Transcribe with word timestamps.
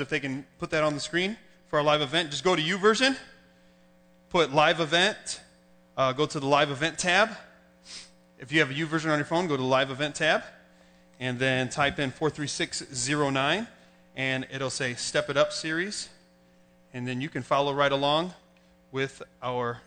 if 0.00 0.08
they 0.08 0.18
can 0.18 0.44
put 0.58 0.70
that 0.70 0.82
on 0.82 0.92
the 0.92 0.98
screen 0.98 1.36
for 1.68 1.78
our 1.78 1.84
live 1.84 2.00
event. 2.00 2.32
Just 2.32 2.42
go 2.42 2.56
to 2.56 2.60
YouVersion, 2.60 3.16
put 4.28 4.52
live 4.52 4.80
event, 4.80 5.40
uh, 5.96 6.12
go 6.12 6.26
to 6.26 6.40
the 6.40 6.46
live 6.46 6.72
event 6.72 6.98
tab. 6.98 7.30
If 8.40 8.50
you 8.50 8.58
have 8.58 8.72
a 8.72 8.74
YouVersion 8.74 9.08
on 9.08 9.18
your 9.18 9.24
phone, 9.24 9.46
go 9.46 9.56
to 9.56 9.62
the 9.62 9.68
live 9.68 9.92
event 9.92 10.16
tab, 10.16 10.42
and 11.20 11.38
then 11.38 11.68
type 11.68 12.00
in 12.00 12.10
43609, 12.10 13.68
and 14.16 14.46
it'll 14.52 14.68
say 14.68 14.94
Step 14.94 15.30
It 15.30 15.36
Up 15.36 15.52
series. 15.52 16.08
And 16.92 17.06
then 17.06 17.20
you 17.20 17.28
can 17.28 17.44
follow 17.44 17.72
right 17.72 17.92
along 17.92 18.34
with 18.90 19.22
our 19.44 19.80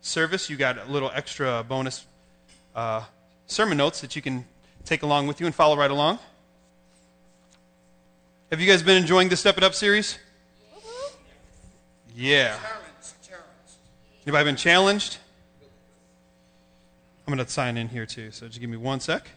service. 0.00 0.48
You 0.48 0.56
got 0.56 0.78
a 0.78 0.90
little 0.90 1.10
extra 1.14 1.62
bonus 1.68 2.06
uh, 2.74 3.04
sermon 3.46 3.76
notes 3.76 4.00
that 4.00 4.16
you 4.16 4.22
can 4.22 4.46
take 4.86 5.02
along 5.02 5.26
with 5.26 5.38
you 5.38 5.44
and 5.44 5.54
follow 5.54 5.76
right 5.76 5.90
along. 5.90 6.18
Have 8.54 8.60
you 8.60 8.68
guys 8.68 8.84
been 8.84 8.96
enjoying 8.96 9.28
the 9.28 9.36
Step 9.36 9.58
It 9.58 9.64
Up 9.64 9.74
series? 9.74 10.16
Mm-hmm. 10.76 11.16
Yeah. 12.14 12.56
Anybody 14.24 14.44
been 14.44 14.54
challenged? 14.54 15.18
I'm 17.26 17.34
going 17.34 17.44
to 17.44 17.52
sign 17.52 17.76
in 17.76 17.88
here 17.88 18.06
too, 18.06 18.30
so 18.30 18.46
just 18.46 18.60
give 18.60 18.70
me 18.70 18.76
one 18.76 19.00
sec. 19.00 19.28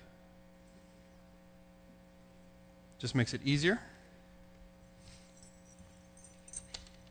Just 2.99 3.15
makes 3.15 3.33
it 3.33 3.41
easier. 3.43 3.79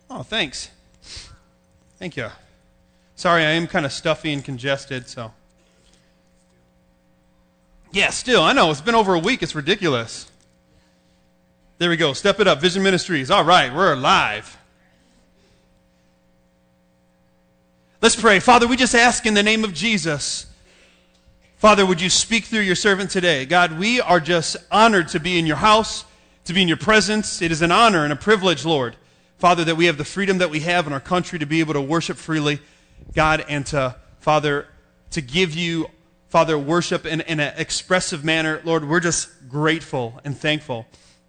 Oh, 0.08 0.22
thanks. 0.22 0.70
Thank 1.98 2.16
you. 2.16 2.28
Sorry, 3.16 3.44
I 3.44 3.50
am 3.50 3.66
kind 3.66 3.84
of 3.84 3.90
stuffy 3.90 4.32
and 4.32 4.44
congested, 4.44 5.08
so. 5.08 5.32
Yeah, 7.90 8.10
still, 8.10 8.42
I 8.42 8.52
know. 8.52 8.70
It's 8.70 8.80
been 8.80 8.94
over 8.94 9.12
a 9.12 9.18
week. 9.18 9.42
It's 9.42 9.56
ridiculous. 9.56 10.30
There 11.78 11.90
we 11.90 11.98
go. 11.98 12.14
Step 12.14 12.40
it 12.40 12.48
up. 12.48 12.62
Vision 12.62 12.82
Ministries. 12.82 13.30
All 13.30 13.44
right, 13.44 13.74
we're 13.74 13.92
alive. 13.92 14.56
Let's 18.00 18.16
pray. 18.16 18.40
Father, 18.40 18.66
we 18.66 18.78
just 18.78 18.94
ask 18.94 19.26
in 19.26 19.34
the 19.34 19.42
name 19.42 19.62
of 19.62 19.74
Jesus. 19.74 20.46
Father, 21.58 21.84
would 21.84 22.00
you 22.00 22.08
speak 22.08 22.44
through 22.44 22.60
your 22.60 22.76
servant 22.76 23.10
today? 23.10 23.44
God, 23.44 23.78
we 23.78 24.00
are 24.00 24.20
just 24.20 24.56
honored 24.70 25.08
to 25.08 25.20
be 25.20 25.38
in 25.38 25.44
your 25.44 25.56
house, 25.56 26.06
to 26.46 26.54
be 26.54 26.62
in 26.62 26.68
your 26.68 26.78
presence. 26.78 27.42
It 27.42 27.52
is 27.52 27.60
an 27.60 27.72
honor 27.72 28.04
and 28.04 28.12
a 28.12 28.16
privilege, 28.16 28.64
Lord. 28.64 28.96
Father, 29.36 29.62
that 29.64 29.76
we 29.76 29.84
have 29.84 29.98
the 29.98 30.04
freedom 30.04 30.38
that 30.38 30.48
we 30.48 30.60
have 30.60 30.86
in 30.86 30.94
our 30.94 31.00
country 31.00 31.38
to 31.38 31.46
be 31.46 31.60
able 31.60 31.74
to 31.74 31.80
worship 31.82 32.16
freely, 32.16 32.60
God, 33.14 33.44
and 33.50 33.66
to, 33.66 33.96
Father, 34.20 34.66
to 35.10 35.20
give 35.20 35.54
you, 35.54 35.90
Father, 36.30 36.58
worship 36.58 37.04
in, 37.04 37.20
in 37.22 37.38
an 37.38 37.52
expressive 37.58 38.24
manner. 38.24 38.62
Lord, 38.64 38.88
we're 38.88 39.00
just 39.00 39.28
grateful 39.46 40.20
and 40.24 40.38
thankful. 40.38 40.86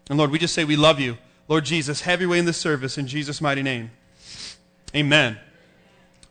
And 0.10 0.18
Lord, 0.18 0.32
we 0.32 0.40
just 0.40 0.54
say 0.54 0.64
we 0.64 0.76
love 0.76 1.00
you. 1.00 1.18
Lord 1.48 1.66
Jesus, 1.66 2.02
have 2.02 2.22
your 2.22 2.30
way 2.30 2.40
in 2.40 2.46
this 2.46 2.58
service 2.58 2.98
in 2.98 3.08
Jesus' 3.08 3.42
mighty 3.42 3.64
name. 3.64 3.92
Amen. 4.96 5.38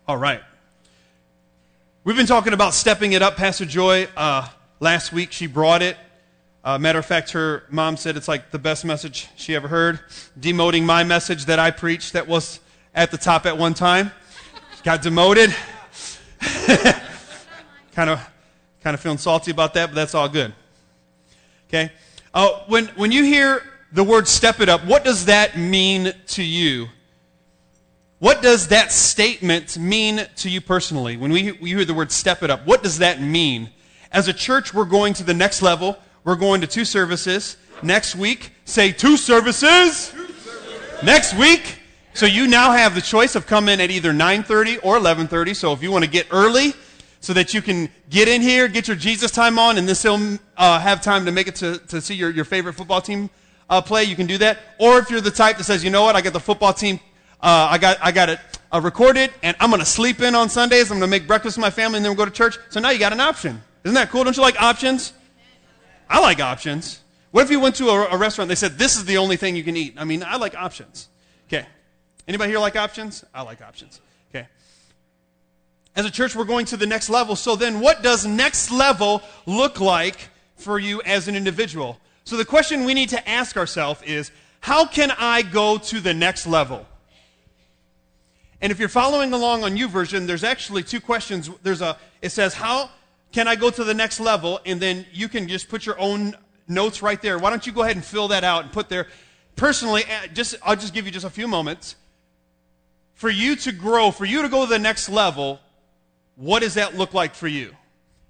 All 0.09 0.17
right. 0.17 0.43
We've 2.05 2.17
been 2.17 2.27
talking 2.27 2.53
about 2.53 2.73
stepping 2.73 3.13
it 3.13 3.23
up. 3.23 3.37
Pastor 3.37 3.65
Joy, 3.65 4.09
uh, 4.17 4.49
last 4.81 5.13
week, 5.13 5.33
she 5.33 5.47
brought 5.47 5.83
it. 5.83 5.97
Uh, 6.65 6.79
matter 6.79 6.99
of 6.99 7.07
fact, 7.07 7.31
her 7.33 7.65
mom 7.71 7.97
said 7.97 8.17
it's 8.17 8.29
like 8.29 8.51
the 8.51 8.59
best 8.59 8.85
message 8.85 9.29
she 9.37 9.55
ever 9.55 9.69
heard, 9.69 10.01
demoting 10.39 10.85
my 10.85 11.05
message 11.05 11.47
that 11.47 11.59
I 11.59 11.71
preached 11.71 12.15
that 12.15 12.27
was 12.27 12.61
at 12.95 13.11
the 13.11 13.19
top 13.19 13.47
at 13.47 13.59
one 13.59 13.75
time. 13.75 14.11
Got 14.85 15.03
demoted. 15.03 15.55
kind 17.95 18.11
of, 18.11 18.31
kind 18.83 18.95
of 18.95 19.01
feeling 19.01 19.19
salty 19.19 19.51
about 19.51 19.75
that, 19.75 19.91
but 19.91 19.95
that's 19.95 20.15
all 20.15 20.29
good. 20.29 20.55
Okay. 21.69 21.93
Uh, 22.37 22.51
when, 22.67 22.85
when 22.89 23.13
you 23.13 23.25
hear 23.25 23.63
the 23.93 24.05
word 24.05 24.29
step 24.29 24.61
it 24.61 24.69
up, 24.69 24.85
what 24.85 25.03
does 25.05 25.25
that 25.25 25.57
mean 25.57 26.13
to 26.27 26.43
you? 26.43 26.87
What 28.19 28.43
does 28.43 28.69
that 28.69 28.93
statement 28.93 29.79
mean 29.79 30.21
to 30.37 30.51
you 30.51 30.61
personally? 30.61 31.17
When 31.17 31.33
we, 31.33 31.53
we 31.53 31.71
hear 31.71 31.87
the 31.87 31.95
word 31.95 32.13
step 32.13 32.43
it 32.43 32.51
up, 32.51 32.67
what 32.67 32.83
does 32.83 32.99
that 32.99 33.23
mean? 33.23 33.71
As 34.13 34.29
a 34.29 34.35
church, 34.35 34.75
we're 34.75 34.85
going 34.85 35.15
to 35.15 35.25
the 35.25 35.33
next 35.33 35.63
level. 35.63 35.97
We're 36.25 36.37
going 36.37 36.61
to 36.61 36.67
two 36.67 36.85
services. 36.85 37.57
Next 37.83 38.15
week, 38.15 38.53
say 38.67 38.93
two 38.93 39.17
services. 39.17 40.11
Two 40.11 40.27
services. 40.27 41.03
Next 41.03 41.35
week, 41.39 41.79
so 42.13 42.27
you 42.27 42.49
now 42.49 42.73
have 42.73 42.95
the 42.95 43.01
choice 43.01 43.35
of 43.35 43.47
coming 43.47 43.81
at 43.81 43.91
either 43.91 44.13
9:30 44.13 44.81
or 44.83 44.99
11:30. 44.99 45.57
So 45.57 45.73
if 45.73 45.83
you 45.83 45.91
want 45.91 46.05
to 46.05 46.11
get 46.11 46.27
early, 46.31 46.75
so 47.27 47.33
that 47.33 47.53
you 47.53 47.61
can 47.61 47.89
get 48.09 48.29
in 48.29 48.41
here, 48.41 48.69
get 48.69 48.87
your 48.87 48.97
Jesus 48.97 49.33
time 49.33 49.59
on, 49.59 49.79
and 49.79 49.89
then 49.89 49.97
still 49.97 50.39
uh, 50.57 50.79
have 50.79 51.01
time 51.01 51.25
to 51.25 51.33
make 51.33 51.49
it 51.49 51.57
to, 51.57 51.79
to 51.89 52.01
see 52.01 52.15
your, 52.15 52.31
your 52.31 52.45
favorite 52.45 52.75
football 52.75 53.01
team 53.01 53.29
uh, 53.69 53.83
play. 53.83 54.05
You 54.05 54.15
can 54.15 54.29
do 54.29 54.39
that. 54.39 54.61
Or 54.79 55.01
if 55.01 55.11
you're 55.11 55.21
the 55.21 55.33
type 55.33 55.57
that 55.57 55.65
says, 55.65 55.83
you 55.83 55.91
know 55.91 56.05
what, 56.05 56.15
I 56.15 56.21
got 56.21 56.35
the 56.35 56.39
football 56.39 56.73
team, 56.73 57.01
uh, 57.41 57.67
I, 57.69 57.79
got, 57.79 57.99
I 58.01 58.13
got 58.13 58.29
it 58.29 58.39
uh, 58.71 58.81
recorded, 58.81 59.33
and 59.43 59.57
I'm 59.59 59.71
going 59.71 59.81
to 59.81 59.87
sleep 59.87 60.21
in 60.21 60.37
on 60.37 60.49
Sundays. 60.49 60.93
I'm 60.93 61.01
going 61.01 61.11
to 61.11 61.19
make 61.19 61.27
breakfast 61.27 61.57
with 61.57 61.63
my 61.63 61.71
family, 61.71 61.97
and 61.97 62.05
then 62.05 62.11
we'll 62.11 62.25
go 62.25 62.27
to 62.27 62.31
church. 62.31 62.59
So 62.71 62.79
now 62.79 62.91
you 62.91 63.01
got 63.01 63.13
an 63.13 63.19
option. 63.19 63.61
Isn't 63.83 63.97
that 63.97 64.11
cool? 64.11 64.23
Don't 64.23 64.37
you 64.37 64.43
like 64.45 64.63
options? 64.63 65.13
I 66.09 66.21
like 66.21 66.39
options. 66.39 67.01
What 67.33 67.43
if 67.43 67.51
you 67.51 67.59
went 67.59 67.75
to 67.77 67.89
a, 67.89 68.15
a 68.15 68.17
restaurant, 68.17 68.49
they 68.51 68.55
said, 68.55 68.79
this 68.79 68.97
is 68.97 69.05
the 69.05 69.17
only 69.17 69.37
thing 69.37 69.57
you 69.57 69.65
can 69.65 69.77
eat? 69.77 69.95
I 69.99 70.05
mean, 70.05 70.23
I 70.23 70.37
like 70.37 70.55
options. 70.55 71.09
Okay. 71.49 71.67
Anybody 72.29 72.53
here 72.53 72.61
like 72.61 72.77
options? 72.77 73.25
I 73.35 73.43
like 73.43 73.63
options. 73.63 74.01
As 75.97 76.05
a 76.05 76.11
church, 76.11 76.37
we're 76.37 76.45
going 76.45 76.67
to 76.67 76.77
the 76.77 76.87
next 76.87 77.09
level. 77.09 77.35
So 77.35 77.57
then, 77.57 77.81
what 77.81 78.03
does 78.03 78.27
next 78.27 78.71
level 78.71 79.23
look 79.47 79.81
like 79.81 80.29
for 80.57 80.79
you 80.79 81.01
as 81.03 81.27
an 81.27 81.35
individual? 81.35 81.99
So 82.25 82.37
the 82.37 82.45
question 82.45 82.85
we 82.85 82.93
need 82.93 83.09
to 83.11 83.29
ask 83.29 83.57
ourselves 83.57 84.03
is 84.03 84.31
how 84.61 84.85
can 84.85 85.11
I 85.13 85.43
go 85.43 85.79
to 85.79 86.01
the 86.01 86.13
next 86.13 86.47
level? 86.47 86.87
And 88.61 88.73
if 88.73 88.79
you're 88.79 88.89
following 88.89 89.33
along 89.33 89.65
on 89.65 89.77
YouVersion, 89.77 90.27
there's 90.27 90.45
actually 90.45 90.83
two 90.83 91.01
questions. 91.01 91.49
There's 91.63 91.83
a, 91.83 91.97
it 92.21 92.31
says, 92.31 92.53
how 92.53 92.91
can 93.33 93.49
I 93.49 93.55
go 93.55 93.71
to 93.71 93.85
the 93.85 93.95
next 93.95 94.19
level? 94.19 94.61
And 94.67 94.81
then 94.81 95.07
you 95.13 95.29
can 95.29 95.49
just 95.49 95.69
put 95.69 95.87
your 95.87 95.99
own 95.99 96.35
notes 96.69 97.01
right 97.01 97.21
there. 97.21 97.39
Why 97.39 97.51
don't 97.51 97.67
you 97.67 97.73
go 97.73 97.83
ahead 97.83 97.97
and 97.97 98.05
fill 98.05 98.29
that 98.29 98.45
out 98.45 98.65
and 98.65 98.73
put 98.73 98.89
there? 98.89 99.07
Personally, 99.57 100.05
eh, 100.09 100.27
just, 100.35 100.57
I'll 100.63 100.77
just 100.77 100.95
give 100.95 101.07
you 101.07 101.13
just 101.13 101.27
a 101.27 101.31
few 101.31 101.47
moments. 101.47 101.97
For 103.15 103.31
you 103.31 103.57
to 103.57 103.73
grow, 103.73 104.11
for 104.11 104.25
you 104.25 104.43
to 104.43 104.49
go 104.49 104.65
to 104.65 104.69
the 104.69 104.79
next 104.79 105.09
level, 105.09 105.61
what 106.37 106.61
does 106.61 106.75
that 106.75 106.97
look 106.97 107.15
like 107.15 107.35
for 107.35 107.49
you? 107.49 107.75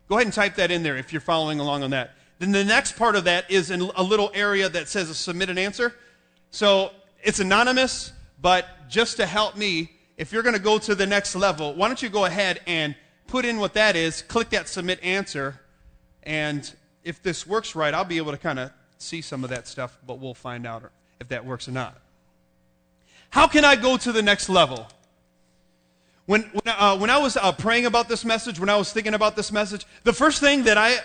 Go 0.08 0.16
ahead 0.16 0.26
and 0.26 0.32
type 0.32 0.56
that 0.56 0.70
in 0.70 0.82
there 0.82 0.96
if 0.96 1.12
you're 1.12 1.20
following 1.20 1.60
along 1.60 1.82
on 1.82 1.90
that. 1.90 2.12
Then 2.38 2.52
the 2.52 2.64
next 2.64 2.96
part 2.96 3.16
of 3.16 3.24
that 3.24 3.50
is 3.50 3.70
in 3.70 3.80
a 3.80 4.02
little 4.02 4.30
area 4.34 4.68
that 4.68 4.88
says 4.88 5.14
submit 5.16 5.50
an 5.50 5.58
answer. 5.58 5.94
So 6.50 6.92
it's 7.22 7.40
anonymous, 7.40 8.12
but 8.40 8.88
just 8.88 9.16
to 9.16 9.26
help 9.26 9.56
me, 9.56 9.90
if 10.16 10.32
you're 10.32 10.42
going 10.42 10.54
to 10.54 10.62
go 10.62 10.78
to 10.78 10.94
the 10.94 11.06
next 11.06 11.34
level, 11.34 11.74
why 11.74 11.88
don't 11.88 12.02
you 12.02 12.08
go 12.08 12.24
ahead 12.24 12.60
and 12.66 12.94
put 13.26 13.44
in 13.44 13.58
what 13.58 13.74
that 13.74 13.96
is, 13.96 14.22
click 14.22 14.50
that 14.50 14.68
submit 14.68 15.02
answer, 15.02 15.60
and 16.22 16.74
if 17.02 17.22
this 17.22 17.46
works 17.46 17.74
right, 17.74 17.92
I'll 17.92 18.04
be 18.04 18.16
able 18.18 18.32
to 18.32 18.38
kind 18.38 18.58
of 18.58 18.70
see 18.98 19.20
some 19.20 19.44
of 19.44 19.50
that 19.50 19.66
stuff, 19.66 19.98
but 20.06 20.18
we'll 20.18 20.34
find 20.34 20.66
out 20.66 20.90
if 21.20 21.28
that 21.28 21.44
works 21.44 21.68
or 21.68 21.72
not. 21.72 22.00
How 23.30 23.46
can 23.46 23.64
I 23.64 23.76
go 23.76 23.96
to 23.96 24.12
the 24.12 24.22
next 24.22 24.48
level? 24.48 24.86
When, 26.26 26.42
when, 26.42 26.62
uh, 26.66 26.98
when 26.98 27.08
I 27.08 27.18
was 27.18 27.36
uh, 27.36 27.52
praying 27.52 27.86
about 27.86 28.08
this 28.08 28.24
message, 28.24 28.58
when 28.58 28.68
I 28.68 28.76
was 28.76 28.92
thinking 28.92 29.14
about 29.14 29.36
this 29.36 29.52
message, 29.52 29.86
the 30.02 30.12
first 30.12 30.40
thing 30.40 30.64
that 30.64 30.76
I, 30.76 30.96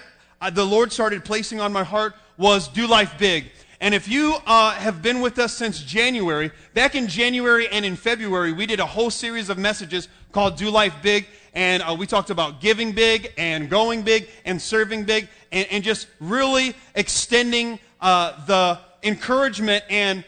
uh, 0.42 0.50
the 0.50 0.66
Lord 0.66 0.92
started 0.92 1.24
placing 1.24 1.62
on 1.62 1.72
my 1.72 1.84
heart 1.84 2.16
was 2.38 2.68
do 2.68 2.88
life 2.88 3.20
big. 3.20 3.52
And 3.80 3.94
if 3.94 4.08
you 4.08 4.38
uh, 4.48 4.72
have 4.72 5.04
been 5.04 5.22
with 5.22 5.38
us 5.38 5.54
since 5.54 5.84
January, 5.84 6.52
back 6.74 6.96
in 6.96 7.08
January 7.08 7.68
and 7.68 7.86
in 7.86 7.96
February, 7.96 8.52
we 8.52 8.66
did 8.66 8.80
a 8.80 8.86
whole 8.86 9.12
series 9.12 9.50
of 9.50 9.60
messages 9.60 10.08
called 10.32 10.58
Do 10.58 10.72
Life 10.72 10.96
Big. 11.04 11.28
And 11.54 11.84
uh, 11.84 11.96
we 11.98 12.08
talked 12.08 12.32
about 12.32 12.60
giving 12.60 12.92
big 12.92 13.32
and 13.38 13.70
going 13.70 14.02
big 14.02 14.28
and 14.46 14.60
serving 14.60 15.04
big 15.04 15.28
and, 15.52 15.68
and 15.70 15.84
just 15.84 16.08
really 16.20 16.74
extending 16.96 17.78
uh, 18.00 18.44
the 18.48 18.80
encouragement 19.04 19.84
and 19.88 20.24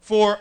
for 0.00 0.38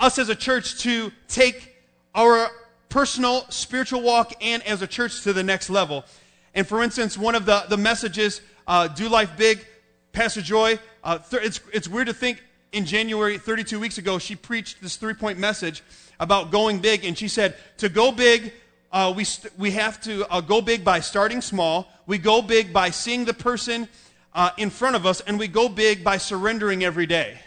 us 0.00 0.18
as 0.18 0.30
a 0.30 0.34
church 0.34 0.78
to 0.78 1.12
take 1.28 1.76
our 2.14 2.48
personal 2.94 3.44
spiritual 3.48 4.00
walk 4.00 4.32
and 4.40 4.62
as 4.62 4.80
a 4.80 4.86
church 4.86 5.22
to 5.22 5.32
the 5.32 5.42
next 5.42 5.68
level. 5.68 6.04
And 6.54 6.64
for 6.64 6.80
instance, 6.80 7.18
one 7.18 7.34
of 7.34 7.44
the, 7.44 7.64
the 7.68 7.76
messages, 7.76 8.40
uh, 8.68 8.86
Do 8.86 9.08
Life 9.08 9.36
Big, 9.36 9.66
Pastor 10.12 10.40
Joy, 10.40 10.78
uh, 11.02 11.18
th- 11.18 11.42
it's, 11.42 11.60
it's 11.72 11.88
weird 11.88 12.06
to 12.06 12.14
think 12.14 12.40
in 12.70 12.84
January, 12.84 13.36
32 13.36 13.80
weeks 13.80 13.98
ago, 13.98 14.20
she 14.20 14.36
preached 14.36 14.80
this 14.80 14.94
three 14.94 15.14
point 15.14 15.40
message 15.40 15.82
about 16.20 16.52
going 16.52 16.78
big. 16.78 17.04
And 17.04 17.18
she 17.18 17.26
said, 17.26 17.56
To 17.78 17.88
go 17.88 18.12
big, 18.12 18.52
uh, 18.92 19.12
we, 19.16 19.24
st- 19.24 19.58
we 19.58 19.72
have 19.72 20.00
to 20.02 20.24
uh, 20.32 20.40
go 20.40 20.60
big 20.60 20.84
by 20.84 21.00
starting 21.00 21.40
small. 21.40 21.88
We 22.06 22.18
go 22.18 22.42
big 22.42 22.72
by 22.72 22.90
seeing 22.90 23.24
the 23.24 23.34
person 23.34 23.88
uh, 24.34 24.50
in 24.56 24.70
front 24.70 24.94
of 24.94 25.04
us, 25.04 25.20
and 25.20 25.36
we 25.36 25.48
go 25.48 25.68
big 25.68 26.04
by 26.04 26.18
surrendering 26.18 26.84
every 26.84 27.06
day. 27.06 27.40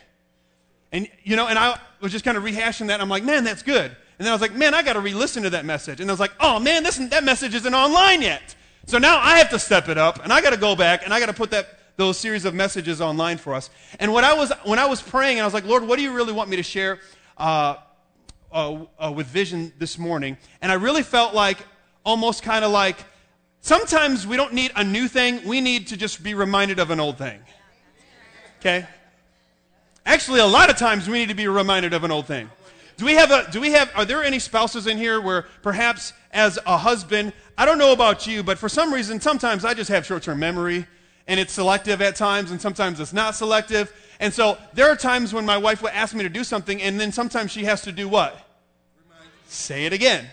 And, 0.92 1.08
you 1.24 1.38
know, 1.38 1.48
and 1.48 1.58
I 1.58 1.80
was 2.02 2.12
just 2.12 2.26
kind 2.26 2.36
of 2.36 2.44
rehashing 2.44 2.88
that. 2.88 3.00
I'm 3.00 3.08
like, 3.08 3.24
man, 3.24 3.46
that's 3.46 3.64
good. 3.64 3.96
And 4.18 4.26
then 4.26 4.32
I 4.32 4.36
was 4.36 4.42
like, 4.42 4.56
man, 4.56 4.74
I 4.74 4.82
got 4.82 4.94
to 4.94 5.00
re 5.00 5.14
listen 5.14 5.44
to 5.44 5.50
that 5.52 5.66
message. 5.66 6.00
And 6.02 6.10
I 6.10 6.14
was 6.14 6.20
like, 6.20 6.34
oh, 6.40 6.60
man, 6.60 6.84
this, 6.84 6.98
that 6.98 7.24
message 7.24 7.54
isn't 7.54 7.74
online 7.74 8.22
yet. 8.22 8.56
So 8.86 8.98
now 8.98 9.20
I 9.20 9.38
have 9.38 9.50
to 9.50 9.60
step 9.60 9.90
it 9.90 9.98
up, 9.98 10.24
and 10.24 10.32
I 10.32 10.42
got 10.42 10.52
to 10.52 10.58
go 10.58 10.76
back, 10.76 11.04
and 11.04 11.14
I 11.14 11.20
got 11.20 11.26
to 11.26 11.34
put 11.34 11.52
that, 11.52 11.78
those 11.98 12.18
series 12.18 12.46
of 12.46 12.54
messages 12.54 13.02
online 13.02 13.38
for 13.38 13.54
us. 13.54 13.70
And 14.00 14.14
what 14.14 14.24
I 14.24 14.34
was, 14.34 14.52
when 14.64 14.80
I 14.80 14.86
was 14.86 15.02
praying, 15.02 15.38
and 15.38 15.44
I 15.44 15.46
was 15.46 15.54
like, 15.54 15.66
Lord, 15.66 15.86
what 15.86 15.98
do 15.98 16.04
you 16.04 16.14
really 16.14 16.34
want 16.34 16.50
me 16.50 16.56
to 16.56 16.64
share 16.64 17.00
uh, 17.38 17.76
uh, 18.52 18.86
uh, 18.98 19.12
with 19.14 19.28
Vision 19.28 19.74
this 19.78 19.98
morning? 19.98 20.38
And 20.62 20.72
I 20.72 20.76
really 20.76 21.04
felt 21.04 21.34
like, 21.34 21.58
almost 22.08 22.42
kind 22.42 22.64
of 22.64 22.72
like, 22.72 22.96
sometimes 23.60 24.26
we 24.26 24.38
don't 24.38 24.54
need 24.54 24.72
a 24.78 24.84
new 24.84 25.10
thing, 25.10 25.46
we 25.46 25.60
need 25.60 25.88
to 25.88 25.98
just 25.98 26.24
be 26.24 26.34
reminded 26.34 26.80
of 26.80 26.90
an 26.90 27.02
old 27.02 27.18
thing. 27.18 27.42
Okay? 28.62 28.86
Actually, 30.06 30.40
a 30.40 30.46
lot 30.46 30.70
of 30.70 30.78
times 30.78 31.10
we 31.10 31.20
need 31.20 31.28
to 31.28 31.36
be 31.36 31.50
reminded 31.50 31.94
of 31.94 32.06
an 32.06 32.12
old 32.12 32.26
thing. 32.26 32.50
Do 32.98 33.06
we 33.06 33.14
have 33.14 33.30
a, 33.30 33.50
do 33.52 33.62
we 33.62 33.72
have, 33.72 33.92
are 33.96 34.06
there 34.06 34.24
any 34.24 34.40
spouses 34.40 34.88
in 34.88 34.98
here 34.98 35.22
where 35.22 35.46
perhaps 35.62 36.14
as 36.32 36.58
a 36.66 36.78
husband, 36.78 37.32
I 37.58 37.66
don't 37.66 37.78
know 37.78 37.92
about 37.94 38.26
you, 38.26 38.42
but 38.42 38.58
for 38.58 38.68
some 38.68 38.92
reason, 38.92 39.22
sometimes 39.22 39.64
I 39.64 39.76
just 39.76 39.90
have 39.90 40.06
short 40.06 40.24
term 40.24 40.40
memory 40.40 40.88
and 41.28 41.40
it's 41.40 41.54
selective 41.54 42.02
at 42.02 42.16
times 42.16 42.50
and 42.50 42.60
sometimes 42.60 43.00
it's 43.00 43.14
not 43.14 43.36
selective. 43.36 43.94
And 44.20 44.34
so 44.34 44.58
there 44.74 44.90
are 44.90 44.96
times 44.96 45.32
when 45.32 45.46
my 45.46 45.58
wife 45.58 45.84
will 45.84 45.90
ask 45.90 46.16
me 46.16 46.24
to 46.24 46.30
do 46.30 46.44
something 46.44 46.82
and 46.82 47.00
then 47.00 47.12
sometimes 47.12 47.52
she 47.52 47.66
has 47.66 47.84
to 47.84 47.92
do 47.92 48.10
what? 48.10 48.36
Say 49.48 49.86
it 49.86 49.94
again. 49.94 50.26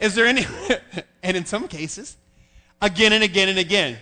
Is 0.00 0.14
there 0.14 0.26
any, 0.26 0.46
and 1.22 1.36
in 1.36 1.44
some 1.44 1.68
cases, 1.68 2.16
again 2.80 3.12
and 3.12 3.22
again 3.22 3.48
and 3.50 3.58
again. 3.58 3.98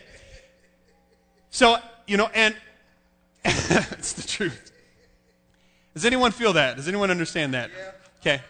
So, 1.51 1.77
you 2.07 2.17
know, 2.17 2.31
and 2.35 2.55
it's 3.45 4.13
the 4.13 4.27
truth. 4.27 4.70
Does 5.95 6.05
anyone 6.05 6.33
feel 6.33 6.53
that? 6.55 6.77
Does 6.77 6.89
anyone 6.89 7.11
understand 7.11 7.55
that? 7.55 7.71
Yeah. 7.77 7.91
Okay. 8.21 8.43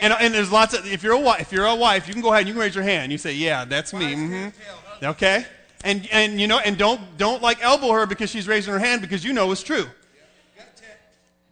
And, 0.00 0.12
and 0.12 0.34
there's 0.34 0.50
lots 0.50 0.74
of 0.74 0.86
if 0.86 1.02
you're 1.02 1.12
a 1.12 1.20
wife, 1.20 1.40
if 1.40 1.52
you're 1.52 1.66
a 1.66 1.74
wife, 1.74 2.08
you 2.08 2.14
can 2.14 2.22
go 2.22 2.28
ahead 2.28 2.40
and 2.40 2.48
you 2.48 2.54
can 2.54 2.60
raise 2.60 2.74
your 2.74 2.84
hand. 2.84 3.12
You 3.12 3.18
say, 3.18 3.32
"Yeah, 3.34 3.64
that's 3.64 3.92
me." 3.92 4.14
Mm-hmm. 4.14 5.04
Okay. 5.04 5.44
And 5.84 6.08
and 6.10 6.40
you 6.40 6.46
know, 6.46 6.58
and 6.58 6.76
don't 6.76 7.00
don't 7.18 7.42
like 7.42 7.62
elbow 7.62 7.92
her 7.92 8.06
because 8.06 8.30
she's 8.30 8.48
raising 8.48 8.72
her 8.72 8.78
hand 8.78 9.00
because 9.00 9.24
you 9.24 9.32
know 9.32 9.52
it's 9.52 9.62
true. 9.62 9.86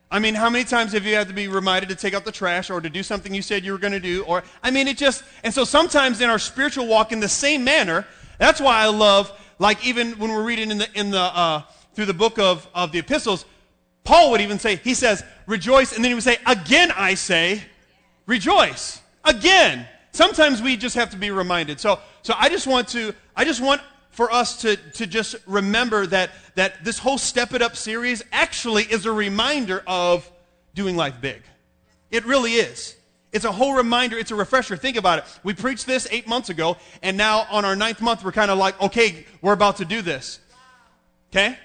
I 0.08 0.20
mean, 0.20 0.34
how 0.34 0.48
many 0.48 0.64
times 0.64 0.92
have 0.92 1.04
you 1.04 1.16
had 1.16 1.26
to 1.28 1.34
be 1.34 1.48
reminded 1.48 1.88
to 1.88 1.96
take 1.96 2.14
out 2.14 2.24
the 2.24 2.32
trash 2.32 2.70
or 2.70 2.80
to 2.80 2.88
do 2.88 3.02
something 3.02 3.34
you 3.34 3.42
said 3.42 3.64
you 3.64 3.72
were 3.72 3.78
going 3.78 3.92
to 3.92 4.00
do? 4.00 4.22
Or, 4.24 4.44
I 4.62 4.70
mean, 4.70 4.86
it 4.86 4.96
just, 4.96 5.24
and 5.42 5.52
so 5.52 5.64
sometimes 5.64 6.20
in 6.20 6.30
our 6.30 6.38
spiritual 6.38 6.86
walk 6.86 7.10
in 7.10 7.18
the 7.18 7.28
same 7.28 7.64
manner, 7.64 8.06
that's 8.38 8.60
why 8.60 8.80
I 8.80 8.86
love, 8.86 9.32
like 9.58 9.84
even 9.84 10.12
when 10.12 10.30
we're 10.30 10.44
reading 10.44 10.70
in 10.70 10.78
the, 10.78 10.88
in 10.94 11.10
the, 11.10 11.18
uh, 11.20 11.62
through 11.94 12.06
the 12.06 12.14
book 12.14 12.38
of, 12.38 12.68
of 12.72 12.92
the 12.92 13.00
epistles, 13.00 13.46
Paul 14.06 14.30
would 14.30 14.40
even 14.40 14.58
say, 14.58 14.76
he 14.76 14.94
says, 14.94 15.22
rejoice, 15.46 15.94
and 15.94 16.02
then 16.02 16.10
he 16.10 16.14
would 16.14 16.22
say, 16.22 16.38
again 16.46 16.90
I 16.96 17.14
say, 17.14 17.62
rejoice. 18.26 19.02
Again. 19.24 19.86
Sometimes 20.12 20.62
we 20.62 20.78
just 20.78 20.94
have 20.94 21.10
to 21.10 21.18
be 21.18 21.30
reminded. 21.30 21.78
So, 21.78 21.98
so 22.22 22.32
I 22.38 22.48
just 22.48 22.66
want 22.66 22.88
to, 22.88 23.12
I 23.36 23.44
just 23.44 23.60
want 23.60 23.82
for 24.12 24.32
us 24.32 24.62
to, 24.62 24.76
to 24.94 25.06
just 25.06 25.36
remember 25.46 26.06
that, 26.06 26.30
that 26.54 26.82
this 26.82 26.98
whole 26.98 27.18
Step 27.18 27.52
It 27.52 27.60
Up 27.60 27.76
series 27.76 28.22
actually 28.32 28.84
is 28.84 29.04
a 29.04 29.12
reminder 29.12 29.84
of 29.86 30.30
doing 30.74 30.96
life 30.96 31.20
big. 31.20 31.42
It 32.10 32.24
really 32.24 32.52
is. 32.52 32.96
It's 33.30 33.44
a 33.44 33.52
whole 33.52 33.74
reminder. 33.74 34.16
It's 34.16 34.30
a 34.30 34.34
refresher. 34.34 34.78
Think 34.78 34.96
about 34.96 35.18
it. 35.18 35.24
We 35.42 35.52
preached 35.52 35.86
this 35.86 36.08
eight 36.10 36.26
months 36.26 36.48
ago, 36.48 36.78
and 37.02 37.18
now 37.18 37.46
on 37.50 37.66
our 37.66 37.76
ninth 37.76 38.00
month, 38.00 38.24
we're 38.24 38.32
kind 38.32 38.50
of 38.50 38.56
like, 38.56 38.80
okay, 38.80 39.26
we're 39.42 39.52
about 39.52 39.76
to 39.78 39.84
do 39.84 40.00
this. 40.00 40.38
Okay? 41.30 41.58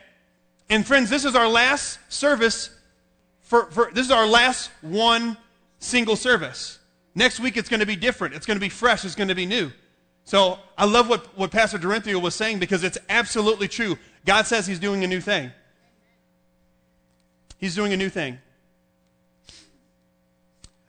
And 0.72 0.88
friends, 0.88 1.10
this 1.10 1.26
is 1.26 1.36
our 1.36 1.50
last 1.50 2.00
service 2.08 2.70
for, 3.42 3.66
for 3.72 3.92
this 3.94 4.06
is 4.06 4.12
our 4.12 4.26
last 4.26 4.72
one 4.80 5.36
single 5.80 6.16
service. 6.16 6.80
Next 7.14 7.42
week 7.42 7.58
it's 7.58 7.68
going 7.68 7.82
to 7.82 7.86
be 7.86 7.98
different. 7.98 8.36
It's 8.36 8.46
going 8.46 8.56
to 8.56 8.62
be 8.62 8.70
fresh. 8.70 9.04
It's 9.04 9.14
going 9.14 9.28
to 9.28 9.36
be 9.36 9.46
new. 9.46 9.70
So 10.24 10.60
I 10.78 10.86
love 10.86 11.10
what, 11.10 11.38
what 11.38 11.52
Pastor 11.52 11.78
Dorinthia 11.78 12.22
was 12.22 12.36
saying 12.36 12.60
because 12.60 12.86
it's 12.86 12.98
absolutely 13.10 13.68
true. 13.68 13.98
God 14.26 14.48
says 14.48 14.66
he's 14.66 14.80
doing 14.80 15.04
a 15.04 15.08
new 15.08 15.20
thing. 15.20 15.52
He's 17.58 17.76
doing 17.76 17.92
a 17.92 17.98
new 17.98 18.10
thing. 18.10 18.40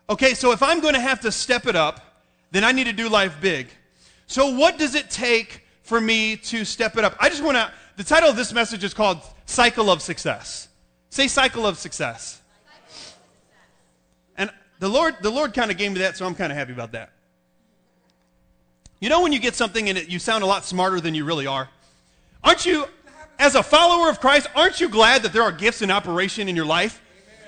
Okay, 0.08 0.34
so 0.34 0.52
if 0.52 0.62
I'm 0.62 0.78
going 0.78 0.94
to 0.94 1.00
have 1.00 1.22
to 1.22 1.32
step 1.32 1.66
it 1.66 1.74
up, 1.74 2.22
then 2.52 2.62
I 2.62 2.70
need 2.70 2.84
to 2.84 2.92
do 2.92 3.08
life 3.08 3.40
big. 3.40 3.66
So 4.28 4.54
what 4.54 4.78
does 4.78 4.94
it 4.94 5.10
take 5.10 5.64
for 5.82 6.00
me 6.00 6.36
to 6.36 6.64
step 6.64 6.96
it 6.96 7.04
up? 7.04 7.16
I 7.18 7.28
just 7.28 7.42
want 7.42 7.56
to, 7.56 7.72
the 7.96 8.04
title 8.04 8.30
of 8.30 8.36
this 8.36 8.52
message 8.52 8.84
is 8.84 8.94
called 8.94 9.20
Cycle 9.46 9.90
of 9.90 10.02
Success. 10.02 10.68
Say 11.10 11.28
cycle 11.28 11.66
of 11.66 11.76
success. 11.76 12.40
And 14.38 14.50
the 14.78 14.88
Lord, 14.88 15.16
the 15.20 15.30
Lord 15.30 15.52
kind 15.52 15.70
of 15.70 15.76
gave 15.76 15.92
me 15.92 15.98
that, 15.98 16.16
so 16.16 16.24
I'm 16.24 16.34
kind 16.34 16.50
of 16.50 16.56
happy 16.56 16.72
about 16.72 16.92
that. 16.92 17.12
You 18.98 19.08
know 19.08 19.20
when 19.20 19.32
you 19.32 19.38
get 19.38 19.54
something 19.54 19.88
and 19.88 19.98
it, 19.98 20.08
you 20.08 20.18
sound 20.18 20.42
a 20.42 20.46
lot 20.46 20.64
smarter 20.64 21.00
than 21.00 21.14
you 21.14 21.24
really 21.24 21.46
are? 21.46 21.68
Aren't 22.42 22.64
you, 22.64 22.86
as 23.38 23.56
a 23.56 23.62
follower 23.62 24.08
of 24.08 24.20
Christ, 24.20 24.46
aren't 24.54 24.80
you 24.80 24.88
glad 24.88 25.22
that 25.24 25.32
there 25.32 25.42
are 25.42 25.52
gifts 25.52 25.82
in 25.82 25.90
operation 25.90 26.48
in 26.48 26.56
your 26.56 26.64
life? 26.64 27.02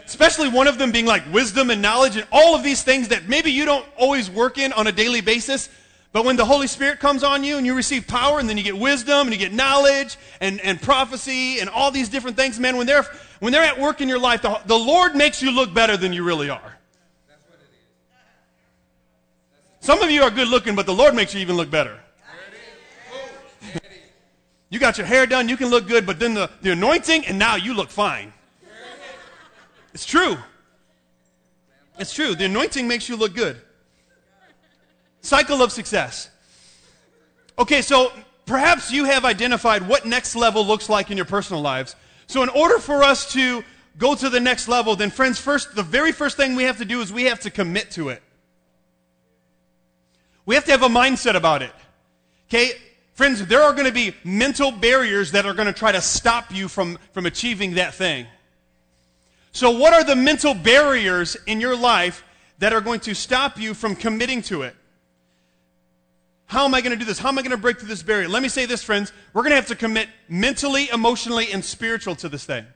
Especially 0.04 0.48
one 0.48 0.68
of 0.68 0.76
them 0.76 0.92
being 0.92 1.06
like 1.06 1.22
wisdom 1.32 1.70
and 1.70 1.80
knowledge 1.80 2.16
and 2.16 2.26
all 2.30 2.54
of 2.54 2.62
these 2.62 2.82
things 2.82 3.08
that 3.08 3.28
maybe 3.28 3.50
you 3.50 3.64
don't 3.64 3.86
always 3.96 4.30
work 4.30 4.58
in 4.58 4.74
on 4.74 4.88
a 4.88 4.92
daily 4.92 5.22
basis, 5.22 5.70
but 6.14 6.24
when 6.24 6.36
the 6.36 6.44
Holy 6.44 6.68
Spirit 6.68 7.00
comes 7.00 7.24
on 7.24 7.42
you 7.42 7.56
and 7.56 7.66
you 7.66 7.74
receive 7.74 8.06
power 8.06 8.38
and 8.38 8.48
then 8.48 8.56
you 8.56 8.62
get 8.62 8.78
wisdom 8.78 9.26
and 9.26 9.32
you 9.32 9.36
get 9.36 9.52
knowledge 9.52 10.16
and, 10.40 10.60
and 10.60 10.80
prophecy 10.80 11.58
and 11.58 11.68
all 11.68 11.90
these 11.90 12.08
different 12.08 12.36
things, 12.36 12.60
man, 12.60 12.76
when 12.76 12.86
they're, 12.86 13.04
when 13.40 13.52
they're 13.52 13.64
at 13.64 13.80
work 13.80 14.00
in 14.00 14.08
your 14.08 14.20
life, 14.20 14.40
the, 14.40 14.60
the 14.66 14.78
Lord 14.78 15.16
makes 15.16 15.42
you 15.42 15.50
look 15.50 15.74
better 15.74 15.96
than 15.96 16.12
you 16.12 16.22
really 16.22 16.48
are. 16.48 16.78
Some 19.80 20.02
of 20.02 20.10
you 20.12 20.22
are 20.22 20.30
good 20.30 20.46
looking, 20.46 20.76
but 20.76 20.86
the 20.86 20.94
Lord 20.94 21.16
makes 21.16 21.34
you 21.34 21.40
even 21.40 21.56
look 21.56 21.68
better. 21.68 21.98
You 24.70 24.78
got 24.78 24.98
your 24.98 25.08
hair 25.08 25.26
done, 25.26 25.48
you 25.48 25.56
can 25.56 25.68
look 25.68 25.88
good, 25.88 26.06
but 26.06 26.20
then 26.20 26.34
the, 26.34 26.48
the 26.62 26.70
anointing, 26.70 27.26
and 27.26 27.40
now 27.40 27.56
you 27.56 27.74
look 27.74 27.90
fine. 27.90 28.32
It's 29.92 30.06
true. 30.06 30.36
It's 31.98 32.14
true. 32.14 32.36
The 32.36 32.44
anointing 32.44 32.86
makes 32.86 33.08
you 33.08 33.16
look 33.16 33.34
good. 33.34 33.60
Cycle 35.24 35.62
of 35.62 35.72
success. 35.72 36.28
Okay, 37.58 37.80
so 37.80 38.12
perhaps 38.44 38.92
you 38.92 39.06
have 39.06 39.24
identified 39.24 39.88
what 39.88 40.04
next 40.04 40.36
level 40.36 40.66
looks 40.66 40.90
like 40.90 41.10
in 41.10 41.16
your 41.16 41.24
personal 41.24 41.62
lives. 41.62 41.96
So, 42.26 42.42
in 42.42 42.50
order 42.50 42.78
for 42.78 43.02
us 43.02 43.32
to 43.32 43.64
go 43.96 44.14
to 44.14 44.28
the 44.28 44.38
next 44.38 44.68
level, 44.68 44.96
then, 44.96 45.10
friends, 45.10 45.40
first, 45.40 45.74
the 45.74 45.82
very 45.82 46.12
first 46.12 46.36
thing 46.36 46.54
we 46.56 46.64
have 46.64 46.76
to 46.76 46.84
do 46.84 47.00
is 47.00 47.10
we 47.10 47.24
have 47.24 47.40
to 47.40 47.50
commit 47.50 47.90
to 47.92 48.10
it. 48.10 48.22
We 50.44 50.56
have 50.56 50.66
to 50.66 50.72
have 50.72 50.82
a 50.82 50.88
mindset 50.88 51.36
about 51.36 51.62
it. 51.62 51.72
Okay? 52.50 52.72
Friends, 53.14 53.46
there 53.46 53.62
are 53.62 53.72
going 53.72 53.86
to 53.86 53.92
be 53.92 54.14
mental 54.24 54.72
barriers 54.72 55.32
that 55.32 55.46
are 55.46 55.54
going 55.54 55.68
to 55.68 55.72
try 55.72 55.90
to 55.90 56.02
stop 56.02 56.54
you 56.54 56.68
from, 56.68 56.98
from 57.12 57.24
achieving 57.24 57.76
that 57.76 57.94
thing. 57.94 58.26
So, 59.52 59.70
what 59.70 59.94
are 59.94 60.04
the 60.04 60.16
mental 60.16 60.52
barriers 60.52 61.34
in 61.46 61.62
your 61.62 61.74
life 61.74 62.22
that 62.58 62.74
are 62.74 62.82
going 62.82 63.00
to 63.00 63.14
stop 63.14 63.58
you 63.58 63.72
from 63.72 63.96
committing 63.96 64.42
to 64.42 64.62
it? 64.62 64.76
How 66.46 66.64
am 66.64 66.74
I 66.74 66.80
going 66.80 66.92
to 66.92 66.98
do 66.98 67.04
this? 67.04 67.18
How 67.18 67.28
am 67.30 67.38
I 67.38 67.42
going 67.42 67.52
to 67.52 67.56
break 67.56 67.78
through 67.78 67.88
this 67.88 68.02
barrier? 68.02 68.28
Let 68.28 68.42
me 68.42 68.48
say 68.48 68.66
this, 68.66 68.82
friends. 68.82 69.12
We're 69.32 69.42
going 69.42 69.52
to 69.52 69.56
have 69.56 69.66
to 69.68 69.74
commit 69.74 70.08
mentally, 70.28 70.88
emotionally, 70.90 71.50
and 71.52 71.64
spiritual 71.64 72.14
to 72.16 72.28
this 72.28 72.44
thing. 72.44 72.66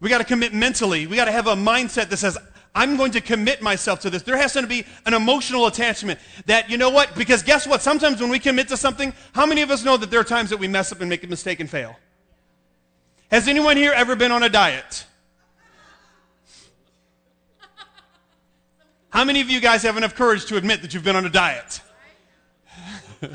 We 0.00 0.08
got 0.08 0.18
to 0.18 0.24
commit 0.24 0.52
mentally. 0.52 1.06
We 1.06 1.16
got 1.16 1.24
to 1.24 1.32
have 1.32 1.46
a 1.46 1.54
mindset 1.54 2.08
that 2.10 2.18
says, 2.18 2.38
I'm 2.74 2.96
going 2.96 3.12
to 3.12 3.20
commit 3.20 3.62
myself 3.62 4.00
to 4.00 4.10
this. 4.10 4.22
There 4.22 4.36
has 4.36 4.52
to 4.52 4.66
be 4.66 4.84
an 5.06 5.14
emotional 5.14 5.66
attachment 5.66 6.20
that, 6.46 6.70
you 6.70 6.76
know 6.76 6.90
what? 6.90 7.14
Because 7.16 7.42
guess 7.42 7.66
what? 7.66 7.82
Sometimes 7.82 8.20
when 8.20 8.30
we 8.30 8.38
commit 8.38 8.68
to 8.68 8.76
something, 8.76 9.12
how 9.32 9.46
many 9.46 9.62
of 9.62 9.70
us 9.70 9.84
know 9.84 9.96
that 9.96 10.10
there 10.10 10.20
are 10.20 10.24
times 10.24 10.50
that 10.50 10.58
we 10.58 10.68
mess 10.68 10.92
up 10.92 11.00
and 11.00 11.10
make 11.10 11.24
a 11.24 11.26
mistake 11.26 11.58
and 11.60 11.68
fail? 11.68 11.96
Has 13.30 13.48
anyone 13.48 13.76
here 13.76 13.92
ever 13.92 14.14
been 14.14 14.30
on 14.30 14.42
a 14.42 14.48
diet? 14.48 15.06
How 19.10 19.24
many 19.24 19.40
of 19.40 19.48
you 19.50 19.60
guys 19.60 19.82
have 19.82 19.96
enough 19.96 20.14
courage 20.14 20.44
to 20.46 20.56
admit 20.56 20.82
that 20.82 20.92
you've 20.94 21.04
been 21.04 21.16
on 21.16 21.24
a 21.24 21.30
diet? 21.30 21.80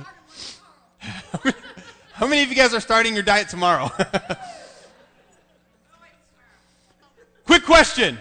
How 2.13 2.27
many 2.27 2.43
of 2.43 2.49
you 2.49 2.55
guys 2.55 2.73
are 2.73 2.79
starting 2.79 3.13
your 3.13 3.23
diet 3.23 3.49
tomorrow? 3.49 3.89
Quick 7.45 7.63
question. 7.63 8.17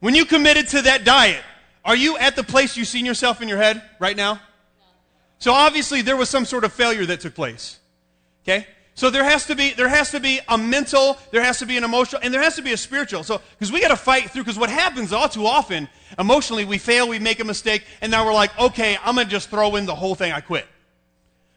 When 0.00 0.14
you 0.14 0.24
committed 0.24 0.68
to 0.68 0.82
that 0.82 1.04
diet, 1.04 1.42
are 1.84 1.96
you 1.96 2.16
at 2.18 2.36
the 2.36 2.44
place 2.44 2.76
you've 2.76 2.88
seen 2.88 3.04
yourself 3.04 3.42
in 3.42 3.48
your 3.48 3.58
head 3.58 3.82
right 3.98 4.16
now? 4.16 4.40
So 5.38 5.52
obviously 5.52 6.02
there 6.02 6.16
was 6.16 6.30
some 6.30 6.44
sort 6.44 6.64
of 6.64 6.72
failure 6.72 7.04
that 7.06 7.20
took 7.20 7.34
place. 7.34 7.80
Okay? 8.44 8.66
So 8.94 9.08
there 9.08 9.24
has 9.24 9.46
to 9.46 9.56
be 9.56 9.72
there 9.72 9.88
has 9.88 10.10
to 10.10 10.20
be 10.20 10.40
a 10.48 10.58
mental, 10.58 11.16
there 11.30 11.42
has 11.42 11.58
to 11.60 11.66
be 11.66 11.76
an 11.76 11.84
emotional, 11.84 12.20
and 12.22 12.32
there 12.32 12.42
has 12.42 12.56
to 12.56 12.62
be 12.62 12.72
a 12.72 12.76
spiritual. 12.76 13.24
So 13.24 13.40
because 13.58 13.72
we 13.72 13.80
got 13.80 13.88
to 13.88 13.96
fight 13.96 14.30
through. 14.30 14.42
Because 14.44 14.58
what 14.58 14.70
happens 14.70 15.12
all 15.12 15.28
too 15.28 15.46
often, 15.46 15.88
emotionally, 16.18 16.64
we 16.64 16.78
fail, 16.78 17.08
we 17.08 17.18
make 17.18 17.40
a 17.40 17.44
mistake, 17.44 17.84
and 18.02 18.10
now 18.10 18.26
we're 18.26 18.34
like, 18.34 18.56
okay, 18.58 18.98
I'm 19.02 19.16
gonna 19.16 19.28
just 19.28 19.48
throw 19.48 19.76
in 19.76 19.86
the 19.86 19.94
whole 19.94 20.14
thing. 20.14 20.32
I 20.32 20.40
quit. 20.40 20.66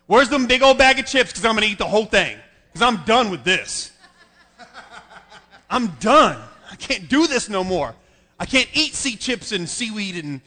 Where's 0.08 0.30
the 0.30 0.39
big 0.39 0.62
old 0.62 0.77
bag 0.77 1.00
of 1.00 1.06
chips? 1.06 1.32
Because 1.32 1.46
I'm 1.46 1.56
gonna 1.56 1.65
eat 1.65 1.77
the 1.77 1.86
whole 1.86 2.06
thing. 2.06 2.38
Because 2.72 2.88
I'm 2.88 3.04
done 3.06 3.30
with 3.30 3.44
this. 3.44 3.92
I'm 5.70 5.88
done. 6.00 6.42
I 6.72 6.75
can't 6.75 7.10
do 7.10 7.27
this 7.27 7.50
no 7.50 7.63
more. 7.63 7.96
I 8.39 8.46
can't 8.46 8.70
eat 8.74 8.94
sea 8.94 9.15
chips 9.15 9.51
and 9.51 9.68
seaweed 9.68 10.24
and 10.24 10.42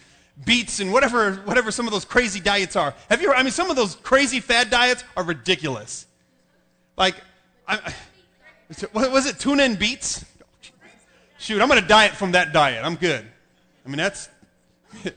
beets 0.44 0.80
and 0.80 0.92
whatever 0.92 1.34
whatever 1.44 1.70
some 1.70 1.86
of 1.86 1.92
those 1.92 2.04
crazy 2.04 2.40
diets 2.40 2.76
are. 2.76 2.94
Have 3.10 3.20
you? 3.20 3.32
I 3.32 3.42
mean, 3.42 3.50
some 3.50 3.70
of 3.70 3.76
those 3.76 3.96
crazy 3.96 4.40
fad 4.40 4.70
diets 4.70 5.04
are 5.16 5.24
ridiculous. 5.24 6.06
Like, 6.98 7.14
I, 7.66 7.94
what 8.92 9.10
was 9.12 9.26
it? 9.26 9.38
Tuna 9.38 9.62
and 9.62 9.78
beets? 9.78 10.24
Shoot, 11.38 11.62
I'm 11.62 11.68
going 11.68 11.80
to 11.80 11.86
diet 11.86 12.12
from 12.12 12.32
that 12.32 12.52
diet. 12.52 12.84
I'm 12.84 12.96
good. 12.96 13.24
I 13.86 13.88
mean, 13.88 13.98
that's. 13.98 14.28
and 15.04 15.14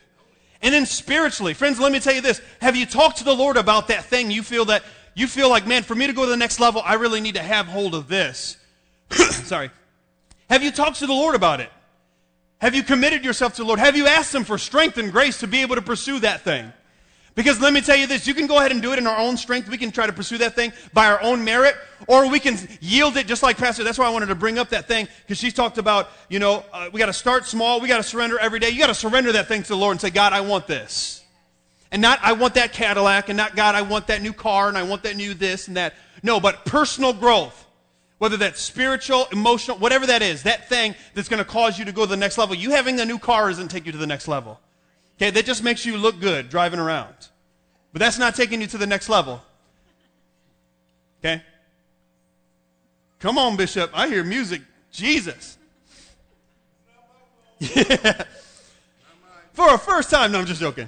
then 0.61 0.85
spiritually, 0.85 1.55
friends, 1.55 1.79
let 1.79 1.91
me 1.91 1.99
tell 1.99 2.13
you 2.13 2.21
this. 2.21 2.39
Have 2.61 2.75
you 2.75 2.85
talked 2.85 3.17
to 3.17 3.23
the 3.23 3.35
Lord 3.35 3.57
about 3.57 3.87
that 3.87 4.05
thing 4.05 4.29
you 4.29 4.43
feel 4.43 4.65
that 4.65 4.83
you 5.15 5.25
feel 5.25 5.49
like, 5.49 5.65
man, 5.65 5.81
for 5.81 5.95
me 5.95 6.05
to 6.07 6.13
go 6.13 6.23
to 6.23 6.29
the 6.29 6.37
next 6.37 6.59
level, 6.59 6.81
I 6.85 6.93
really 6.93 7.19
need 7.19 7.35
to 7.35 7.41
have 7.41 7.65
hold 7.65 7.95
of 7.95 8.07
this? 8.07 8.57
Sorry. 9.09 9.71
Have 10.49 10.63
you 10.63 10.71
talked 10.71 10.99
to 10.99 11.07
the 11.07 11.13
Lord 11.13 11.33
about 11.33 11.59
it? 11.59 11.71
Have 12.59 12.75
you 12.75 12.83
committed 12.83 13.25
yourself 13.25 13.55
to 13.55 13.63
the 13.63 13.67
Lord? 13.67 13.79
Have 13.79 13.97
you 13.97 14.05
asked 14.05 14.35
Him 14.35 14.43
for 14.43 14.59
strength 14.59 14.99
and 14.99 15.11
grace 15.11 15.39
to 15.39 15.47
be 15.47 15.63
able 15.63 15.75
to 15.75 15.81
pursue 15.81 16.19
that 16.19 16.41
thing? 16.41 16.71
Because 17.33 17.61
let 17.61 17.71
me 17.71 17.79
tell 17.79 17.95
you 17.95 18.07
this, 18.07 18.27
you 18.27 18.33
can 18.33 18.45
go 18.45 18.57
ahead 18.57 18.71
and 18.71 18.81
do 18.81 18.91
it 18.91 18.99
in 18.99 19.07
our 19.07 19.17
own 19.17 19.37
strength. 19.37 19.69
We 19.69 19.77
can 19.77 19.91
try 19.91 20.05
to 20.05 20.11
pursue 20.11 20.37
that 20.39 20.53
thing 20.53 20.73
by 20.93 21.07
our 21.07 21.21
own 21.21 21.43
merit, 21.45 21.75
or 22.07 22.29
we 22.29 22.39
can 22.39 22.57
yield 22.81 23.15
it 23.15 23.25
just 23.25 23.41
like 23.41 23.57
Pastor. 23.57 23.85
That's 23.85 23.97
why 23.97 24.05
I 24.05 24.09
wanted 24.09 24.25
to 24.27 24.35
bring 24.35 24.59
up 24.59 24.69
that 24.69 24.87
thing, 24.87 25.07
because 25.21 25.37
she's 25.37 25.53
talked 25.53 25.77
about, 25.77 26.09
you 26.29 26.39
know, 26.39 26.65
uh, 26.73 26.89
we 26.91 26.99
got 26.99 27.05
to 27.05 27.13
start 27.13 27.45
small. 27.45 27.79
We 27.79 27.87
got 27.87 27.97
to 27.97 28.03
surrender 28.03 28.37
every 28.37 28.59
day. 28.59 28.69
You 28.69 28.79
got 28.79 28.87
to 28.87 28.93
surrender 28.93 29.31
that 29.31 29.47
thing 29.47 29.63
to 29.63 29.69
the 29.69 29.77
Lord 29.77 29.93
and 29.93 30.01
say, 30.01 30.09
God, 30.09 30.33
I 30.33 30.41
want 30.41 30.67
this. 30.67 31.23
And 31.91 32.01
not, 32.01 32.19
I 32.21 32.33
want 32.33 32.55
that 32.55 32.73
Cadillac, 32.73 33.29
and 33.29 33.37
not, 33.37 33.55
God, 33.55 33.75
I 33.75 33.81
want 33.81 34.07
that 34.07 34.21
new 34.21 34.33
car, 34.33 34.67
and 34.67 34.77
I 34.77 34.83
want 34.83 35.03
that 35.03 35.15
new 35.15 35.33
this 35.33 35.67
and 35.67 35.77
that. 35.77 35.93
No, 36.23 36.39
but 36.39 36.65
personal 36.65 37.13
growth. 37.13 37.65
Whether 38.17 38.37
that's 38.37 38.61
spiritual, 38.61 39.27
emotional, 39.31 39.77
whatever 39.77 40.05
that 40.05 40.21
is, 40.21 40.43
that 40.43 40.69
thing 40.69 40.93
that's 41.15 41.27
going 41.27 41.39
to 41.39 41.49
cause 41.49 41.79
you 41.79 41.85
to 41.85 41.91
go 41.91 42.03
to 42.03 42.07
the 42.07 42.17
next 42.17 42.37
level. 42.37 42.53
You 42.53 42.69
having 42.71 42.99
a 42.99 43.05
new 43.05 43.17
car 43.17 43.47
doesn't 43.47 43.69
take 43.69 43.87
you 43.87 43.91
to 43.93 43.97
the 43.97 44.05
next 44.05 44.27
level. 44.27 44.59
Okay, 45.21 45.29
that 45.29 45.45
just 45.45 45.63
makes 45.63 45.85
you 45.85 45.97
look 45.97 46.19
good 46.19 46.49
driving 46.49 46.79
around. 46.79 47.13
But 47.93 47.99
that's 47.99 48.17
not 48.17 48.33
taking 48.33 48.59
you 48.59 48.65
to 48.65 48.77
the 48.79 48.87
next 48.87 49.07
level. 49.07 49.39
Okay? 51.19 51.43
Come 53.19 53.37
on, 53.37 53.55
Bishop. 53.55 53.91
I 53.93 54.07
hear 54.07 54.23
music. 54.23 54.63
Jesus. 54.91 55.57
Yeah. 57.59 58.23
For 59.53 59.75
a 59.75 59.77
first 59.77 60.09
time. 60.09 60.31
No, 60.31 60.39
I'm 60.39 60.45
just 60.47 60.61
joking. 60.61 60.87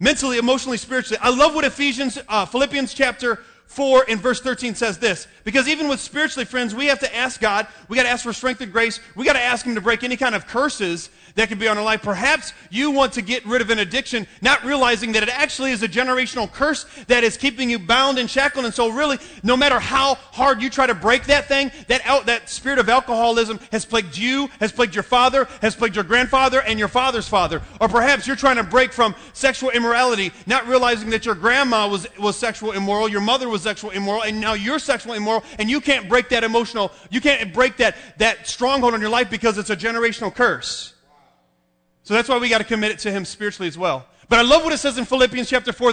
Mentally, 0.00 0.38
emotionally, 0.38 0.78
spiritually. 0.78 1.18
I 1.20 1.28
love 1.28 1.54
what 1.54 1.64
Ephesians, 1.64 2.18
uh, 2.28 2.46
Philippians 2.46 2.94
chapter 2.94 3.42
4 3.66 4.04
in 4.04 4.18
verse 4.18 4.40
13 4.40 4.74
says 4.74 4.98
this. 4.98 5.26
Because 5.44 5.68
even 5.68 5.88
with 5.88 6.00
spiritually 6.00 6.46
friends, 6.46 6.74
we 6.74 6.86
have 6.86 7.00
to 7.00 7.14
ask 7.14 7.40
God, 7.40 7.66
we 7.88 7.96
got 7.96 8.04
to 8.04 8.08
ask 8.08 8.22
for 8.22 8.32
strength 8.32 8.62
and 8.62 8.72
grace, 8.72 9.00
we 9.14 9.26
got 9.26 9.34
to 9.34 9.42
ask 9.42 9.66
Him 9.66 9.74
to 9.74 9.80
break 9.82 10.04
any 10.04 10.16
kind 10.16 10.34
of 10.34 10.46
curses 10.46 11.10
that 11.34 11.48
could 11.48 11.58
be 11.58 11.68
on 11.68 11.78
our 11.78 11.84
life. 11.84 12.02
Perhaps 12.02 12.52
you 12.70 12.90
want 12.90 13.12
to 13.14 13.22
get 13.22 13.44
rid 13.46 13.60
of 13.60 13.70
an 13.70 13.78
addiction, 13.78 14.26
not 14.42 14.64
realizing 14.64 15.12
that 15.12 15.22
it 15.22 15.28
actually 15.28 15.72
is 15.72 15.82
a 15.82 15.88
generational 15.88 16.50
curse 16.50 16.86
that 17.06 17.24
is 17.24 17.36
keeping 17.36 17.70
you 17.70 17.78
bound 17.78 18.18
and 18.18 18.28
shackled. 18.28 18.64
And 18.64 18.74
so, 18.74 18.88
really, 18.88 19.18
no 19.42 19.56
matter 19.56 19.78
how 19.78 20.14
hard 20.14 20.62
you 20.62 20.70
try 20.70 20.86
to 20.86 20.94
break 20.94 21.24
that 21.24 21.48
thing, 21.48 21.70
that, 21.88 22.26
that 22.26 22.48
spirit 22.48 22.78
of 22.78 22.88
alcoholism 22.88 23.60
has 23.72 23.84
plagued 23.84 24.16
you, 24.16 24.48
has 24.60 24.72
plagued 24.72 24.94
your 24.94 25.02
father, 25.02 25.46
has 25.62 25.74
plagued 25.74 25.94
your 25.94 26.04
grandfather, 26.04 26.60
and 26.62 26.78
your 26.78 26.88
father's 26.88 27.28
father. 27.28 27.62
Or 27.80 27.88
perhaps 27.88 28.26
you're 28.26 28.36
trying 28.36 28.56
to 28.56 28.64
break 28.64 28.92
from 28.92 29.14
sexual 29.32 29.70
immorality, 29.70 30.32
not 30.46 30.66
realizing 30.66 31.10
that 31.10 31.24
your 31.26 31.34
grandma 31.34 31.88
was, 31.88 32.06
was 32.18 32.36
sexual 32.36 32.72
immoral, 32.72 33.08
your 33.08 33.20
mother 33.20 33.48
was 33.48 33.62
sexual 33.62 33.90
immoral, 33.90 34.22
and 34.22 34.40
now 34.40 34.54
you're 34.54 34.78
sexual 34.78 35.14
immoral, 35.14 35.44
and 35.58 35.70
you 35.70 35.80
can't 35.80 36.08
break 36.08 36.28
that 36.30 36.44
emotional, 36.44 36.92
you 37.10 37.20
can't 37.20 37.52
break 37.52 37.76
that, 37.78 37.96
that 38.18 38.46
stronghold 38.46 38.94
on 38.94 39.00
your 39.00 39.10
life 39.10 39.30
because 39.30 39.58
it's 39.58 39.70
a 39.70 39.76
generational 39.76 40.34
curse. 40.34 40.94
So 42.08 42.14
that's 42.14 42.26
why 42.26 42.38
we 42.38 42.48
got 42.48 42.56
to 42.56 42.64
commit 42.64 42.90
it 42.90 43.00
to 43.00 43.10
Him 43.10 43.26
spiritually 43.26 43.68
as 43.68 43.76
well. 43.76 44.06
But 44.30 44.38
I 44.38 44.42
love 44.42 44.64
what 44.64 44.72
it 44.72 44.78
says 44.78 44.96
in 44.96 45.04
Philippians 45.04 45.46
chapter 45.46 45.74
4, 45.74 45.92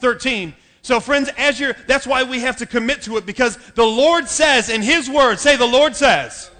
13. 0.00 0.52
So, 0.82 0.98
friends, 0.98 1.30
as 1.38 1.60
you're, 1.60 1.74
that's 1.86 2.04
why 2.04 2.24
we 2.24 2.40
have 2.40 2.56
to 2.56 2.66
commit 2.66 3.02
to 3.02 3.16
it 3.16 3.24
because 3.24 3.56
the 3.74 3.84
Lord 3.84 4.26
says 4.26 4.70
in 4.70 4.82
His 4.82 5.08
Word, 5.08 5.38
say, 5.38 5.54
the 5.54 5.64
Lord 5.64 5.94
says, 5.94 6.50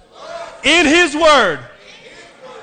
in 0.63 0.85
His 0.85 1.17
Word, 1.17 1.59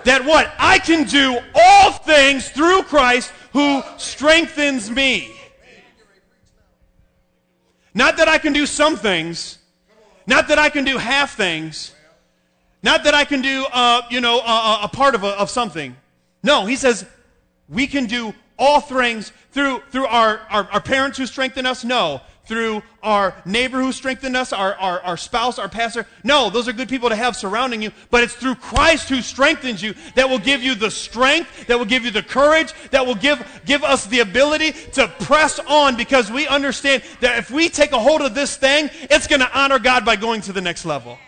that 0.04 0.24
what? 0.24 0.50
I 0.58 0.78
can 0.78 1.06
do 1.06 1.38
all 1.54 1.92
things 1.92 2.48
through 2.48 2.84
Christ 2.84 3.30
who 3.52 3.82
strengthens 3.98 4.90
me. 4.90 5.30
Not 7.92 8.16
that 8.16 8.28
I 8.28 8.38
can 8.38 8.54
do 8.54 8.64
some 8.64 8.96
things, 8.96 9.58
not 10.26 10.48
that 10.48 10.58
I 10.58 10.70
can 10.70 10.86
do 10.86 10.96
half 10.96 11.36
things, 11.36 11.94
not 12.82 13.04
that 13.04 13.12
I 13.14 13.26
can 13.26 13.42
do, 13.42 13.66
uh, 13.70 14.00
you 14.08 14.22
know, 14.22 14.38
a, 14.38 14.78
a 14.84 14.88
part 14.90 15.14
of, 15.14 15.22
a, 15.22 15.38
of 15.38 15.50
something. 15.50 15.96
No, 16.44 16.66
he 16.66 16.76
says 16.76 17.06
we 17.68 17.86
can 17.88 18.04
do 18.04 18.34
all 18.56 18.80
things 18.80 19.32
through, 19.50 19.80
through 19.90 20.06
our, 20.06 20.38
our, 20.50 20.68
our 20.70 20.80
parents 20.80 21.18
who 21.18 21.26
strengthen 21.26 21.66
us? 21.66 21.82
No. 21.82 22.20
Through 22.44 22.82
our 23.02 23.34
neighbor 23.46 23.80
who 23.80 23.90
strengthened 23.90 24.36
us, 24.36 24.52
our, 24.52 24.74
our, 24.74 25.00
our 25.00 25.16
spouse, 25.16 25.58
our 25.58 25.70
pastor? 25.70 26.06
No, 26.22 26.50
those 26.50 26.68
are 26.68 26.74
good 26.74 26.90
people 26.90 27.08
to 27.08 27.16
have 27.16 27.34
surrounding 27.34 27.80
you, 27.80 27.90
but 28.10 28.22
it's 28.22 28.34
through 28.34 28.56
Christ 28.56 29.08
who 29.08 29.22
strengthens 29.22 29.82
you 29.82 29.94
that 30.14 30.28
will 30.28 30.38
give 30.38 30.62
you 30.62 30.74
the 30.74 30.90
strength, 30.90 31.66
that 31.68 31.78
will 31.78 31.86
give 31.86 32.04
you 32.04 32.10
the 32.10 32.22
courage, 32.22 32.74
that 32.90 33.06
will 33.06 33.14
give, 33.14 33.62
give 33.64 33.82
us 33.82 34.04
the 34.04 34.20
ability 34.20 34.72
to 34.92 35.08
press 35.20 35.58
on 35.60 35.96
because 35.96 36.30
we 36.30 36.46
understand 36.46 37.02
that 37.20 37.38
if 37.38 37.50
we 37.50 37.70
take 37.70 37.92
a 37.92 37.98
hold 37.98 38.20
of 38.20 38.34
this 38.34 38.58
thing, 38.58 38.90
it's 39.04 39.26
going 39.26 39.40
to 39.40 39.58
honor 39.58 39.78
God 39.78 40.04
by 40.04 40.16
going 40.16 40.42
to 40.42 40.52
the 40.52 40.60
next 40.60 40.84
level. 40.84 41.18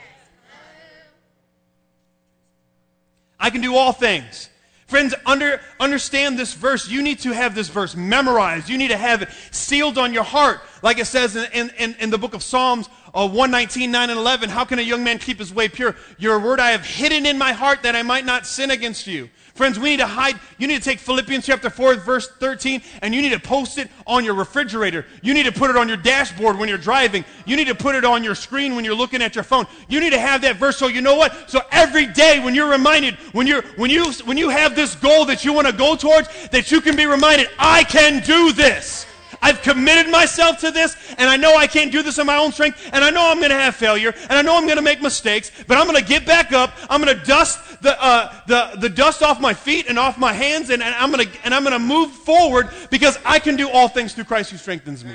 I 3.40 3.48
can 3.48 3.62
do 3.62 3.74
all 3.74 3.92
things 3.92 4.50
Friends, 4.86 5.14
under, 5.24 5.60
understand 5.80 6.38
this 6.38 6.54
verse. 6.54 6.88
You 6.88 7.02
need 7.02 7.18
to 7.20 7.32
have 7.32 7.56
this 7.56 7.68
verse 7.68 7.96
memorized. 7.96 8.68
You 8.68 8.78
need 8.78 8.88
to 8.88 8.96
have 8.96 9.22
it 9.22 9.30
sealed 9.50 9.98
on 9.98 10.14
your 10.14 10.22
heart. 10.22 10.60
Like 10.80 10.98
it 10.98 11.06
says 11.06 11.34
in, 11.34 11.70
in, 11.76 11.96
in 11.98 12.10
the 12.10 12.18
book 12.18 12.34
of 12.34 12.42
Psalms 12.42 12.88
uh, 13.12 13.26
119, 13.26 13.90
9 13.90 14.10
and 14.10 14.18
11. 14.18 14.48
How 14.48 14.64
can 14.64 14.78
a 14.78 14.82
young 14.82 15.02
man 15.02 15.18
keep 15.18 15.40
his 15.40 15.52
way 15.52 15.68
pure? 15.68 15.96
Your 16.18 16.38
word 16.38 16.60
I 16.60 16.70
have 16.70 16.86
hidden 16.86 17.26
in 17.26 17.36
my 17.36 17.52
heart 17.52 17.82
that 17.82 17.96
I 17.96 18.02
might 18.02 18.24
not 18.24 18.46
sin 18.46 18.70
against 18.70 19.08
you. 19.08 19.28
Friends, 19.56 19.78
we 19.78 19.88
need 19.88 20.00
to 20.00 20.06
hide. 20.06 20.38
You 20.58 20.66
need 20.66 20.76
to 20.76 20.84
take 20.84 20.98
Philippians 20.98 21.46
chapter 21.46 21.70
4, 21.70 21.94
verse 21.94 22.28
13, 22.28 22.82
and 23.00 23.14
you 23.14 23.22
need 23.22 23.32
to 23.32 23.40
post 23.40 23.78
it 23.78 23.88
on 24.06 24.22
your 24.22 24.34
refrigerator. 24.34 25.06
You 25.22 25.32
need 25.32 25.44
to 25.44 25.52
put 25.52 25.70
it 25.70 25.76
on 25.78 25.88
your 25.88 25.96
dashboard 25.96 26.58
when 26.58 26.68
you're 26.68 26.76
driving. 26.76 27.24
You 27.46 27.56
need 27.56 27.68
to 27.68 27.74
put 27.74 27.94
it 27.94 28.04
on 28.04 28.22
your 28.22 28.34
screen 28.34 28.76
when 28.76 28.84
you're 28.84 28.94
looking 28.94 29.22
at 29.22 29.34
your 29.34 29.44
phone. 29.44 29.66
You 29.88 29.98
need 30.00 30.10
to 30.10 30.18
have 30.18 30.42
that 30.42 30.56
verse 30.56 30.76
so 30.76 30.88
you 30.88 31.00
know 31.00 31.16
what? 31.16 31.48
So 31.48 31.60
every 31.72 32.04
day 32.04 32.38
when 32.38 32.54
you're 32.54 32.70
reminded, 32.70 33.14
when 33.32 33.46
you're 33.46 33.62
when 33.76 33.90
you 33.90 34.12
when 34.26 34.36
you 34.36 34.50
have 34.50 34.76
this 34.76 34.94
goal 34.94 35.24
that 35.24 35.42
you 35.42 35.54
want 35.54 35.66
to 35.66 35.72
go 35.72 35.96
towards, 35.96 36.28
that 36.48 36.70
you 36.70 36.82
can 36.82 36.94
be 36.94 37.06
reminded, 37.06 37.48
I 37.58 37.82
can 37.84 38.22
do 38.22 38.52
this. 38.52 39.06
I've 39.42 39.62
committed 39.62 40.10
myself 40.10 40.58
to 40.60 40.70
this, 40.70 40.96
and 41.18 41.28
I 41.28 41.36
know 41.36 41.56
I 41.56 41.66
can't 41.66 41.92
do 41.92 42.02
this 42.02 42.18
on 42.18 42.26
my 42.26 42.36
own 42.36 42.52
strength, 42.52 42.90
and 42.92 43.04
I 43.04 43.10
know 43.10 43.30
I'm 43.30 43.38
going 43.38 43.50
to 43.50 43.56
have 43.56 43.76
failure, 43.76 44.14
and 44.22 44.32
I 44.32 44.42
know 44.42 44.56
I'm 44.56 44.64
going 44.64 44.76
to 44.76 44.82
make 44.82 45.02
mistakes, 45.02 45.50
but 45.66 45.76
I'm 45.78 45.86
going 45.86 45.98
to 45.98 46.04
get 46.04 46.26
back 46.26 46.52
up. 46.52 46.74
I'm 46.88 47.02
going 47.02 47.16
to 47.16 47.24
dust 47.24 47.82
the, 47.82 48.02
uh, 48.02 48.32
the, 48.46 48.72
the 48.80 48.88
dust 48.88 49.22
off 49.22 49.40
my 49.40 49.54
feet 49.54 49.86
and 49.88 49.98
off 49.98 50.18
my 50.18 50.32
hands, 50.32 50.70
and, 50.70 50.82
and 50.82 50.94
I'm 50.94 51.10
going 51.12 51.26
to 51.26 51.36
and 51.44 51.54
I'm 51.54 51.62
going 51.62 51.72
to 51.72 51.78
move 51.78 52.10
forward 52.10 52.68
because 52.90 53.18
I 53.24 53.38
can 53.38 53.56
do 53.56 53.70
all 53.70 53.88
things 53.88 54.14
through 54.14 54.24
Christ 54.24 54.50
who 54.50 54.56
strengthens 54.56 55.04
me. 55.04 55.14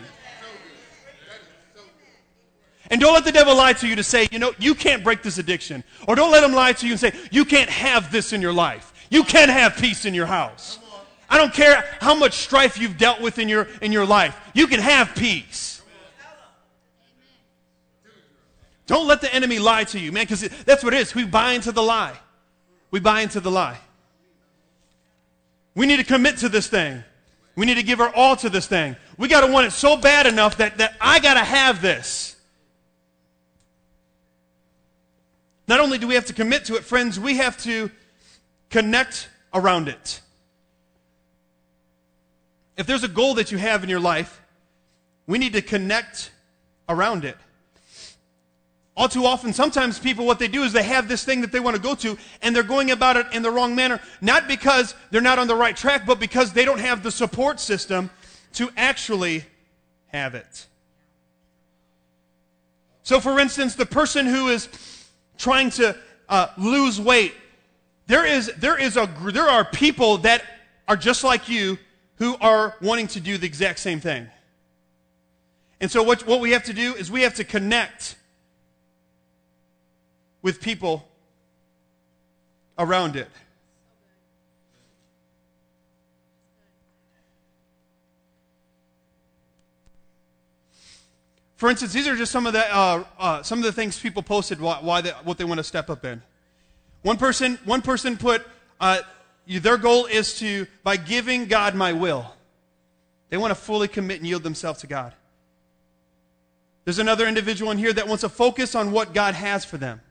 And 2.90 3.00
don't 3.00 3.14
let 3.14 3.24
the 3.24 3.32
devil 3.32 3.56
lie 3.56 3.74
to 3.74 3.88
you 3.88 3.96
to 3.96 4.04
say, 4.04 4.28
you 4.32 4.40
know, 4.40 4.54
you 4.60 4.76
can't 4.76 5.02
break 5.02 5.24
this 5.24 5.38
addiction. 5.38 5.82
Or 6.10 6.16
don't 6.16 6.30
let 6.30 6.44
him 6.44 6.52
lie 6.52 6.74
to 6.74 6.86
you 6.86 6.92
and 6.94 7.00
say, 7.00 7.14
you 7.32 7.46
can't 7.46 7.70
have 7.70 8.12
this 8.12 8.34
in 8.34 8.42
your 8.42 8.52
life. 8.52 8.92
You 9.10 9.24
can't 9.24 9.50
have 9.50 9.78
peace 9.78 10.04
in 10.06 10.14
your 10.14 10.26
house. 10.26 10.78
I 11.32 11.38
don't 11.38 11.54
care 11.54 11.86
how 12.02 12.14
much 12.14 12.34
strife 12.34 12.78
you've 12.78 12.98
dealt 12.98 13.22
with 13.22 13.40
in 13.40 13.48
your, 13.48 13.70
in 13.82 13.94
your 13.94 14.06
life. 14.06 14.38
You 14.54 14.68
can 14.68 14.82
have 14.82 15.16
peace. 15.16 15.82
Don't 18.86 19.08
let 19.08 19.22
the 19.22 19.34
enemy 19.34 19.58
lie 19.58 19.86
to 19.86 20.00
you, 20.00 20.12
man, 20.12 20.26
because 20.26 20.42
that's 20.66 20.84
what 20.84 20.94
it 20.94 21.00
is. 21.00 21.16
We 21.16 21.24
buy 21.24 21.54
into 21.54 21.72
the 21.72 21.82
lie. 21.82 22.20
We 22.92 23.00
buy 23.00 23.22
into 23.22 23.40
the 23.40 23.50
lie. 23.50 23.80
We 25.74 25.86
need 25.86 25.98
to 25.98 26.04
commit 26.04 26.40
to 26.40 26.50
this 26.50 26.68
thing. 26.68 27.02
We 27.56 27.66
need 27.66 27.76
to 27.76 27.84
give 27.84 28.02
our 28.02 28.14
all 28.14 28.36
to 28.36 28.50
this 28.50 28.68
thing. 28.68 28.98
We 29.18 29.30
got 29.30 29.46
to 29.48 29.52
want 29.52 29.68
it 29.68 29.72
so 29.72 29.96
bad 29.96 30.28
enough 30.28 30.58
that, 30.58 30.80
that 30.80 30.98
I 31.00 31.20
got 31.20 31.36
to 31.36 31.46
have 31.46 31.82
this. 31.82 32.36
Not 35.66 35.80
only 35.80 35.98
do 35.98 36.08
we 36.08 36.16
have 36.16 36.26
to 36.26 36.34
commit 36.34 36.66
to 36.66 36.76
it, 36.76 36.84
friends, 36.84 37.18
we 37.18 37.38
have 37.38 37.58
to 37.64 37.90
connect 38.70 39.30
around 39.54 39.88
it. 39.88 40.20
If 42.82 42.88
there's 42.88 43.04
a 43.04 43.08
goal 43.08 43.36
that 43.36 43.52
you 43.52 43.60
have 43.60 43.84
in 43.84 43.92
your 43.92 44.00
life, 44.00 44.42
we 45.28 45.38
need 45.38 45.54
to 45.54 45.62
connect 45.62 46.32
around 46.90 47.26
it. 47.26 47.38
All 48.98 49.08
too 49.08 49.24
often, 49.24 49.54
sometimes 49.54 50.00
people, 50.00 50.26
what 50.26 50.40
they 50.40 50.48
do 50.48 50.64
is 50.64 50.74
they 50.74 50.82
have 50.82 51.08
this 51.08 51.24
thing 51.24 51.42
that 51.42 51.52
they 51.52 51.60
want 51.60 51.76
to 51.76 51.82
go 51.82 51.94
to, 51.94 52.18
and 52.42 52.56
they're 52.56 52.64
going 52.64 52.90
about 52.90 53.18
it 53.18 53.28
in 53.34 53.44
the 53.44 53.52
wrong 53.52 53.76
manner, 53.76 54.02
not 54.20 54.48
because 54.48 54.96
they're 55.12 55.22
not 55.22 55.38
on 55.38 55.46
the 55.46 55.54
right 55.54 55.78
track, 55.78 56.08
but 56.08 56.20
because 56.20 56.54
they 56.54 56.66
don't 56.66 56.80
have 56.80 57.04
the 57.04 57.12
support 57.12 57.60
system 57.60 58.10
to 58.54 58.72
actually 58.76 59.46
have 60.08 60.34
it. 60.34 60.66
So, 63.04 63.20
for 63.20 63.40
instance, 63.40 63.76
the 63.76 63.86
person 63.86 64.26
who 64.26 64.48
is 64.48 64.70
trying 65.38 65.70
to 65.70 65.96
uh, 66.30 66.48
lose 66.58 67.00
weight, 67.00 67.36
there 68.08 68.26
is, 68.26 68.52
there, 68.58 68.82
is 68.82 68.98
a, 68.98 69.08
there 69.32 69.48
are 69.52 69.66
people 69.66 70.18
that 70.18 70.42
are 70.88 70.98
just 70.98 71.24
like 71.24 71.48
you 71.48 71.78
who 72.22 72.38
are 72.40 72.76
wanting 72.84 73.08
to 73.08 73.20
do 73.20 73.36
the 73.40 73.48
exact 73.48 73.80
same 73.80 74.00
thing. 74.00 74.28
And 75.80 75.90
so, 75.90 76.04
what, 76.04 76.28
what 76.28 76.40
we 76.40 76.52
have 76.52 76.64
to 76.66 76.74
do 76.74 76.94
is 76.94 77.10
we 77.10 77.24
have 77.24 77.34
to 77.34 77.44
connect 77.44 78.16
with 80.44 80.62
people 80.62 81.10
around 82.78 83.16
it. 83.16 83.28
For 91.56 91.72
instance, 91.72 91.92
these 91.92 92.08
are 92.08 92.16
just 92.16 92.32
some 92.32 92.46
of 92.46 92.54
the 92.54 92.72
uh, 92.72 93.04
uh, 93.18 93.42
some 93.42 93.58
of 93.58 93.66
the 93.66 93.72
things 93.72 94.00
people 94.00 94.22
posted 94.22 94.62
why, 94.62 94.78
why 94.80 95.02
they, 95.02 95.10
what 95.24 95.40
they 95.40 95.44
want 95.44 95.58
to 95.58 95.64
step 95.64 95.90
up 95.90 96.06
in. 96.06 96.22
One 97.02 97.18
person 97.18 97.58
one 97.66 97.82
person 97.82 98.16
put 98.16 98.46
uh, 98.80 99.00
their 99.48 99.78
goal 99.78 100.06
is 100.06 100.40
to 100.40 100.68
by 100.84 100.98
giving 100.98 101.46
God 101.46 101.76
my 101.76 101.94
will. 101.94 102.34
They 103.30 103.38
want 103.38 103.52
to 103.52 103.56
fully 103.56 103.88
commit 103.88 104.18
and 104.18 104.28
yield 104.28 104.44
themselves 104.44 104.82
to 104.82 104.88
God. 104.88 105.14
There's 106.84 107.00
another 107.00 107.28
individual 107.28 107.72
in 107.72 107.78
here 107.78 107.94
that 107.94 108.08
wants 108.08 108.22
to 108.22 108.30
focus 108.30 108.76
on 108.76 108.92
what 108.92 109.14
God 109.14 109.34
has 109.36 109.64
for 109.64 109.78
them. 109.78 110.02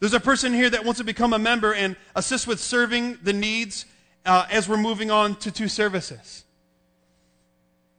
There's 0.00 0.14
a 0.14 0.20
person 0.20 0.52
here 0.52 0.70
that 0.70 0.84
wants 0.84 0.98
to 0.98 1.04
become 1.04 1.32
a 1.32 1.38
member 1.38 1.74
and 1.74 1.96
assist 2.14 2.46
with 2.46 2.60
serving 2.60 3.18
the 3.22 3.32
needs 3.32 3.84
uh, 4.24 4.46
as 4.50 4.68
we're 4.68 4.76
moving 4.76 5.10
on 5.10 5.34
to 5.36 5.50
two 5.50 5.68
services. 5.68 6.44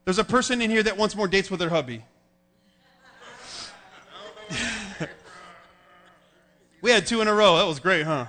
There's 0.06 0.20
a 0.20 0.24
person 0.24 0.62
in 0.62 0.70
here 0.72 0.84
that 0.84 0.98
wants 0.98 1.16
more 1.16 1.28
dates 1.28 1.52
with 1.52 1.60
their 1.60 1.70
hubby. 1.70 2.04
we 6.82 6.90
had 6.92 7.06
two 7.06 7.22
in 7.22 7.28
a 7.28 7.34
row. 7.34 7.58
That 7.58 7.68
was 7.68 7.80
great, 7.80 8.06
huh? 8.06 8.28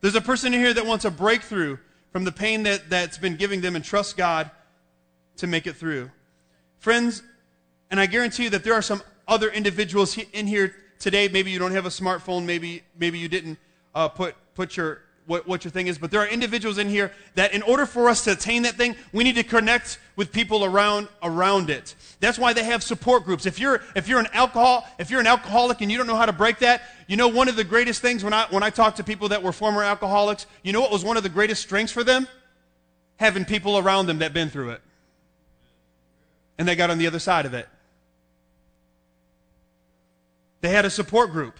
There's 0.00 0.14
a 0.14 0.20
person 0.20 0.54
in 0.54 0.60
here 0.60 0.72
that 0.72 0.86
wants 0.86 1.04
a 1.04 1.10
breakthrough 1.10 1.78
from 2.12 2.24
the 2.24 2.32
pain 2.32 2.62
that, 2.64 2.88
that's 2.88 3.18
been 3.18 3.36
giving 3.36 3.60
them 3.60 3.76
and 3.76 3.84
trust 3.84 4.16
God 4.16 4.50
to 5.36 5.46
make 5.46 5.66
it 5.66 5.76
through. 5.76 6.10
Friends, 6.78 7.22
and 7.90 8.00
I 8.00 8.06
guarantee 8.06 8.44
you 8.44 8.50
that 8.50 8.64
there 8.64 8.74
are 8.74 8.82
some 8.82 9.02
other 9.28 9.48
individuals 9.48 10.16
in 10.18 10.46
here 10.46 10.74
today. 10.98 11.28
Maybe 11.28 11.50
you 11.50 11.58
don't 11.58 11.72
have 11.72 11.86
a 11.86 11.90
smartphone. 11.90 12.44
Maybe, 12.44 12.82
maybe 12.98 13.18
you 13.18 13.28
didn't 13.28 13.58
uh, 13.94 14.08
put, 14.08 14.34
put 14.54 14.76
your 14.76 15.02
what, 15.26 15.46
what 15.46 15.64
your 15.64 15.70
thing 15.70 15.86
is, 15.86 15.98
but 15.98 16.10
there 16.10 16.20
are 16.20 16.26
individuals 16.26 16.78
in 16.78 16.88
here 16.88 17.12
that 17.34 17.54
in 17.54 17.62
order 17.62 17.86
for 17.86 18.08
us 18.08 18.24
to 18.24 18.32
attain 18.32 18.62
that 18.62 18.74
thing, 18.74 18.96
we 19.12 19.22
need 19.22 19.36
to 19.36 19.44
connect 19.44 19.98
with 20.16 20.32
people 20.32 20.64
around 20.64 21.08
around 21.22 21.70
it. 21.70 21.94
That's 22.18 22.38
why 22.38 22.52
they 22.52 22.64
have 22.64 22.82
support 22.82 23.24
groups. 23.24 23.46
If 23.46 23.58
you're 23.58 23.80
if 23.94 24.08
you're 24.08 24.18
an 24.18 24.28
alcohol 24.32 24.86
if 24.98 25.10
you're 25.10 25.20
an 25.20 25.26
alcoholic 25.26 25.80
and 25.80 25.90
you 25.90 25.98
don't 25.98 26.06
know 26.06 26.16
how 26.16 26.26
to 26.26 26.32
break 26.32 26.58
that, 26.58 26.82
you 27.06 27.16
know 27.16 27.28
one 27.28 27.48
of 27.48 27.56
the 27.56 27.64
greatest 27.64 28.02
things 28.02 28.24
when 28.24 28.32
I 28.32 28.46
when 28.50 28.62
I 28.62 28.70
talk 28.70 28.96
to 28.96 29.04
people 29.04 29.28
that 29.28 29.42
were 29.42 29.52
former 29.52 29.82
alcoholics, 29.82 30.46
you 30.62 30.72
know 30.72 30.80
what 30.80 30.90
was 30.90 31.04
one 31.04 31.16
of 31.16 31.22
the 31.22 31.28
greatest 31.28 31.62
strengths 31.62 31.92
for 31.92 32.02
them? 32.02 32.26
Having 33.16 33.44
people 33.44 33.78
around 33.78 34.06
them 34.06 34.18
that 34.18 34.32
been 34.32 34.50
through 34.50 34.70
it. 34.70 34.80
And 36.58 36.66
they 36.66 36.74
got 36.76 36.90
on 36.90 36.98
the 36.98 37.06
other 37.06 37.18
side 37.18 37.46
of 37.46 37.54
it. 37.54 37.68
They 40.60 40.68
had 40.68 40.84
a 40.84 40.90
support 40.90 41.30
group. 41.30 41.58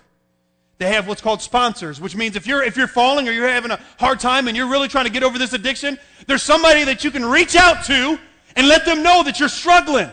They 0.80 0.87
have 0.87 1.06
what's 1.06 1.20
called 1.20 1.42
sponsors, 1.42 2.00
which 2.00 2.16
means 2.16 2.37
if 2.37 2.46
you're, 2.46 2.62
if 2.62 2.75
you're 2.75 2.88
falling 2.88 3.28
or 3.28 3.32
you're 3.32 3.46
having 3.46 3.70
a 3.70 3.78
hard 3.99 4.18
time 4.18 4.49
and 4.49 4.56
you're 4.56 4.66
really 4.66 4.88
trying 4.88 5.04
to 5.04 5.10
get 5.10 5.22
over 5.22 5.38
this 5.38 5.52
addiction, 5.52 5.99
there's 6.26 6.42
somebody 6.42 6.84
that 6.84 7.04
you 7.04 7.10
can 7.10 7.22
reach 7.22 7.54
out 7.54 7.84
to 7.84 8.18
and 8.56 8.66
let 8.66 8.87
them 8.87 9.02
know 9.02 9.22
that 9.22 9.38
you're 9.38 9.50
struggling. 9.50 10.08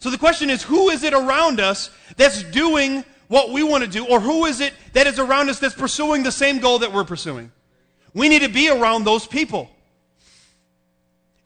So 0.00 0.10
the 0.10 0.18
question 0.18 0.50
is, 0.50 0.62
who 0.62 0.90
is 0.90 1.02
it 1.02 1.14
around 1.14 1.60
us 1.60 1.90
that's 2.18 2.42
doing 2.42 3.06
what 3.28 3.52
we 3.52 3.62
want 3.62 3.84
to 3.84 3.90
do, 3.90 4.04
or 4.04 4.20
who 4.20 4.44
is 4.44 4.60
it 4.60 4.74
that 4.92 5.06
is 5.06 5.18
around 5.18 5.48
us 5.48 5.58
that's 5.58 5.74
pursuing 5.74 6.24
the 6.24 6.30
same 6.30 6.58
goal 6.58 6.80
that 6.80 6.92
we're 6.92 7.04
pursuing? 7.04 7.50
We 8.12 8.28
need 8.28 8.42
to 8.42 8.50
be 8.50 8.68
around 8.68 9.04
those 9.04 9.26
people. 9.26 9.70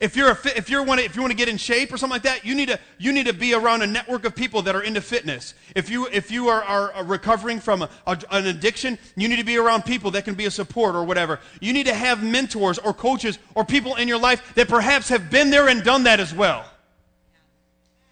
If 0.03 0.17
you're 0.17 0.31
a, 0.31 0.39
if 0.57 0.69
you 0.69 0.83
want 0.83 0.99
to, 0.99 1.07
if 1.07 1.15
you 1.15 1.23
want 1.23 1.31
to 1.31 1.37
get 1.37 1.49
in 1.49 1.57
shape 1.57 1.93
or 1.93 1.97
something 1.97 2.17
like 2.17 2.25
that, 2.25 2.45
you 2.45 2.57
need 2.57 2.67
to 2.67 2.81
you 2.99 3.13
need 3.13 3.27
to 3.27 3.33
be 3.33 3.55
around 3.55 3.83
a 3.83 3.87
network 3.87 4.25
of 4.25 4.35
people 4.35 4.61
that 4.63 4.75
are 4.75 4.83
into 4.83 5.01
fitness. 5.01 5.55
If 5.77 5.89
you 5.91 6.09
if 6.09 6.29
you 6.29 6.49
are, 6.49 6.61
are 6.65 7.05
recovering 7.05 7.61
from 7.61 7.83
a, 7.83 7.91
a, 8.05 8.19
an 8.33 8.47
addiction, 8.47 8.99
you 9.15 9.29
need 9.29 9.37
to 9.37 9.45
be 9.45 9.57
around 9.59 9.85
people 9.85 10.11
that 10.11 10.25
can 10.25 10.35
be 10.35 10.47
a 10.47 10.51
support 10.51 10.97
or 10.97 11.05
whatever. 11.05 11.39
You 11.61 11.73
need 11.73 11.87
to 11.87 11.95
have 11.95 12.21
mentors 12.21 12.79
or 12.79 12.93
coaches 12.93 13.39
or 13.55 13.65
people 13.65 13.95
in 13.95 14.09
your 14.09 14.19
life 14.19 14.57
that 14.57 14.67
perhaps 14.67 15.09
have 15.09 15.31
been 15.31 15.51
there 15.51 15.69
and 15.69 15.85
done 15.85 16.03
that 16.03 16.19
as 16.19 16.35
well. 16.35 16.65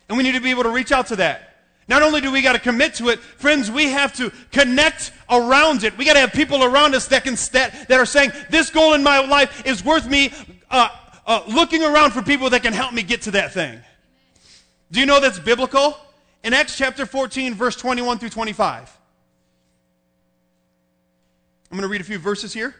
And 0.08 0.16
we 0.16 0.22
need 0.22 0.34
to 0.34 0.40
be 0.40 0.50
able 0.50 0.62
to 0.62 0.70
reach 0.70 0.92
out 0.92 1.08
to 1.08 1.16
that. 1.16 1.56
Not 1.88 2.02
only 2.02 2.20
do 2.20 2.30
we 2.30 2.40
got 2.40 2.52
to 2.52 2.60
commit 2.60 2.94
to 2.94 3.08
it, 3.08 3.18
friends, 3.18 3.68
we 3.68 3.86
have 3.86 4.12
to 4.18 4.30
connect 4.52 5.10
around 5.28 5.82
it. 5.82 5.98
We 5.98 6.04
got 6.04 6.12
to 6.12 6.20
have 6.20 6.32
people 6.32 6.62
around 6.62 6.94
us 6.94 7.08
that 7.08 7.24
can 7.24 7.34
that, 7.50 7.88
that 7.88 7.98
are 7.98 8.06
saying 8.06 8.30
this 8.48 8.70
goal 8.70 8.94
in 8.94 9.02
my 9.02 9.18
life 9.26 9.66
is 9.66 9.84
worth 9.84 10.08
me 10.08 10.32
uh, 10.70 10.88
uh, 11.26 11.42
looking 11.48 11.82
around 11.82 12.12
for 12.12 12.22
people 12.22 12.50
that 12.50 12.62
can 12.62 12.72
help 12.72 12.92
me 12.92 13.02
get 13.02 13.22
to 13.22 13.30
that 13.32 13.52
thing. 13.52 13.80
Do 14.90 15.00
you 15.00 15.06
know 15.06 15.20
that's 15.20 15.38
biblical? 15.38 15.96
In 16.42 16.54
Acts 16.54 16.76
chapter 16.76 17.06
14, 17.06 17.54
verse 17.54 17.76
21 17.76 18.18
through 18.18 18.30
25. 18.30 18.96
I'm 21.70 21.76
going 21.76 21.82
to 21.82 21.88
read 21.88 22.00
a 22.00 22.04
few 22.04 22.18
verses 22.18 22.52
here. 22.52 22.74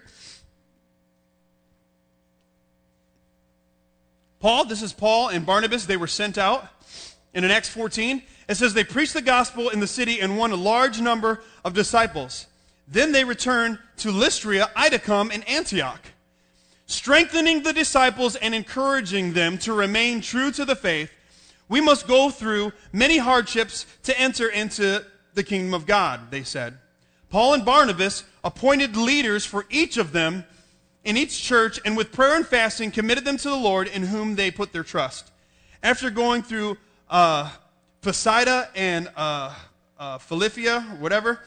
Paul, 4.41 4.65
this 4.65 4.83
is 4.83 4.93
Paul 4.93 5.29
and 5.29 5.45
Barnabas, 5.45 5.85
they 5.85 5.99
were 5.99 6.07
sent 6.07 6.39
out. 6.39 6.67
And 7.35 7.45
in 7.45 7.51
Acts 7.51 7.69
14, 7.69 8.23
it 8.49 8.57
says 8.57 8.75
they 8.75 8.83
preached 8.83 9.15
the 9.15 9.23
gospel 9.23 9.69
in 9.69 9.79
the 9.79 9.87
city 9.87 10.21
and 10.21 10.37
won 10.37 10.51
a 10.51 10.57
large 10.57 11.01
number 11.01 11.43
of 11.65 11.75
disciples. 11.75 12.47
Then 12.89 13.13
they 13.13 13.23
returned 13.23 13.79
to 13.99 14.11
Lystra, 14.11 14.69
Iconium, 14.77 15.31
and 15.31 15.49
Antioch 15.49 16.01
strengthening 16.91 17.63
the 17.63 17.73
disciples 17.73 18.37
and 18.37 18.55
encouraging 18.55 19.33
them 19.33 19.57
to 19.59 19.73
remain 19.73 20.21
true 20.21 20.51
to 20.53 20.65
the 20.65 20.75
faith, 20.75 21.11
we 21.69 21.81
must 21.81 22.09
go 22.09 22.31
through 22.31 22.73
many 22.93 23.19
hardships 23.19 23.87
to 24.03 24.19
enter 24.19 24.49
into 24.49 25.05
the 25.35 25.45
kingdom 25.45 25.73
of 25.73 25.87
God, 25.87 26.31
they 26.31 26.43
said. 26.43 26.77
Paul 27.29 27.55
and 27.55 27.65
Barnabas 27.65 28.25
appointed 28.43 28.97
leaders 28.97 29.47
for 29.47 29.67
each 29.71 29.97
of 29.97 30.11
them 30.11 30.45
in 31.05 31.17
each 31.17 31.41
church 31.41 31.79
and 31.85 31.97
with 31.97 32.11
prayer 32.11 32.37
and 32.37 32.47
fasting 32.47 32.91
committed 32.91 33.25
them 33.25 33.37
to 33.37 33.49
the 33.49 33.57
Lord 33.57 33.87
in 33.87 34.03
whom 34.03 34.35
they 34.35 34.51
put 34.51 34.73
their 34.73 34.83
trust. 34.83 35.31
After 35.83 36.11
going 36.11 36.43
through 36.43 36.77
uh, 37.09 37.51
Pisidia 38.03 38.69
and 38.75 39.09
uh, 39.17 39.55
uh, 39.99 40.19
Philippia, 40.19 40.81
whatever, 40.99 41.41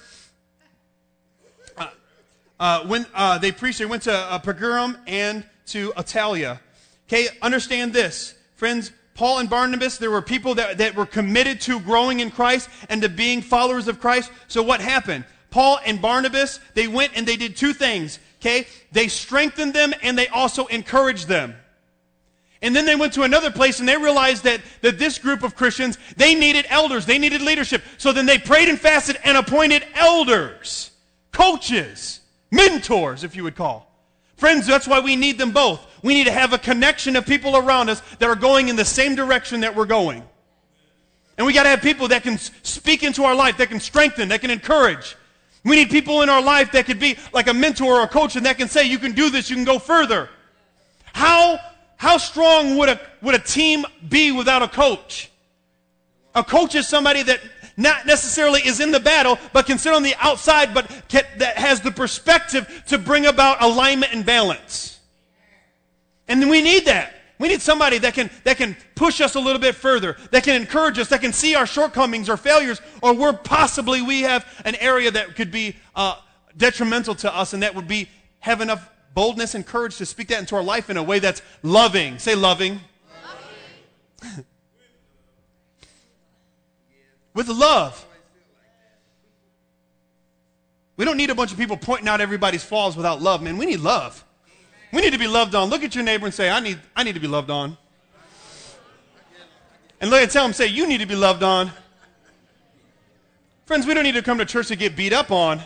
uh, 2.63 2.81
when 2.85 3.05
uh, 3.13 3.37
they 3.39 3.51
preached, 3.51 3.79
they 3.79 3.85
went 3.85 4.03
to 4.03 4.13
uh, 4.13 4.93
and 5.05 5.43
to 5.65 5.91
Attalia. 5.97 6.61
Okay, 7.09 7.27
understand 7.41 7.91
this. 7.91 8.35
Friends, 8.55 8.93
Paul 9.15 9.39
and 9.39 9.49
Barnabas, 9.49 9.97
there 9.97 10.09
were 10.09 10.21
people 10.21 10.55
that, 10.55 10.77
that 10.77 10.95
were 10.95 11.05
committed 11.05 11.59
to 11.61 11.81
growing 11.81 12.21
in 12.21 12.31
Christ 12.31 12.69
and 12.87 13.01
to 13.01 13.09
being 13.09 13.41
followers 13.41 13.89
of 13.89 13.99
Christ. 13.99 14.31
So 14.47 14.63
what 14.63 14.79
happened? 14.79 15.25
Paul 15.49 15.77
and 15.85 16.01
Barnabas, 16.01 16.61
they 16.73 16.87
went 16.87 17.11
and 17.17 17.27
they 17.27 17.35
did 17.35 17.57
two 17.57 17.73
things. 17.73 18.19
Okay? 18.39 18.65
They 18.93 19.09
strengthened 19.09 19.73
them 19.73 19.93
and 20.01 20.17
they 20.17 20.29
also 20.29 20.67
encouraged 20.67 21.27
them. 21.27 21.55
And 22.61 22.73
then 22.73 22.85
they 22.85 22.95
went 22.95 23.11
to 23.15 23.23
another 23.23 23.51
place 23.51 23.81
and 23.81 23.89
they 23.89 23.97
realized 23.97 24.45
that, 24.45 24.61
that 24.79 24.97
this 24.97 25.19
group 25.19 25.43
of 25.43 25.53
Christians, 25.53 25.97
they 26.15 26.33
needed 26.33 26.65
elders. 26.69 27.05
They 27.05 27.19
needed 27.19 27.41
leadership. 27.41 27.83
So 27.97 28.13
then 28.13 28.25
they 28.25 28.37
prayed 28.37 28.69
and 28.69 28.79
fasted 28.79 29.19
and 29.25 29.35
appointed 29.35 29.85
elders, 29.95 30.91
coaches 31.33 32.21
mentors, 32.53 33.23
if 33.23 33.35
you 33.35 33.43
would 33.43 33.55
call. 33.55 33.89
Friends, 34.37 34.67
that's 34.67 34.87
why 34.87 34.99
we 34.99 35.15
need 35.15 35.37
them 35.37 35.51
both. 35.51 35.85
We 36.03 36.13
need 36.13 36.25
to 36.25 36.31
have 36.31 36.53
a 36.53 36.57
connection 36.57 37.15
of 37.15 37.25
people 37.25 37.55
around 37.55 37.89
us 37.89 38.01
that 38.19 38.29
are 38.29 38.35
going 38.35 38.67
in 38.67 38.75
the 38.75 38.85
same 38.85 39.15
direction 39.15 39.61
that 39.61 39.75
we're 39.75 39.85
going. 39.85 40.23
And 41.37 41.47
we 41.47 41.53
got 41.53 41.63
to 41.63 41.69
have 41.69 41.81
people 41.81 42.09
that 42.09 42.23
can 42.23 42.37
speak 42.37 43.03
into 43.03 43.23
our 43.23 43.35
life, 43.35 43.57
that 43.57 43.69
can 43.69 43.79
strengthen, 43.79 44.29
that 44.29 44.41
can 44.41 44.51
encourage. 44.51 45.15
We 45.63 45.77
need 45.77 45.89
people 45.89 46.21
in 46.21 46.29
our 46.29 46.41
life 46.41 46.73
that 46.73 46.85
could 46.85 46.99
be 46.99 47.17
like 47.31 47.47
a 47.47 47.53
mentor 47.53 47.99
or 47.99 48.03
a 48.03 48.07
coach 48.07 48.35
and 48.35 48.45
that 48.45 48.57
can 48.57 48.67
say, 48.67 48.83
you 48.83 48.99
can 48.99 49.13
do 49.13 49.29
this, 49.29 49.49
you 49.49 49.55
can 49.55 49.65
go 49.65 49.79
further. 49.79 50.29
How, 51.13 51.59
how 51.95 52.17
strong 52.17 52.77
would 52.77 52.89
a, 52.89 52.99
would 53.21 53.35
a 53.35 53.39
team 53.39 53.85
be 54.09 54.31
without 54.31 54.61
a 54.61 54.67
coach? 54.67 55.31
A 56.35 56.43
coach 56.43 56.75
is 56.75 56.87
somebody 56.87 57.23
that 57.23 57.39
not 57.77 58.05
necessarily 58.05 58.61
is 58.61 58.79
in 58.79 58.91
the 58.91 58.99
battle, 58.99 59.37
but 59.51 59.65
can 59.65 59.77
sit 59.77 59.93
on 59.93 60.03
the 60.03 60.15
outside, 60.19 60.73
but 60.73 60.89
can, 61.07 61.23
that 61.37 61.57
has 61.57 61.81
the 61.81 61.91
perspective 61.91 62.83
to 62.87 62.97
bring 62.97 63.25
about 63.25 63.61
alignment 63.61 64.13
and 64.13 64.25
balance. 64.25 64.99
And 66.27 66.49
we 66.49 66.61
need 66.61 66.85
that. 66.85 67.13
We 67.39 67.47
need 67.47 67.61
somebody 67.61 67.97
that 67.97 68.13
can, 68.13 68.29
that 68.43 68.57
can 68.57 68.77
push 68.95 69.19
us 69.19 69.35
a 69.35 69.39
little 69.39 69.59
bit 69.59 69.75
further, 69.75 70.15
that 70.31 70.43
can 70.43 70.55
encourage 70.59 70.99
us, 70.99 71.09
that 71.09 71.21
can 71.21 71.33
see 71.33 71.55
our 71.55 71.65
shortcomings 71.65 72.29
or 72.29 72.37
failures, 72.37 72.79
or 73.01 73.13
where 73.13 73.33
possibly 73.33 74.01
we 74.01 74.21
have 74.21 74.45
an 74.65 74.75
area 74.75 75.11
that 75.11 75.35
could 75.35 75.51
be 75.51 75.75
uh, 75.95 76.15
detrimental 76.55 77.15
to 77.15 77.35
us, 77.35 77.53
and 77.53 77.63
that 77.63 77.75
would 77.75 77.87
be 77.87 78.07
have 78.39 78.61
enough 78.61 78.89
boldness 79.13 79.55
and 79.55 79.65
courage 79.65 79.97
to 79.97 80.05
speak 80.05 80.27
that 80.27 80.39
into 80.39 80.55
our 80.55 80.63
life 80.63 80.89
in 80.89 80.97
a 80.97 81.03
way 81.03 81.19
that's 81.19 81.41
loving. 81.63 82.19
Say 82.19 82.35
loving. 82.35 82.79
loving. 84.23 84.45
With 87.33 87.47
love. 87.47 88.05
We 90.95 91.05
don't 91.05 91.17
need 91.17 91.29
a 91.29 91.35
bunch 91.35 91.51
of 91.51 91.57
people 91.57 91.75
pointing 91.75 92.07
out 92.07 92.21
everybody's 92.21 92.63
flaws 92.63 92.95
without 92.95 93.21
love, 93.21 93.41
man. 93.41 93.57
We 93.57 93.65
need 93.65 93.79
love. 93.79 94.23
We 94.91 95.01
need 95.01 95.13
to 95.13 95.19
be 95.19 95.27
loved 95.27 95.55
on. 95.55 95.69
Look 95.69 95.83
at 95.83 95.95
your 95.95 96.03
neighbor 96.03 96.25
and 96.25 96.33
say, 96.33 96.49
I 96.49 96.59
need, 96.59 96.79
I 96.95 97.03
need 97.03 97.13
to 97.13 97.19
be 97.19 97.27
loved 97.27 97.49
on. 97.49 97.77
And 99.99 100.11
look 100.11 100.21
and 100.21 100.29
tell 100.29 100.45
him, 100.45 100.53
say, 100.53 100.67
you 100.67 100.85
need 100.85 100.99
to 100.99 101.07
be 101.07 101.15
loved 101.15 101.41
on. 101.41 101.71
Friends, 103.65 103.87
we 103.87 103.93
don't 103.95 104.03
need 104.03 104.13
to 104.13 104.21
come 104.21 104.37
to 104.37 104.45
church 104.45 104.67
to 104.67 104.75
get 104.75 104.95
beat 104.95 105.13
up 105.13 105.31
on. 105.31 105.61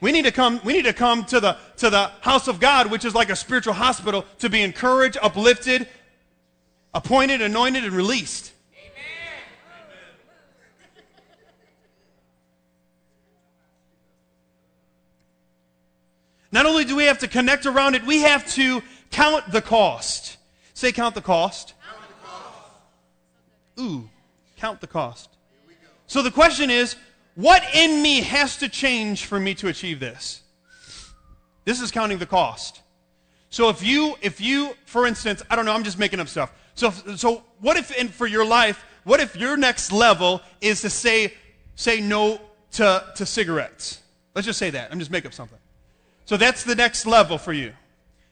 We 0.00 0.12
need 0.12 0.24
to 0.24 0.32
come, 0.32 0.60
we 0.64 0.72
need 0.72 0.86
to 0.86 0.92
come 0.92 1.24
to 1.26 1.40
the, 1.40 1.56
to 1.78 1.90
the 1.90 2.10
house 2.20 2.48
of 2.48 2.60
God, 2.60 2.90
which 2.90 3.04
is 3.04 3.14
like 3.14 3.28
a 3.28 3.36
spiritual 3.36 3.74
hospital, 3.74 4.24
to 4.38 4.48
be 4.48 4.62
encouraged, 4.62 5.18
uplifted, 5.20 5.86
appointed, 6.94 7.42
anointed, 7.42 7.84
and 7.84 7.92
released. 7.92 8.52
Not 16.54 16.66
only 16.66 16.84
do 16.84 16.94
we 16.94 17.06
have 17.06 17.18
to 17.18 17.26
connect 17.26 17.66
around 17.66 17.96
it, 17.96 18.06
we 18.06 18.20
have 18.20 18.48
to 18.52 18.80
count 19.10 19.50
the 19.50 19.60
cost. 19.60 20.36
Say, 20.72 20.92
count 20.92 21.16
the 21.16 21.20
cost. 21.20 21.74
Count 21.84 22.08
the 22.08 22.28
cost. 22.28 23.80
Ooh, 23.80 24.08
count 24.56 24.80
the 24.80 24.86
cost. 24.86 25.30
So 26.06 26.22
the 26.22 26.30
question 26.30 26.70
is, 26.70 26.94
what 27.34 27.64
in 27.74 28.00
me 28.00 28.20
has 28.20 28.56
to 28.58 28.68
change 28.68 29.24
for 29.24 29.40
me 29.40 29.56
to 29.56 29.66
achieve 29.66 29.98
this? 29.98 30.42
This 31.64 31.80
is 31.80 31.90
counting 31.90 32.18
the 32.18 32.26
cost. 32.26 32.82
So 33.50 33.68
if 33.68 33.82
you, 33.82 34.14
if 34.22 34.40
you, 34.40 34.74
for 34.84 35.08
instance, 35.08 35.42
I 35.50 35.56
don't 35.56 35.64
know, 35.64 35.72
I'm 35.72 35.82
just 35.82 35.98
making 35.98 36.20
up 36.20 36.28
stuff. 36.28 36.52
So, 36.76 36.92
so 37.16 37.42
what 37.58 37.76
if, 37.76 37.90
in, 37.96 38.06
for 38.06 38.28
your 38.28 38.46
life, 38.46 38.84
what 39.02 39.18
if 39.18 39.34
your 39.34 39.56
next 39.56 39.90
level 39.90 40.40
is 40.60 40.82
to 40.82 40.90
say, 40.90 41.34
say 41.74 42.00
no 42.00 42.40
to, 42.74 43.04
to 43.16 43.26
cigarettes? 43.26 44.02
Let's 44.36 44.46
just 44.46 44.60
say 44.60 44.70
that. 44.70 44.92
I'm 44.92 45.00
just 45.00 45.10
making 45.10 45.26
up 45.26 45.34
something. 45.34 45.58
So 46.24 46.36
that's 46.36 46.64
the 46.64 46.74
next 46.74 47.06
level 47.06 47.38
for 47.38 47.52
you. 47.52 47.72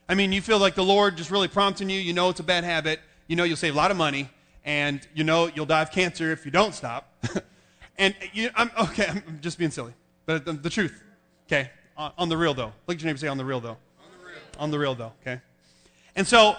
I 0.09 0.15
mean, 0.15 0.33
you 0.33 0.41
feel 0.41 0.59
like 0.59 0.75
the 0.75 0.85
Lord 0.85 1.17
just 1.17 1.31
really 1.31 1.49
prompting 1.49 1.91
you. 1.91 1.99
You 1.99 2.13
know 2.13 2.29
it's 2.31 2.41
a 2.41 2.45
bad 2.45 2.65
habit. 2.65 3.01
You 3.29 3.37
know 3.37 3.45
you'll 3.45 3.57
save 3.57 3.75
a 3.75 3.77
lot 3.77 3.91
of 3.91 3.97
money. 3.97 4.29
And 4.65 5.07
you 5.15 5.25
know 5.25 5.51
you'll 5.55 5.67
die 5.67 5.83
of 5.83 5.91
cancer 5.91 6.33
if 6.33 6.45
you 6.45 6.51
don't 6.51 6.75
stop. 6.75 7.13
and 7.99 8.15
you, 8.33 8.51
I'm, 8.55 8.71
okay, 8.79 9.07
I'm 9.09 9.39
just 9.41 9.59
being 9.59 9.71
silly. 9.71 9.93
But 10.27 10.45
the, 10.45 10.53
the 10.53 10.71
truth, 10.71 11.03
okay? 11.47 11.71
On, 11.97 12.13
on, 12.17 12.29
the 12.29 12.37
real, 12.37 12.55
though. 12.55 12.73
Look 12.87 12.97
at 12.97 13.01
your 13.01 13.07
neighbor 13.07 13.19
say, 13.19 13.29
on 13.29 13.39
the 13.39 13.45
real, 13.45 13.61
though. 13.61 13.71
On 13.71 13.79
the 14.19 14.27
real. 14.27 14.37
On 14.59 14.71
the 14.71 14.79
real, 14.79 14.95
though, 14.95 15.13
okay? 15.23 15.41
And 16.15 16.27
so, 16.27 16.57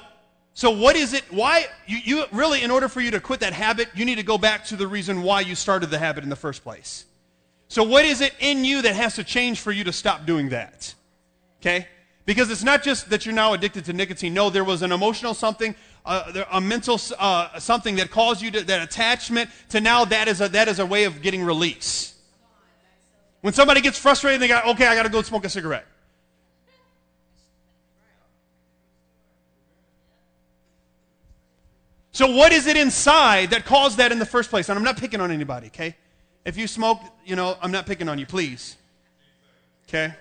so 0.53 0.69
what 0.69 0.95
is 0.95 1.13
it? 1.13 1.23
Why, 1.31 1.65
you, 1.87 1.97
you 2.03 2.25
really, 2.31 2.61
in 2.61 2.71
order 2.71 2.89
for 2.89 3.01
you 3.01 3.11
to 3.11 3.19
quit 3.19 3.39
that 3.39 3.53
habit, 3.53 3.87
you 3.95 4.05
need 4.05 4.15
to 4.15 4.23
go 4.23 4.37
back 4.37 4.65
to 4.65 4.75
the 4.75 4.87
reason 4.87 5.23
why 5.23 5.41
you 5.41 5.55
started 5.55 5.89
the 5.89 5.99
habit 5.99 6.23
in 6.23 6.29
the 6.29 6.35
first 6.35 6.63
place. 6.63 7.05
So 7.69 7.83
what 7.83 8.05
is 8.05 8.21
it 8.21 8.33
in 8.39 8.65
you 8.65 8.81
that 8.83 8.95
has 8.95 9.15
to 9.15 9.23
change 9.23 9.59
for 9.59 9.71
you 9.71 9.83
to 9.85 9.93
stop 9.93 10.25
doing 10.25 10.49
that? 10.49 10.93
Okay? 11.63 11.88
Because 12.26 12.52
it's 12.52 12.63
not 12.63 12.84
just 12.84 13.10
that 13.10 13.26
you're 13.26 13.34
now 13.34 13.54
addicted 13.54 13.86
to 13.86 13.93
nicotine. 13.93 14.34
No, 14.34 14.49
there 14.49 14.65
was 14.65 14.82
an 14.82 14.91
emotional 14.91 15.34
something, 15.34 15.76
uh, 16.06 16.43
a 16.52 16.60
mental 16.60 16.99
uh, 17.17 17.58
something 17.58 17.95
that 17.95 18.12
caused 18.12 18.41
you 18.41 18.52
to, 18.52 18.63
that 18.63 18.82
attachment 18.82 19.49
to 19.69 19.80
now 19.80 20.04
that 20.04 20.28
is, 20.28 20.41
a, 20.41 20.49
that 20.49 20.67
is 20.67 20.80
a 20.80 20.86
way 20.86 21.06
of 21.06 21.21
getting 21.21 21.41
release. 21.43 22.15
When 23.39 23.54
somebody 23.54 23.80
gets 23.80 23.97
frustrated, 23.97 24.41
they 24.41 24.49
go, 24.49 24.62
okay, 24.67 24.88
I 24.88 24.95
got 24.95 25.04
to 25.04 25.10
go 25.10 25.21
smoke 25.21 25.45
a 25.45 25.49
cigarette. 25.49 25.86
So, 32.12 32.32
what 32.32 32.52
is 32.52 32.67
it 32.67 32.78
inside 32.78 33.52
that 33.52 33.65
caused 33.65 33.97
that 33.97 34.12
in 34.12 34.19
the 34.19 34.26
first 34.26 34.49
place? 34.49 34.69
And 34.69 34.78
I'm 34.78 34.84
not 34.84 34.97
picking 34.97 35.19
on 35.19 35.32
anybody, 35.32 35.67
okay? 35.67 35.95
If 36.45 36.58
you 36.58 36.67
smoke, 36.67 36.99
you 37.26 37.36
know, 37.36 37.58
I'm 37.62 37.71
not 37.71 37.86
picking 37.86 38.08
on 38.08 38.19
you, 38.19 38.26
please. 38.26 38.76
Okay? 39.88 40.13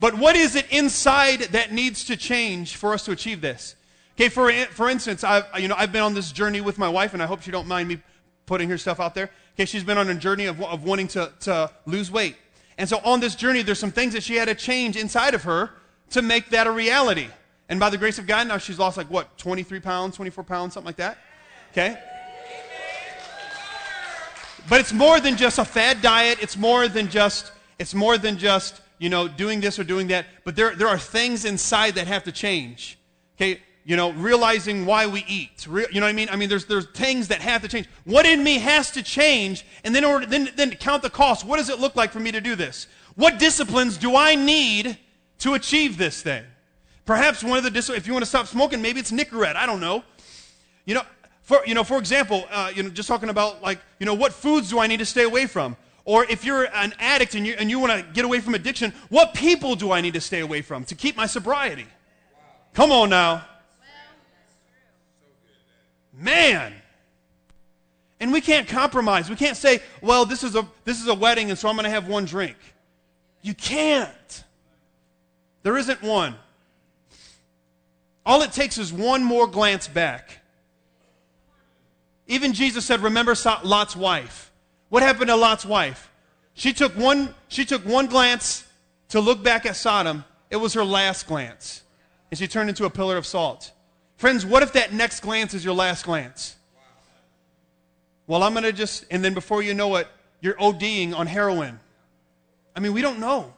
But 0.00 0.14
what 0.16 0.36
is 0.36 0.54
it 0.54 0.66
inside 0.70 1.40
that 1.40 1.72
needs 1.72 2.04
to 2.04 2.16
change 2.16 2.76
for 2.76 2.92
us 2.92 3.04
to 3.06 3.12
achieve 3.12 3.40
this? 3.40 3.74
Okay, 4.14 4.28
for, 4.28 4.50
for 4.70 4.88
instance, 4.88 5.24
I've, 5.24 5.44
you 5.58 5.68
know, 5.68 5.74
I've 5.76 5.92
been 5.92 6.02
on 6.02 6.14
this 6.14 6.32
journey 6.32 6.60
with 6.60 6.78
my 6.78 6.88
wife, 6.88 7.14
and 7.14 7.22
I 7.22 7.26
hope 7.26 7.42
she 7.42 7.50
don't 7.50 7.68
mind 7.68 7.88
me 7.88 8.00
putting 8.46 8.68
her 8.68 8.78
stuff 8.78 9.00
out 9.00 9.14
there. 9.14 9.30
Okay, 9.54 9.64
she's 9.64 9.84
been 9.84 9.98
on 9.98 10.08
a 10.08 10.14
journey 10.14 10.46
of, 10.46 10.60
of 10.62 10.84
wanting 10.84 11.08
to, 11.08 11.32
to 11.40 11.70
lose 11.86 12.10
weight. 12.10 12.36
And 12.78 12.88
so 12.88 13.00
on 13.04 13.20
this 13.20 13.34
journey, 13.34 13.62
there's 13.62 13.78
some 13.78 13.90
things 13.90 14.14
that 14.14 14.22
she 14.22 14.36
had 14.36 14.46
to 14.46 14.54
change 14.54 14.96
inside 14.96 15.34
of 15.34 15.42
her 15.44 15.70
to 16.10 16.22
make 16.22 16.50
that 16.50 16.66
a 16.66 16.70
reality. 16.70 17.28
And 17.68 17.78
by 17.78 17.90
the 17.90 17.98
grace 17.98 18.18
of 18.18 18.26
God, 18.26 18.48
now 18.48 18.58
she's 18.58 18.78
lost 18.78 18.96
like, 18.96 19.10
what, 19.10 19.36
23 19.36 19.80
pounds, 19.80 20.16
24 20.16 20.44
pounds, 20.44 20.74
something 20.74 20.86
like 20.86 20.96
that? 20.96 21.18
Okay? 21.72 21.98
But 24.68 24.80
it's 24.80 24.92
more 24.92 25.20
than 25.20 25.36
just 25.36 25.58
a 25.58 25.64
fad 25.64 26.02
diet. 26.02 26.38
It's 26.40 26.56
more 26.56 26.88
than 26.88 27.08
just, 27.08 27.52
it's 27.78 27.94
more 27.94 28.16
than 28.16 28.38
just 28.38 28.80
you 28.98 29.08
know, 29.08 29.28
doing 29.28 29.60
this 29.60 29.78
or 29.78 29.84
doing 29.84 30.08
that, 30.08 30.26
but 30.44 30.56
there, 30.56 30.74
there 30.74 30.88
are 30.88 30.98
things 30.98 31.44
inside 31.44 31.94
that 31.94 32.06
have 32.06 32.24
to 32.24 32.32
change. 32.32 32.98
Okay, 33.36 33.60
you 33.84 33.96
know, 33.96 34.12
realizing 34.12 34.84
why 34.84 35.06
we 35.06 35.24
eat. 35.26 35.66
You 35.66 35.72
know 35.72 36.00
what 36.00 36.02
I 36.04 36.12
mean? 36.12 36.28
I 36.30 36.36
mean, 36.36 36.48
there's, 36.48 36.66
there's 36.66 36.86
things 36.86 37.28
that 37.28 37.40
have 37.40 37.62
to 37.62 37.68
change. 37.68 37.88
What 38.04 38.26
in 38.26 38.44
me 38.44 38.58
has 38.58 38.90
to 38.92 39.02
change, 39.02 39.64
and 39.82 39.94
then, 39.94 40.04
order, 40.04 40.26
then, 40.26 40.50
then 40.56 40.72
count 40.72 41.02
the 41.02 41.10
cost. 41.10 41.44
What 41.44 41.56
does 41.56 41.70
it 41.70 41.78
look 41.78 41.96
like 41.96 42.12
for 42.12 42.20
me 42.20 42.30
to 42.32 42.40
do 42.40 42.54
this? 42.54 42.86
What 43.14 43.38
disciplines 43.38 43.96
do 43.96 44.14
I 44.14 44.34
need 44.34 44.98
to 45.38 45.54
achieve 45.54 45.96
this 45.96 46.22
thing? 46.22 46.44
Perhaps 47.06 47.42
one 47.42 47.56
of 47.56 47.64
the 47.64 47.70
disciplines, 47.70 48.02
if 48.02 48.06
you 48.06 48.12
want 48.12 48.24
to 48.24 48.28
stop 48.28 48.46
smoking, 48.46 48.82
maybe 48.82 49.00
it's 49.00 49.10
Nicorette. 49.10 49.56
I 49.56 49.64
don't 49.64 49.80
know. 49.80 50.04
You 50.84 50.96
know, 50.96 51.02
for, 51.42 51.60
you 51.64 51.72
know, 51.72 51.82
for 51.82 51.98
example, 51.98 52.44
uh, 52.50 52.70
you 52.74 52.82
know, 52.82 52.90
just 52.90 53.08
talking 53.08 53.30
about 53.30 53.62
like, 53.62 53.80
you 53.98 54.04
know, 54.04 54.12
what 54.12 54.34
foods 54.34 54.68
do 54.68 54.78
I 54.78 54.86
need 54.86 54.98
to 54.98 55.06
stay 55.06 55.24
away 55.24 55.46
from? 55.46 55.76
Or 56.08 56.24
if 56.24 56.42
you're 56.42 56.64
an 56.74 56.94
addict 56.98 57.34
and 57.34 57.46
you, 57.46 57.54
and 57.58 57.68
you 57.68 57.78
want 57.78 57.92
to 57.92 58.12
get 58.14 58.24
away 58.24 58.40
from 58.40 58.54
addiction, 58.54 58.94
what 59.10 59.34
people 59.34 59.76
do 59.76 59.92
I 59.92 60.00
need 60.00 60.14
to 60.14 60.22
stay 60.22 60.40
away 60.40 60.62
from 60.62 60.86
to 60.86 60.94
keep 60.94 61.18
my 61.18 61.26
sobriety? 61.26 61.86
Come 62.72 62.90
on 62.90 63.10
now. 63.10 63.44
Man. 66.14 66.72
And 68.20 68.32
we 68.32 68.40
can't 68.40 68.66
compromise. 68.66 69.28
We 69.28 69.36
can't 69.36 69.58
say, 69.58 69.82
well, 70.00 70.24
this 70.24 70.42
is 70.42 70.56
a, 70.56 70.66
this 70.86 70.98
is 70.98 71.08
a 71.08 71.14
wedding, 71.14 71.50
and 71.50 71.58
so 71.58 71.68
I'm 71.68 71.74
going 71.74 71.84
to 71.84 71.90
have 71.90 72.08
one 72.08 72.24
drink. 72.24 72.56
You 73.42 73.52
can't. 73.52 74.44
There 75.62 75.76
isn't 75.76 76.00
one. 76.00 76.36
All 78.24 78.40
it 78.40 78.52
takes 78.52 78.78
is 78.78 78.94
one 78.94 79.22
more 79.22 79.46
glance 79.46 79.86
back. 79.86 80.38
Even 82.26 82.54
Jesus 82.54 82.86
said, 82.86 83.00
remember 83.00 83.34
Lot's 83.62 83.94
wife. 83.94 84.47
What 84.88 85.02
happened 85.02 85.28
to 85.28 85.36
Lot's 85.36 85.66
wife? 85.66 86.10
She 86.54 86.72
took 86.72 86.96
one, 86.96 87.34
she 87.48 87.64
took 87.64 87.84
one 87.84 88.06
glance 88.06 88.64
to 89.10 89.20
look 89.20 89.42
back 89.42 89.66
at 89.66 89.76
Sodom. 89.76 90.24
It 90.50 90.56
was 90.56 90.74
her 90.74 90.84
last 90.84 91.26
glance. 91.26 91.82
And 92.30 92.38
she 92.38 92.48
turned 92.48 92.68
into 92.68 92.84
a 92.84 92.90
pillar 92.90 93.16
of 93.16 93.26
salt. 93.26 93.72
Friends, 94.16 94.44
what 94.44 94.62
if 94.62 94.72
that 94.72 94.92
next 94.92 95.20
glance 95.20 95.54
is 95.54 95.64
your 95.64 95.74
last 95.74 96.04
glance? 96.04 96.56
Well, 98.26 98.42
I'm 98.42 98.52
going 98.52 98.64
to 98.64 98.72
just, 98.72 99.04
and 99.10 99.24
then 99.24 99.34
before 99.34 99.62
you 99.62 99.72
know 99.72 99.96
it, 99.96 100.08
you're 100.40 100.54
ODing 100.54 101.14
on 101.14 101.26
heroin. 101.26 101.80
I 102.74 102.80
mean, 102.80 102.92
we 102.92 103.02
don't 103.02 103.18
know. 103.18 103.54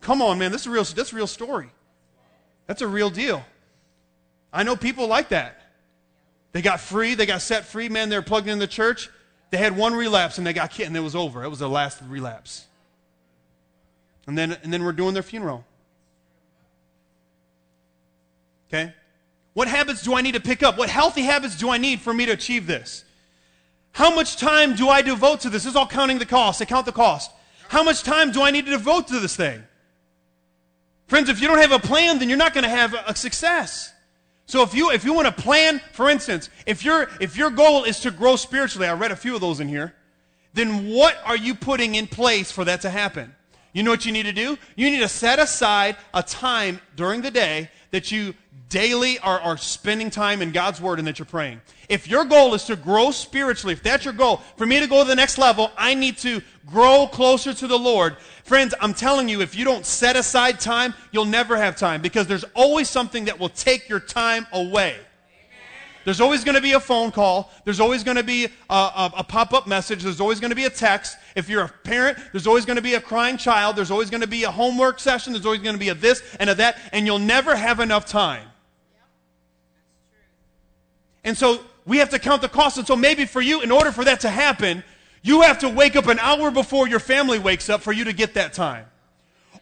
Come 0.00 0.22
on, 0.22 0.38
man. 0.38 0.52
This 0.52 0.62
is 0.62 0.66
a 0.66 0.70
real, 0.70 0.84
that's 0.84 1.12
a 1.12 1.16
real 1.16 1.26
story. 1.26 1.70
That's 2.66 2.82
a 2.82 2.86
real 2.86 3.10
deal. 3.10 3.44
I 4.52 4.62
know 4.62 4.76
people 4.76 5.06
like 5.06 5.30
that. 5.30 5.60
They 6.52 6.60
got 6.60 6.80
free, 6.80 7.14
they 7.14 7.24
got 7.24 7.40
set 7.40 7.64
free, 7.64 7.88
man. 7.88 8.10
They're 8.10 8.22
plugged 8.22 8.48
in 8.48 8.58
the 8.58 8.66
church. 8.66 9.08
They 9.52 9.58
had 9.58 9.76
one 9.76 9.92
relapse 9.92 10.38
and 10.38 10.46
they 10.46 10.54
got 10.54 10.70
killed 10.70 10.88
and 10.88 10.96
it 10.96 11.00
was 11.00 11.14
over. 11.14 11.44
It 11.44 11.48
was 11.50 11.58
the 11.58 11.68
last 11.68 12.00
relapse. 12.08 12.64
And 14.26 14.36
then, 14.36 14.56
and 14.62 14.72
then 14.72 14.82
we're 14.82 14.92
doing 14.92 15.12
their 15.12 15.22
funeral. 15.22 15.66
Okay? 18.68 18.94
What 19.52 19.68
habits 19.68 20.02
do 20.02 20.14
I 20.14 20.22
need 20.22 20.32
to 20.36 20.40
pick 20.40 20.62
up? 20.62 20.78
What 20.78 20.88
healthy 20.88 21.20
habits 21.20 21.58
do 21.58 21.68
I 21.68 21.76
need 21.76 22.00
for 22.00 22.14
me 22.14 22.24
to 22.24 22.32
achieve 22.32 22.66
this? 22.66 23.04
How 23.92 24.14
much 24.14 24.38
time 24.38 24.74
do 24.74 24.88
I 24.88 25.02
devote 25.02 25.40
to 25.40 25.50
this? 25.50 25.64
This 25.64 25.72
is 25.72 25.76
all 25.76 25.86
counting 25.86 26.18
the 26.18 26.24
cost. 26.24 26.62
I 26.62 26.64
count 26.64 26.86
the 26.86 26.92
cost. 26.92 27.30
How 27.68 27.82
much 27.82 28.02
time 28.02 28.32
do 28.32 28.40
I 28.40 28.52
need 28.52 28.64
to 28.64 28.70
devote 28.70 29.08
to 29.08 29.20
this 29.20 29.36
thing? 29.36 29.62
Friends, 31.08 31.28
if 31.28 31.42
you 31.42 31.48
don't 31.48 31.58
have 31.58 31.72
a 31.72 31.78
plan, 31.78 32.18
then 32.18 32.30
you're 32.30 32.38
not 32.38 32.54
going 32.54 32.64
to 32.64 32.70
have 32.70 32.94
a 33.06 33.14
success. 33.14 33.92
So 34.46 34.62
if 34.62 34.74
you 34.74 34.90
if 34.90 35.04
you 35.04 35.14
want 35.14 35.34
to 35.34 35.42
plan, 35.42 35.80
for 35.92 36.10
instance, 36.10 36.50
if 36.66 36.84
your 36.84 37.08
if 37.20 37.36
your 37.36 37.50
goal 37.50 37.84
is 37.84 38.00
to 38.00 38.10
grow 38.10 38.36
spiritually, 38.36 38.88
I 38.88 38.94
read 38.94 39.12
a 39.12 39.16
few 39.16 39.34
of 39.34 39.40
those 39.40 39.60
in 39.60 39.68
here, 39.68 39.94
then 40.52 40.88
what 40.88 41.16
are 41.24 41.36
you 41.36 41.54
putting 41.54 41.94
in 41.94 42.06
place 42.06 42.50
for 42.50 42.64
that 42.64 42.80
to 42.82 42.90
happen? 42.90 43.34
You 43.72 43.82
know 43.82 43.90
what 43.90 44.04
you 44.04 44.12
need 44.12 44.24
to 44.24 44.32
do? 44.32 44.58
You 44.76 44.90
need 44.90 45.00
to 45.00 45.08
set 45.08 45.38
aside 45.38 45.96
a 46.12 46.22
time 46.22 46.80
during 46.96 47.22
the 47.22 47.30
day 47.30 47.70
that 47.90 48.12
you 48.12 48.34
daily 48.72 49.18
are, 49.18 49.38
are 49.40 49.56
spending 49.58 50.08
time 50.10 50.40
in 50.40 50.50
God's 50.50 50.80
Word 50.80 50.98
and 50.98 51.06
that 51.06 51.18
you're 51.18 51.26
praying. 51.26 51.60
If 51.90 52.08
your 52.08 52.24
goal 52.24 52.54
is 52.54 52.64
to 52.64 52.74
grow 52.74 53.10
spiritually, 53.10 53.74
if 53.74 53.82
that's 53.82 54.06
your 54.06 54.14
goal, 54.14 54.38
for 54.56 54.66
me 54.66 54.80
to 54.80 54.86
go 54.86 55.02
to 55.02 55.08
the 55.08 55.14
next 55.14 55.36
level, 55.36 55.70
I 55.76 55.92
need 55.94 56.16
to 56.18 56.40
grow 56.66 57.06
closer 57.06 57.52
to 57.52 57.66
the 57.66 57.78
Lord. 57.78 58.16
Friends, 58.44 58.74
I'm 58.80 58.94
telling 58.94 59.28
you, 59.28 59.42
if 59.42 59.54
you 59.54 59.64
don't 59.64 59.84
set 59.84 60.16
aside 60.16 60.58
time, 60.58 60.94
you'll 61.12 61.26
never 61.26 61.56
have 61.56 61.76
time 61.76 62.00
because 62.00 62.26
there's 62.26 62.44
always 62.54 62.88
something 62.88 63.26
that 63.26 63.38
will 63.38 63.50
take 63.50 63.90
your 63.90 64.00
time 64.00 64.46
away. 64.52 64.96
There's 66.04 66.20
always 66.20 66.42
going 66.42 66.56
to 66.56 66.62
be 66.62 66.72
a 66.72 66.80
phone 66.80 67.12
call. 67.12 67.52
There's 67.64 67.78
always 67.78 68.02
going 68.02 68.16
to 68.16 68.24
be 68.24 68.46
a, 68.68 68.74
a, 68.74 69.12
a 69.18 69.24
pop 69.24 69.52
up 69.52 69.66
message. 69.66 70.02
There's 70.02 70.20
always 70.20 70.40
going 70.40 70.50
to 70.50 70.56
be 70.56 70.64
a 70.64 70.70
text. 70.70 71.16
If 71.36 71.48
you're 71.48 71.62
a 71.62 71.68
parent, 71.68 72.18
there's 72.32 72.46
always 72.46 72.64
going 72.64 72.76
to 72.76 72.82
be 72.82 72.94
a 72.94 73.00
crying 73.00 73.36
child. 73.36 73.76
There's 73.76 73.90
always 73.90 74.10
going 74.10 74.22
to 74.22 74.26
be 74.26 74.44
a 74.44 74.50
homework 74.50 74.98
session. 74.98 75.32
There's 75.32 75.46
always 75.46 75.60
going 75.60 75.74
to 75.74 75.80
be 75.80 75.90
a 75.90 75.94
this 75.94 76.22
and 76.40 76.50
a 76.50 76.54
that. 76.56 76.78
And 76.92 77.06
you'll 77.06 77.18
never 77.18 77.54
have 77.54 77.78
enough 77.78 78.06
time. 78.06 78.48
And 81.24 81.36
so 81.36 81.60
we 81.86 81.98
have 81.98 82.10
to 82.10 82.18
count 82.18 82.42
the 82.42 82.48
cost. 82.48 82.78
And 82.78 82.86
so 82.86 82.96
maybe 82.96 83.24
for 83.24 83.40
you, 83.40 83.60
in 83.60 83.70
order 83.70 83.92
for 83.92 84.04
that 84.04 84.20
to 84.20 84.28
happen, 84.28 84.82
you 85.22 85.42
have 85.42 85.58
to 85.60 85.68
wake 85.68 85.96
up 85.96 86.06
an 86.06 86.18
hour 86.18 86.50
before 86.50 86.88
your 86.88 87.00
family 87.00 87.38
wakes 87.38 87.68
up 87.68 87.80
for 87.80 87.92
you 87.92 88.04
to 88.04 88.12
get 88.12 88.34
that 88.34 88.52
time. 88.52 88.86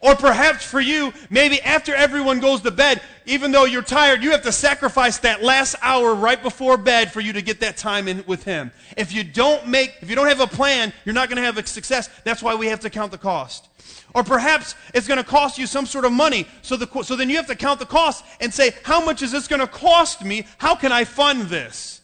Or 0.01 0.15
perhaps 0.15 0.65
for 0.65 0.79
you, 0.79 1.13
maybe 1.29 1.61
after 1.61 1.93
everyone 1.93 2.39
goes 2.39 2.61
to 2.61 2.71
bed, 2.71 3.01
even 3.27 3.51
though 3.51 3.65
you're 3.65 3.83
tired, 3.83 4.23
you 4.23 4.31
have 4.31 4.41
to 4.43 4.51
sacrifice 4.51 5.19
that 5.19 5.43
last 5.43 5.75
hour 5.83 6.15
right 6.15 6.41
before 6.41 6.75
bed 6.75 7.11
for 7.11 7.19
you 7.19 7.33
to 7.33 7.41
get 7.43 7.59
that 7.59 7.77
time 7.77 8.07
in 8.07 8.23
with 8.25 8.43
Him. 8.43 8.71
If 8.97 9.13
you 9.13 9.23
don't 9.23 9.67
make, 9.67 9.93
if 10.01 10.09
you 10.09 10.15
don't 10.15 10.27
have 10.27 10.39
a 10.39 10.47
plan, 10.47 10.91
you're 11.05 11.13
not 11.13 11.29
going 11.29 11.37
to 11.37 11.43
have 11.43 11.59
a 11.59 11.65
success. 11.67 12.09
That's 12.23 12.41
why 12.41 12.55
we 12.55 12.65
have 12.67 12.79
to 12.79 12.89
count 12.89 13.11
the 13.11 13.19
cost. 13.19 13.69
Or 14.13 14.23
perhaps 14.23 14.75
it's 14.93 15.07
going 15.07 15.19
to 15.19 15.23
cost 15.23 15.57
you 15.57 15.65
some 15.65 15.85
sort 15.85 16.05
of 16.05 16.11
money. 16.11 16.45
So, 16.61 16.75
the, 16.75 17.03
so 17.03 17.15
then 17.15 17.29
you 17.29 17.37
have 17.37 17.47
to 17.47 17.55
count 17.55 17.79
the 17.79 17.85
cost 17.85 18.25
and 18.39 18.53
say, 18.53 18.71
how 18.83 19.03
much 19.03 19.21
is 19.21 19.31
this 19.31 19.47
going 19.47 19.61
to 19.61 19.67
cost 19.67 20.23
me? 20.23 20.45
How 20.57 20.75
can 20.75 20.91
I 20.91 21.05
fund 21.05 21.43
this? 21.43 22.01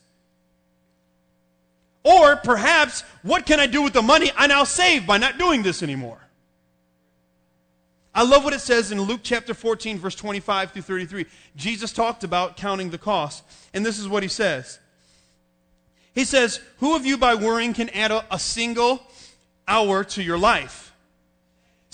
Or 2.04 2.38
perhaps, 2.38 3.02
what 3.22 3.46
can 3.46 3.60
I 3.60 3.68
do 3.68 3.82
with 3.82 3.92
the 3.92 4.02
money 4.02 4.32
I 4.38 4.48
now 4.48 4.64
save 4.64 5.06
by 5.06 5.18
not 5.18 5.38
doing 5.38 5.64
this 5.64 5.84
anymore? 5.84 6.20
I 8.16 8.24
love 8.24 8.44
what 8.44 8.54
it 8.54 8.62
says 8.62 8.92
in 8.92 9.02
Luke 9.02 9.20
chapter 9.22 9.54
14, 9.54 10.00
verse 10.00 10.16
25 10.16 10.72
through 10.72 10.82
33. 10.82 11.26
Jesus 11.56 11.92
talked 11.92 12.24
about 12.24 12.58
counting 12.58 12.90
the 12.90 12.98
cost. 12.98 13.44
And 13.74 13.86
this 13.86 14.00
is 14.00 14.08
what 14.08 14.24
he 14.24 14.30
says 14.30 14.80
He 16.16 16.24
says, 16.24 16.62
Who 16.78 16.96
of 16.96 17.06
you 17.06 17.18
by 17.18 17.36
worrying 17.36 17.74
can 17.74 17.90
add 17.90 18.12
a, 18.12 18.26
a 18.32 18.40
single 18.40 19.04
hour 19.68 20.04
to 20.06 20.24
your 20.24 20.38
life? 20.38 20.87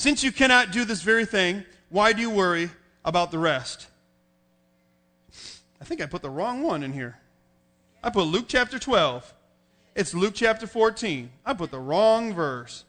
Since 0.04 0.22
you 0.22 0.34
cannot 0.34 0.74
do 0.74 0.84
this 0.84 1.02
very 1.02 1.26
thing, 1.26 1.63
why 1.88 2.12
do 2.12 2.20
you 2.20 2.30
worry 2.30 2.70
about 3.06 3.32
the 3.32 3.39
rest? 3.39 3.88
I 5.80 5.86
think 5.86 6.02
I 6.02 6.08
put 6.08 6.22
the 6.22 6.30
wrong 6.30 6.62
one 6.62 6.84
in 6.84 6.92
here. 6.92 7.18
I 8.04 8.10
put 8.10 8.24
Luke 8.24 8.48
chapter 8.50 8.78
12. 8.78 9.34
It's 9.96 10.13
Luke 10.13 10.34
chapter 10.36 10.68
14. 10.68 11.30
I 11.46 11.54
put 11.54 11.72
the 11.72 11.80
wrong 11.80 12.34
verse. 12.34 12.84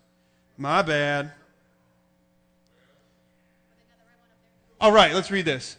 My 0.58 0.82
bad. 0.82 1.30
All 4.80 4.90
right, 4.90 5.14
let's 5.14 5.30
read 5.30 5.44
this. 5.44 5.76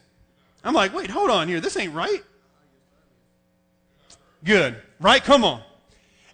I'm 0.63 0.73
like, 0.73 0.95
wait, 0.95 1.09
hold 1.09 1.29
on 1.29 1.49
here. 1.49 1.59
This 1.59 1.75
ain't 1.75 1.93
right. 1.93 2.23
Good. 4.45 4.77
Right? 5.01 5.21
Come 5.21 5.43
on. 5.43 5.61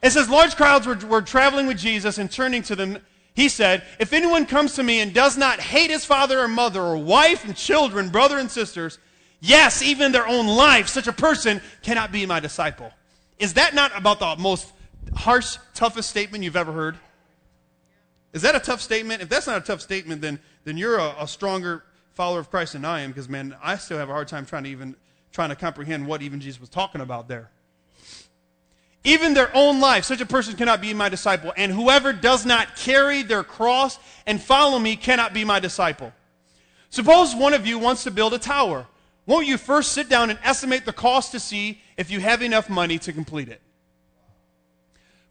It 0.03 0.11
says, 0.11 0.29
large 0.29 0.55
crowds 0.55 0.85
were, 0.85 0.95
were 1.07 1.23
traveling 1.23 1.65
with 1.65 1.79
Jesus 1.79 2.19
and 2.19 2.29
turning 2.31 2.61
to 2.61 2.75
them. 2.75 2.99
He 3.33 3.49
said, 3.49 3.83
If 3.99 4.13
anyone 4.13 4.45
comes 4.45 4.75
to 4.75 4.83
me 4.83 4.99
and 4.99 5.13
does 5.13 5.37
not 5.37 5.59
hate 5.59 5.89
his 5.89 6.05
father 6.05 6.39
or 6.39 6.47
mother 6.47 6.81
or 6.81 6.97
wife 6.97 7.45
and 7.45 7.55
children, 7.55 8.09
brother 8.09 8.37
and 8.37 8.51
sisters, 8.51 8.99
yes, 9.39 9.81
even 9.81 10.11
their 10.11 10.27
own 10.27 10.47
life, 10.47 10.87
such 10.87 11.07
a 11.07 11.13
person 11.13 11.61
cannot 11.81 12.11
be 12.11 12.25
my 12.25 12.39
disciple. 12.39 12.91
Is 13.39 13.53
that 13.53 13.73
not 13.73 13.91
about 13.97 14.19
the 14.19 14.35
most 14.37 14.71
harsh, 15.15 15.57
toughest 15.73 16.09
statement 16.09 16.43
you've 16.43 16.55
ever 16.55 16.71
heard? 16.71 16.97
Is 18.33 18.43
that 18.43 18.55
a 18.55 18.59
tough 18.59 18.81
statement? 18.81 19.21
If 19.21 19.29
that's 19.29 19.47
not 19.47 19.57
a 19.57 19.65
tough 19.65 19.81
statement, 19.81 20.21
then, 20.21 20.39
then 20.63 20.77
you're 20.77 20.97
a, 20.97 21.15
a 21.19 21.27
stronger 21.27 21.83
follower 22.13 22.39
of 22.39 22.49
Christ 22.49 22.73
than 22.73 22.85
I 22.85 23.01
am 23.01 23.11
because, 23.11 23.27
man, 23.27 23.55
I 23.61 23.77
still 23.77 23.97
have 23.97 24.09
a 24.09 24.13
hard 24.13 24.27
time 24.27 24.45
trying 24.45 24.63
to 24.63 24.69
even 24.69 24.95
trying 25.31 25.49
to 25.49 25.55
comprehend 25.55 26.05
what 26.05 26.21
even 26.21 26.39
Jesus 26.41 26.59
was 26.59 26.69
talking 26.69 27.01
about 27.01 27.27
there. 27.27 27.49
Even 29.03 29.33
their 29.33 29.49
own 29.55 29.79
life, 29.79 30.05
such 30.05 30.21
a 30.21 30.25
person 30.25 30.55
cannot 30.55 30.79
be 30.81 30.93
my 30.93 31.09
disciple. 31.09 31.51
And 31.57 31.71
whoever 31.71 32.13
does 32.13 32.45
not 32.45 32.75
carry 32.75 33.23
their 33.23 33.43
cross 33.43 33.97
and 34.27 34.41
follow 34.41 34.77
me 34.77 34.95
cannot 34.95 35.33
be 35.33 35.43
my 35.43 35.59
disciple. 35.59 36.13
Suppose 36.89 37.33
one 37.33 37.53
of 37.53 37.65
you 37.65 37.79
wants 37.79 38.03
to 38.03 38.11
build 38.11 38.33
a 38.33 38.39
tower. 38.39 38.85
Won't 39.25 39.47
you 39.47 39.57
first 39.57 39.93
sit 39.93 40.09
down 40.09 40.29
and 40.29 40.37
estimate 40.43 40.85
the 40.85 40.93
cost 40.93 41.31
to 41.31 41.39
see 41.39 41.81
if 41.97 42.11
you 42.11 42.19
have 42.19 42.41
enough 42.41 42.69
money 42.69 42.99
to 42.99 43.13
complete 43.13 43.49
it? 43.49 43.61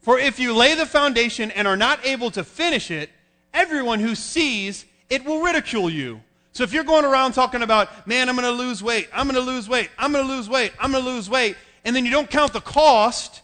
For 0.01 0.17
if 0.17 0.39
you 0.39 0.53
lay 0.53 0.75
the 0.75 0.85
foundation 0.85 1.51
and 1.51 1.67
are 1.67 1.77
not 1.77 2.05
able 2.05 2.31
to 2.31 2.43
finish 2.43 2.89
it, 2.89 3.09
everyone 3.53 3.99
who 3.99 4.15
sees 4.15 4.85
it 5.09 5.23
will 5.23 5.41
ridicule 5.41 5.89
you. 5.89 6.21
So 6.53 6.63
if 6.63 6.73
you're 6.73 6.83
going 6.83 7.05
around 7.05 7.33
talking 7.33 7.61
about, 7.61 8.07
man, 8.07 8.27
I'm 8.27 8.35
going 8.35 8.45
to 8.45 8.63
lose 8.63 8.83
weight, 8.83 9.07
I'm 9.13 9.27
going 9.27 9.35
to 9.35 9.51
lose 9.51 9.69
weight, 9.69 9.89
I'm 9.97 10.11
going 10.11 10.25
to 10.25 10.33
lose 10.33 10.49
weight, 10.49 10.73
I'm 10.79 10.91
going 10.91 11.03
to 11.03 11.09
lose 11.09 11.29
weight, 11.29 11.55
and 11.85 11.95
then 11.95 12.03
you 12.05 12.11
don't 12.11 12.29
count 12.29 12.53
the 12.53 12.61
cost, 12.61 13.41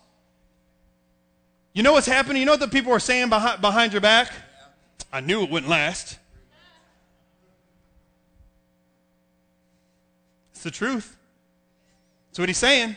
you 1.78 1.84
know 1.84 1.94
what's 1.94 2.08
happening? 2.08 2.40
You 2.40 2.48
know 2.48 2.54
what 2.54 2.60
the 2.60 2.68
people 2.68 2.92
are 2.92 3.00
saying 3.00 3.30
behind, 3.30 3.62
behind 3.62 3.92
your 3.92 4.02
back? 4.02 4.32
I 5.14 5.20
knew 5.20 5.44
it 5.44 5.52
wouldn't 5.52 5.70
last. 5.70 6.18
It's 10.54 10.64
the 10.64 10.72
truth. 10.72 11.16
That's 12.30 12.40
what 12.40 12.50
he's 12.50 12.58
saying. 12.58 12.96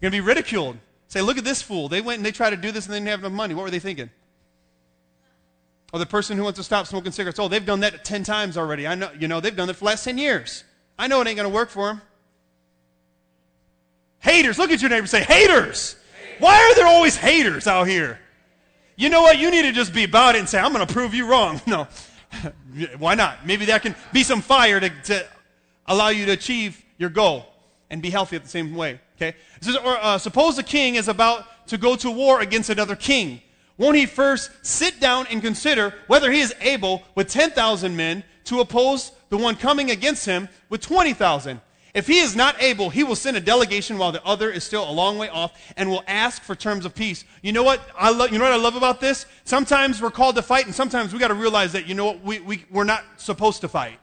You're 0.00 0.10
going 0.10 0.10
to 0.10 0.16
be 0.16 0.20
ridiculed. 0.20 0.78
Say, 1.06 1.22
look 1.22 1.38
at 1.38 1.44
this 1.44 1.62
fool. 1.62 1.88
They 1.88 2.00
went 2.00 2.16
and 2.18 2.26
they 2.26 2.32
tried 2.32 2.50
to 2.50 2.56
do 2.56 2.72
this 2.72 2.86
and 2.86 2.92
they 2.92 2.98
didn't 2.98 3.10
have 3.10 3.20
enough 3.20 3.30
money. 3.30 3.54
What 3.54 3.62
were 3.62 3.70
they 3.70 3.78
thinking? 3.78 4.10
Or 5.92 6.00
the 6.00 6.06
person 6.06 6.36
who 6.36 6.42
wants 6.42 6.56
to 6.56 6.64
stop 6.64 6.88
smoking 6.88 7.12
cigarettes. 7.12 7.38
Oh, 7.38 7.46
they've 7.46 7.64
done 7.64 7.78
that 7.80 8.04
10 8.04 8.24
times 8.24 8.56
already. 8.56 8.84
I 8.84 8.96
know, 8.96 9.12
you 9.16 9.28
know, 9.28 9.38
they've 9.38 9.54
done 9.54 9.70
it 9.70 9.74
for 9.74 9.84
the 9.84 9.86
last 9.86 10.02
10 10.02 10.18
years. 10.18 10.64
I 10.98 11.06
know 11.06 11.20
it 11.20 11.28
ain't 11.28 11.36
going 11.36 11.48
to 11.48 11.54
work 11.54 11.70
for 11.70 11.86
them. 11.86 12.02
Haters. 14.18 14.58
Look 14.58 14.72
at 14.72 14.80
your 14.80 14.90
neighbor 14.90 15.06
say, 15.06 15.22
haters. 15.22 15.94
Why 16.38 16.54
are 16.54 16.74
there 16.74 16.86
always 16.86 17.16
haters 17.16 17.66
out 17.66 17.86
here? 17.86 18.18
You 18.96 19.08
know 19.08 19.22
what? 19.22 19.38
You 19.38 19.50
need 19.50 19.62
to 19.62 19.72
just 19.72 19.92
be 19.92 20.04
about 20.04 20.34
it 20.34 20.38
and 20.38 20.48
say, 20.48 20.58
I'm 20.58 20.72
going 20.72 20.86
to 20.86 20.92
prove 20.92 21.14
you 21.14 21.26
wrong. 21.26 21.60
No. 21.66 21.88
Why 22.98 23.14
not? 23.14 23.46
Maybe 23.46 23.66
that 23.66 23.82
can 23.82 23.94
be 24.12 24.22
some 24.22 24.40
fire 24.40 24.80
to, 24.80 24.88
to 24.88 25.26
allow 25.86 26.08
you 26.08 26.24
to 26.26 26.32
achieve 26.32 26.82
your 26.96 27.10
goal 27.10 27.46
and 27.90 28.00
be 28.00 28.08
healthy 28.08 28.36
at 28.36 28.42
the 28.42 28.48
same 28.48 28.74
way. 28.74 29.00
Okay? 29.16 29.36
Says, 29.60 29.76
or, 29.76 29.98
uh, 29.98 30.16
suppose 30.16 30.56
a 30.58 30.62
king 30.62 30.94
is 30.94 31.08
about 31.08 31.68
to 31.68 31.76
go 31.76 31.94
to 31.96 32.10
war 32.10 32.40
against 32.40 32.70
another 32.70 32.96
king. 32.96 33.42
Won't 33.76 33.96
he 33.96 34.06
first 34.06 34.50
sit 34.62 35.00
down 35.00 35.26
and 35.30 35.42
consider 35.42 35.94
whether 36.06 36.30
he 36.30 36.40
is 36.40 36.54
able 36.60 37.02
with 37.14 37.28
10,000 37.28 37.96
men 37.96 38.24
to 38.44 38.60
oppose 38.60 39.12
the 39.28 39.36
one 39.36 39.56
coming 39.56 39.90
against 39.90 40.24
him 40.24 40.48
with 40.68 40.80
20,000? 40.80 41.60
If 41.94 42.06
he 42.06 42.20
is 42.20 42.34
not 42.34 42.62
able, 42.62 42.88
he 42.88 43.04
will 43.04 43.16
send 43.16 43.36
a 43.36 43.40
delegation 43.40 43.98
while 43.98 44.12
the 44.12 44.24
other 44.24 44.50
is 44.50 44.64
still 44.64 44.88
a 44.88 44.90
long 44.90 45.18
way 45.18 45.28
off 45.28 45.52
and 45.76 45.90
will 45.90 46.04
ask 46.06 46.42
for 46.42 46.54
terms 46.54 46.86
of 46.86 46.94
peace. 46.94 47.24
You 47.42 47.52
know 47.52 47.62
what 47.62 47.82
I 47.94 48.10
love? 48.10 48.32
You 48.32 48.38
know 48.38 48.44
what 48.44 48.54
I 48.54 48.56
love 48.56 48.76
about 48.76 48.98
this? 48.98 49.26
Sometimes 49.44 50.00
we're 50.00 50.10
called 50.10 50.36
to 50.36 50.42
fight, 50.42 50.64
and 50.64 50.74
sometimes 50.74 51.12
we 51.12 51.18
got 51.18 51.28
to 51.28 51.34
realize 51.34 51.72
that 51.72 51.86
you 51.86 51.94
know 51.94 52.06
what 52.06 52.24
we, 52.24 52.40
we 52.40 52.64
we're 52.70 52.84
not 52.84 53.04
supposed 53.18 53.60
to 53.60 53.68
fight. 53.68 53.98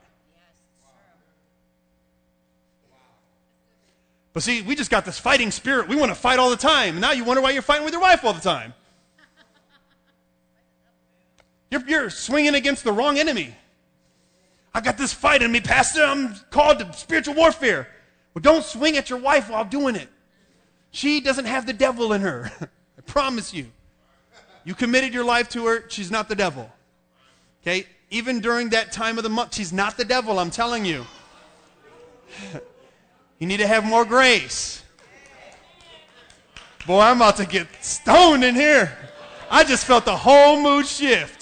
But 4.33 4.43
see, 4.43 4.61
we 4.61 4.75
just 4.75 4.91
got 4.91 5.03
this 5.03 5.17
fighting 5.17 5.49
spirit. 5.49 5.87
We 5.87 5.95
want 5.95 6.11
to 6.11 6.15
fight 6.15 6.37
all 6.37 6.51
the 6.51 6.57
time. 6.57 6.99
Now 6.99 7.11
you 7.11 7.23
wonder 7.23 7.41
why 7.41 7.51
you're 7.51 7.63
fighting 7.63 7.85
with 7.85 7.93
your 7.93 8.01
wife 8.01 8.23
all 8.23 8.33
the 8.33 8.39
time. 8.39 8.75
You're, 11.71 11.87
you're 11.87 12.09
swinging 12.11 12.53
against 12.53 12.83
the 12.83 12.91
wrong 12.91 13.17
enemy. 13.17 13.55
I 14.73 14.81
got 14.81 14.97
this 14.97 15.13
fight 15.13 15.41
in 15.41 15.51
me, 15.51 15.61
Pastor. 15.61 16.03
I'm 16.03 16.35
called 16.51 16.79
to 16.79 16.93
spiritual 16.93 17.35
warfare. 17.35 17.87
Well, 18.33 18.41
don't 18.41 18.63
swing 18.63 18.97
at 18.97 19.09
your 19.09 19.19
wife 19.19 19.49
while 19.49 19.65
doing 19.65 19.95
it. 19.95 20.09
She 20.91 21.21
doesn't 21.21 21.45
have 21.45 21.65
the 21.65 21.73
devil 21.73 22.13
in 22.13 22.21
her. 22.21 22.51
I 22.97 23.01
promise 23.05 23.53
you. 23.53 23.67
You 24.63 24.75
committed 24.75 25.13
your 25.13 25.23
life 25.23 25.49
to 25.49 25.65
her, 25.65 25.85
she's 25.89 26.11
not 26.11 26.29
the 26.29 26.35
devil. 26.35 26.69
Okay? 27.63 27.87
Even 28.11 28.39
during 28.39 28.69
that 28.69 28.91
time 28.91 29.17
of 29.17 29.23
the 29.23 29.29
month, 29.29 29.55
she's 29.55 29.73
not 29.73 29.97
the 29.97 30.05
devil, 30.05 30.39
I'm 30.39 30.51
telling 30.51 30.85
you. 30.85 31.05
you 33.39 33.47
need 33.47 33.57
to 33.57 33.67
have 33.67 33.83
more 33.83 34.05
grace. 34.05 34.83
Boy, 36.85 37.01
I'm 37.01 37.17
about 37.17 37.37
to 37.37 37.45
get 37.45 37.67
stoned 37.81 38.43
in 38.43 38.55
here. 38.55 38.97
I 39.49 39.63
just 39.63 39.85
felt 39.85 40.05
the 40.05 40.15
whole 40.15 40.61
mood 40.61 40.85
shift. 40.85 41.38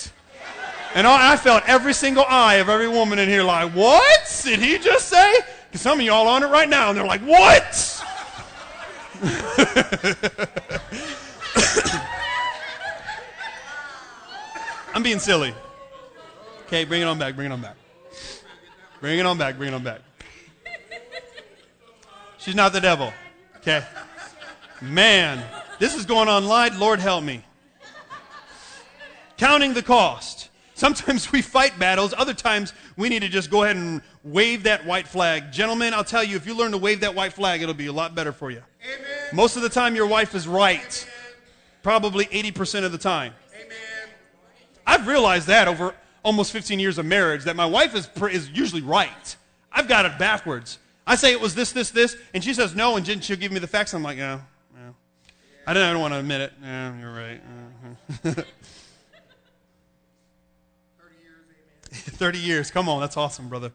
And 0.95 1.05
I 1.05 1.37
felt 1.37 1.63
every 1.67 1.93
single 1.93 2.25
eye 2.27 2.55
of 2.55 2.69
every 2.69 2.87
woman 2.87 3.19
in 3.19 3.29
here 3.29 3.43
like, 3.43 3.71
what 3.73 4.41
did 4.43 4.59
he 4.59 4.79
just 4.79 5.07
say? 5.07 5.35
Because 5.67 5.81
some 5.81 5.99
of 5.99 6.05
y'all 6.05 6.27
on 6.27 6.43
it 6.43 6.47
right 6.47 6.69
now, 6.69 6.89
and 6.89 6.97
they're 6.97 7.05
like, 7.05 7.21
what? 7.21 8.03
I'm 14.93 15.03
being 15.03 15.19
silly. 15.19 15.53
Okay, 16.65 16.83
bring 16.83 17.01
it 17.01 17.05
on 17.05 17.19
back, 17.19 17.35
bring 17.35 17.51
it 17.51 17.53
on 17.53 17.61
back. 17.61 17.75
Bring 18.99 19.19
it 19.19 19.25
on 19.25 19.37
back, 19.37 19.57
bring 19.57 19.71
it 19.71 19.75
on 19.75 19.83
back. 19.83 20.01
She's 22.37 22.55
not 22.55 22.73
the 22.73 22.81
devil. 22.81 23.13
Okay. 23.57 23.85
Man, 24.81 25.43
this 25.79 25.95
is 25.95 26.05
going 26.05 26.29
online. 26.29 26.79
Lord 26.79 26.99
help 26.99 27.23
me. 27.23 27.43
Counting 29.37 29.73
the 29.73 29.83
cost. 29.83 30.49
Sometimes 30.77 31.31
we 31.31 31.41
fight 31.41 31.79
battles. 31.79 32.13
Other 32.15 32.35
times 32.35 32.71
we 32.97 33.09
need 33.09 33.23
to 33.23 33.29
just 33.29 33.49
go 33.49 33.63
ahead 33.63 33.77
and 33.77 33.99
wave 34.23 34.61
that 34.63 34.85
white 34.85 35.07
flag. 35.07 35.51
Gentlemen, 35.51 35.91
I'll 35.91 36.03
tell 36.03 36.23
you, 36.23 36.35
if 36.35 36.45
you 36.45 36.55
learn 36.55 36.69
to 36.69 36.77
wave 36.77 36.99
that 36.99 37.15
white 37.15 37.33
flag, 37.33 37.63
it'll 37.63 37.73
be 37.73 37.87
a 37.87 37.91
lot 37.91 38.13
better 38.13 38.31
for 38.31 38.51
you. 38.51 38.61
Amen. 38.85 39.17
Most 39.33 39.55
of 39.55 39.63
the 39.63 39.69
time, 39.69 39.95
your 39.95 40.05
wife 40.05 40.35
is 40.35 40.47
right. 40.47 41.09
Probably 41.81 42.25
80% 42.25 42.83
of 42.83 42.91
the 42.91 42.99
time. 42.99 43.33
I've 44.85 45.07
realized 45.07 45.47
that 45.47 45.67
over 45.67 45.95
almost 46.21 46.51
15 46.51 46.79
years 46.79 46.99
of 46.99 47.07
marriage 47.07 47.45
that 47.45 47.55
my 47.55 47.65
wife 47.65 47.95
is, 47.95 48.07
is 48.31 48.47
usually 48.51 48.83
right. 48.83 49.35
I've 49.71 49.87
got 49.87 50.05
it 50.05 50.19
backwards. 50.19 50.77
I 51.07 51.15
say 51.15 51.31
it 51.31 51.41
was 51.41 51.55
this, 51.55 51.71
this, 51.71 51.89
this, 51.89 52.15
and 52.35 52.43
she 52.43 52.53
says 52.53 52.75
no, 52.75 52.97
and 52.97 53.05
then 53.05 53.19
she'll 53.19 53.37
give 53.37 53.51
me 53.51 53.59
the 53.59 53.67
facts. 53.67 53.95
I'm 53.95 54.03
like, 54.03 54.19
yeah, 54.19 54.41
yeah. 54.75 54.91
I 55.65 55.73
don't, 55.73 55.81
I 55.81 55.91
don't 55.91 56.01
want 56.01 56.13
to 56.13 56.19
admit 56.19 56.41
it. 56.41 56.53
Yeah, 56.61 56.99
you're 56.99 57.13
right. 57.13 57.41
Uh-huh. 58.23 58.43
30 62.01 62.39
years. 62.39 62.71
Come 62.71 62.89
on, 62.89 63.01
that's 63.01 63.17
awesome, 63.17 63.49
brother. 63.49 63.71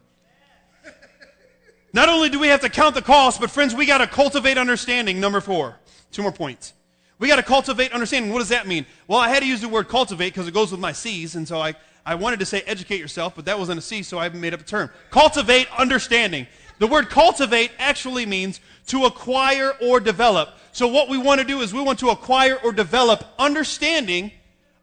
Not 1.93 2.09
only 2.09 2.29
do 2.29 2.39
we 2.39 2.47
have 2.47 2.61
to 2.61 2.69
count 2.69 2.95
the 2.95 3.03
cost, 3.03 3.39
but 3.39 3.51
friends, 3.51 3.75
we 3.75 3.85
got 3.85 3.99
to 3.99 4.07
cultivate 4.07 4.57
understanding. 4.57 5.19
Number 5.19 5.39
four. 5.39 5.77
Two 6.11 6.23
more 6.23 6.31
points. 6.31 6.73
We 7.19 7.27
got 7.27 7.35
to 7.35 7.43
cultivate 7.43 7.91
understanding. 7.93 8.31
What 8.31 8.39
does 8.39 8.49
that 8.49 8.67
mean? 8.67 8.85
Well, 9.07 9.19
I 9.19 9.29
had 9.29 9.41
to 9.41 9.47
use 9.47 9.61
the 9.61 9.69
word 9.69 9.87
cultivate 9.87 10.29
because 10.29 10.47
it 10.47 10.53
goes 10.53 10.71
with 10.71 10.79
my 10.79 10.91
C's, 10.91 11.35
and 11.35 11.47
so 11.47 11.59
I, 11.59 11.75
I 12.05 12.15
wanted 12.15 12.39
to 12.39 12.45
say 12.45 12.61
educate 12.61 12.99
yourself, 12.99 13.33
but 13.35 13.45
that 13.45 13.57
wasn't 13.57 13.79
a 13.79 13.81
C, 13.81 14.03
so 14.03 14.17
I 14.17 14.27
made 14.29 14.53
up 14.53 14.61
a 14.61 14.63
term. 14.63 14.89
Cultivate 15.09 15.67
understanding. 15.77 16.47
The 16.79 16.87
word 16.87 17.09
cultivate 17.09 17.71
actually 17.79 18.25
means 18.25 18.59
to 18.87 19.05
acquire 19.05 19.73
or 19.81 19.99
develop. 19.99 20.49
So 20.71 20.87
what 20.87 21.07
we 21.07 21.17
want 21.17 21.39
to 21.39 21.47
do 21.47 21.61
is 21.61 21.73
we 21.73 21.81
want 21.81 21.99
to 21.99 22.09
acquire 22.09 22.57
or 22.63 22.73
develop 22.73 23.23
understanding 23.37 24.31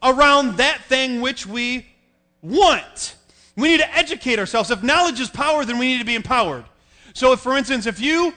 around 0.03 0.57
that 0.57 0.85
thing 0.85 1.21
which 1.21 1.47
we 1.47 1.87
want. 2.41 3.17
We 3.57 3.69
need 3.69 3.81
to 3.81 3.97
educate 3.97 4.39
ourselves. 4.39 4.71
If 4.71 4.83
knowledge 4.83 5.21
is 5.21 5.31
power, 5.31 5.65
then 5.65 5.79
we 5.79 5.87
need 5.87 5.99
to 5.99 6.05
be 6.05 6.15
empowered. 6.15 6.65
So, 7.15 7.33
if, 7.33 7.41
for 7.41 7.57
instance, 7.57 7.87
if 7.87 8.01
you 8.01 8.33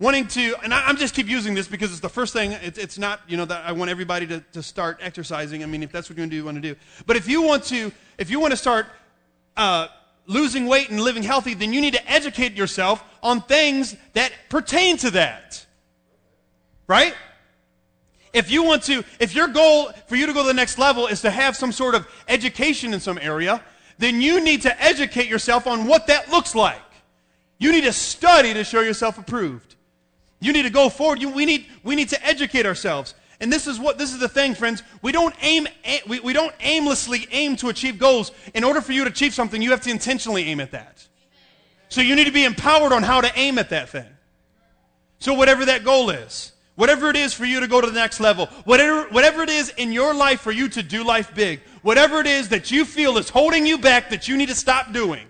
wanting 0.00 0.26
to, 0.26 0.56
and 0.62 0.74
I, 0.74 0.88
am 0.88 0.96
just 0.96 1.14
keep 1.14 1.28
using 1.28 1.54
this 1.54 1.68
because 1.68 1.90
it's 1.90 2.00
the 2.00 2.08
first 2.08 2.32
thing. 2.32 2.52
It's, 2.52 2.78
it's 2.78 2.98
not, 2.98 3.20
you 3.28 3.36
know, 3.36 3.44
that 3.44 3.64
I 3.64 3.72
want 3.72 3.90
everybody 3.90 4.26
to, 4.26 4.40
to 4.52 4.62
start 4.62 4.98
exercising. 5.00 5.62
I 5.62 5.66
mean, 5.66 5.82
if 5.82 5.92
that's 5.92 6.10
what 6.10 6.18
you 6.18 6.44
want 6.44 6.56
to 6.56 6.60
do. 6.60 6.76
But 7.06 7.16
if 7.16 7.28
you 7.28 7.42
want 7.42 7.64
to, 7.64 7.92
if 8.18 8.30
you 8.30 8.40
want 8.40 8.50
to 8.50 8.56
start 8.56 8.86
uh, 9.56 9.88
losing 10.26 10.66
weight 10.66 10.90
and 10.90 11.00
living 11.00 11.22
healthy, 11.22 11.54
then 11.54 11.72
you 11.72 11.80
need 11.80 11.94
to 11.94 12.10
educate 12.10 12.54
yourself 12.54 13.04
on 13.22 13.40
things 13.40 13.96
that 14.14 14.32
pertain 14.48 14.96
to 14.98 15.10
that. 15.12 15.64
Right? 16.86 17.14
If 18.32 18.50
you 18.50 18.64
want 18.64 18.82
to, 18.84 19.04
if 19.20 19.34
your 19.34 19.46
goal 19.46 19.92
for 20.06 20.16
you 20.16 20.26
to 20.26 20.32
go 20.32 20.42
to 20.42 20.48
the 20.48 20.54
next 20.54 20.76
level 20.76 21.06
is 21.06 21.20
to 21.22 21.30
have 21.30 21.56
some 21.56 21.70
sort 21.70 21.94
of 21.94 22.06
education 22.26 22.92
in 22.92 22.98
some 22.98 23.16
area, 23.22 23.62
then 23.98 24.20
you 24.20 24.40
need 24.40 24.62
to 24.62 24.82
educate 24.82 25.28
yourself 25.28 25.66
on 25.66 25.86
what 25.86 26.06
that 26.08 26.30
looks 26.30 26.54
like. 26.54 26.80
You 27.58 27.72
need 27.72 27.84
to 27.84 27.92
study 27.92 28.52
to 28.54 28.64
show 28.64 28.80
yourself 28.80 29.18
approved. 29.18 29.76
You 30.40 30.52
need 30.52 30.64
to 30.64 30.70
go 30.70 30.88
forward. 30.88 31.20
You, 31.20 31.30
we, 31.30 31.46
need, 31.46 31.66
we 31.82 31.94
need 31.94 32.10
to 32.10 32.26
educate 32.26 32.66
ourselves. 32.66 33.14
And 33.40 33.52
this 33.52 33.66
is 33.66 33.78
what 33.78 33.98
this 33.98 34.12
is 34.12 34.18
the 34.18 34.28
thing, 34.28 34.54
friends. 34.54 34.82
We 35.02 35.12
don't 35.12 35.34
aim 35.42 35.66
we, 36.06 36.20
we 36.20 36.32
don't 36.32 36.54
aimlessly 36.60 37.26
aim 37.30 37.56
to 37.56 37.68
achieve 37.68 37.98
goals. 37.98 38.32
In 38.54 38.64
order 38.64 38.80
for 38.80 38.92
you 38.92 39.04
to 39.04 39.10
achieve 39.10 39.34
something, 39.34 39.60
you 39.60 39.70
have 39.70 39.80
to 39.82 39.90
intentionally 39.90 40.44
aim 40.44 40.60
at 40.60 40.70
that. 40.70 41.06
So 41.88 42.00
you 42.00 42.16
need 42.16 42.24
to 42.24 42.32
be 42.32 42.44
empowered 42.44 42.92
on 42.92 43.02
how 43.02 43.20
to 43.20 43.30
aim 43.36 43.58
at 43.58 43.70
that 43.70 43.88
thing. 43.88 44.06
So 45.18 45.34
whatever 45.34 45.64
that 45.64 45.84
goal 45.84 46.10
is, 46.10 46.52
whatever 46.74 47.08
it 47.08 47.16
is 47.16 47.34
for 47.34 47.44
you 47.44 47.60
to 47.60 47.68
go 47.68 47.80
to 47.80 47.86
the 47.86 47.92
next 47.92 48.20
level, 48.20 48.46
whatever, 48.64 49.08
whatever 49.10 49.42
it 49.42 49.50
is 49.50 49.70
in 49.76 49.92
your 49.92 50.14
life 50.14 50.40
for 50.40 50.52
you 50.52 50.68
to 50.70 50.82
do 50.82 51.04
life 51.04 51.34
big, 51.34 51.60
whatever 51.84 52.18
it 52.18 52.26
is 52.26 52.48
that 52.48 52.70
you 52.70 52.84
feel 52.84 53.18
is 53.18 53.28
holding 53.28 53.66
you 53.66 53.76
back 53.76 54.08
that 54.08 54.26
you 54.26 54.38
need 54.38 54.48
to 54.48 54.54
stop 54.54 54.90
doing, 54.92 55.26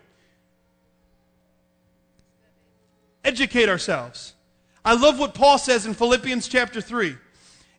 educate 3.24 3.68
ourselves. 3.68 4.34
I 4.84 4.94
love 4.94 5.18
what 5.18 5.34
Paul 5.34 5.58
says 5.58 5.84
in 5.84 5.94
Philippians 5.94 6.46
chapter 6.46 6.80
3 6.80 7.16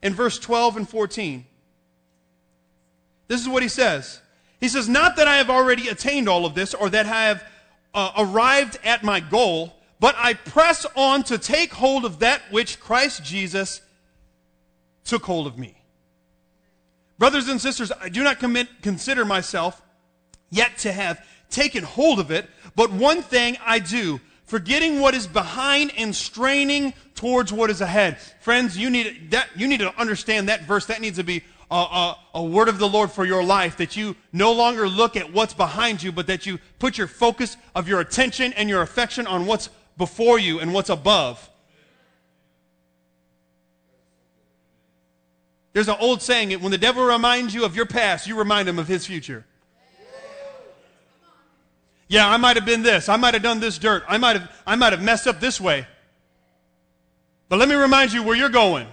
in 0.03 0.13
verse 0.13 0.37
12 0.37 0.77
and 0.77 0.89
14. 0.89 1.45
This 3.29 3.41
is 3.41 3.47
what 3.47 3.63
he 3.63 3.69
says. 3.69 4.19
He 4.59 4.67
says, 4.67 4.89
Not 4.89 5.15
that 5.15 5.27
I 5.27 5.37
have 5.37 5.49
already 5.49 5.87
attained 5.87 6.27
all 6.27 6.45
of 6.45 6.53
this 6.53 6.73
or 6.73 6.89
that 6.89 7.05
I 7.05 7.27
have 7.27 7.43
uh, 7.93 8.11
arrived 8.17 8.77
at 8.83 9.03
my 9.03 9.21
goal, 9.21 9.73
but 10.01 10.15
I 10.17 10.33
press 10.33 10.85
on 10.97 11.23
to 11.23 11.37
take 11.37 11.73
hold 11.73 12.03
of 12.03 12.19
that 12.19 12.41
which 12.51 12.81
Christ 12.81 13.23
Jesus 13.23 13.79
took 15.05 15.23
hold 15.23 15.47
of 15.47 15.57
me. 15.57 15.74
Brothers 17.17 17.47
and 17.47 17.61
sisters, 17.61 17.91
I 17.99 18.09
do 18.09 18.23
not 18.23 18.39
commit, 18.39 18.81
consider 18.81 19.25
myself 19.25 19.81
yet 20.49 20.77
to 20.79 20.91
have 20.91 21.25
taken 21.49 21.83
hold 21.83 22.19
of 22.19 22.31
it, 22.31 22.49
but 22.75 22.91
one 22.91 23.21
thing 23.21 23.57
I 23.65 23.79
do 23.79 24.19
forgetting 24.45 24.99
what 24.99 25.15
is 25.15 25.27
behind 25.27 25.91
and 25.97 26.15
straining 26.15 26.93
towards 27.15 27.51
what 27.51 27.69
is 27.69 27.81
ahead. 27.81 28.19
Friends, 28.41 28.77
you 28.77 28.89
need, 28.89 29.31
that, 29.31 29.49
you 29.55 29.67
need 29.67 29.79
to 29.79 29.97
understand 29.99 30.49
that 30.49 30.63
verse. 30.63 30.85
That 30.85 31.01
needs 31.01 31.17
to 31.17 31.23
be 31.23 31.43
a, 31.71 31.75
a, 31.75 32.17
a, 32.35 32.43
word 32.43 32.67
of 32.67 32.77
the 32.77 32.87
Lord 32.87 33.11
for 33.11 33.25
your 33.25 33.43
life, 33.43 33.77
that 33.77 33.95
you 33.95 34.15
no 34.31 34.51
longer 34.51 34.87
look 34.87 35.15
at 35.15 35.33
what's 35.33 35.53
behind 35.53 36.03
you, 36.03 36.11
but 36.11 36.27
that 36.27 36.45
you 36.45 36.59
put 36.79 36.97
your 36.97 37.07
focus 37.07 37.57
of 37.73 37.87
your 37.87 37.99
attention 38.01 38.53
and 38.53 38.69
your 38.69 38.81
affection 38.81 39.25
on 39.25 39.45
what's 39.45 39.69
before 39.97 40.37
you 40.37 40.59
and 40.59 40.73
what's 40.73 40.89
above. 40.89 41.49
There's 45.75 45.89
an 45.89 45.97
old 45.99 46.21
saying, 46.21 46.53
when 46.61 46.71
the 46.71 46.77
devil 46.77 47.03
reminds 47.03 47.53
you 47.53 47.65
of 47.65 47.75
your 47.75 47.85
past, 47.85 48.27
you 48.27 48.37
remind 48.37 48.69
him 48.69 48.79
of 48.79 48.87
his 48.87 49.05
future. 49.05 49.45
Yeah, 52.07 52.29
I 52.29 52.37
might 52.37 52.55
have 52.55 52.65
been 52.65 52.81
this. 52.81 53.09
I 53.09 53.17
might 53.17 53.33
have 53.33 53.43
done 53.43 53.59
this 53.59 53.77
dirt. 53.77 54.05
I 54.07 54.17
might 54.17 54.37
have, 54.37 54.63
I 54.65 54.77
might 54.77 54.93
have 54.93 55.03
messed 55.03 55.27
up 55.27 55.41
this 55.41 55.59
way. 55.59 55.85
But 57.49 57.59
let 57.59 57.67
me 57.67 57.75
remind 57.75 58.13
you 58.13 58.23
where 58.23 58.37
you're 58.37 58.47
going. 58.47 58.87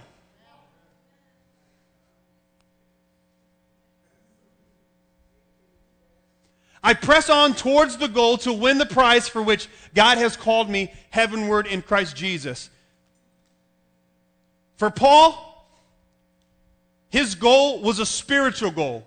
I 6.83 6.95
press 6.95 7.29
on 7.29 7.53
towards 7.53 7.95
the 7.95 8.09
goal 8.09 8.39
to 8.39 8.51
win 8.51 8.77
the 8.77 8.85
prize 8.85 9.29
for 9.29 9.41
which 9.41 9.69
God 9.95 10.17
has 10.17 10.35
called 10.35 10.69
me 10.69 10.91
heavenward 11.11 11.65
in 11.65 11.81
Christ 11.81 12.17
Jesus. 12.17 12.69
For 14.75 14.89
Paul, 14.89 15.52
his 17.13 17.35
goal 17.35 17.79
was 17.79 17.99
a 17.99 18.07
spiritual 18.07 18.71
goal. 18.71 19.05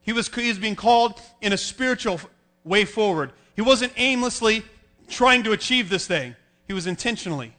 He 0.00 0.12
was, 0.12 0.26
he 0.34 0.48
was 0.48 0.58
being 0.58 0.74
called 0.74 1.20
in 1.40 1.52
a 1.52 1.56
spiritual 1.56 2.20
way 2.64 2.84
forward. 2.84 3.30
He 3.54 3.62
wasn't 3.62 3.92
aimlessly 3.96 4.64
trying 5.08 5.44
to 5.44 5.52
achieve 5.52 5.88
this 5.88 6.08
thing, 6.08 6.34
he 6.66 6.72
was 6.72 6.88
intentionally. 6.88 7.54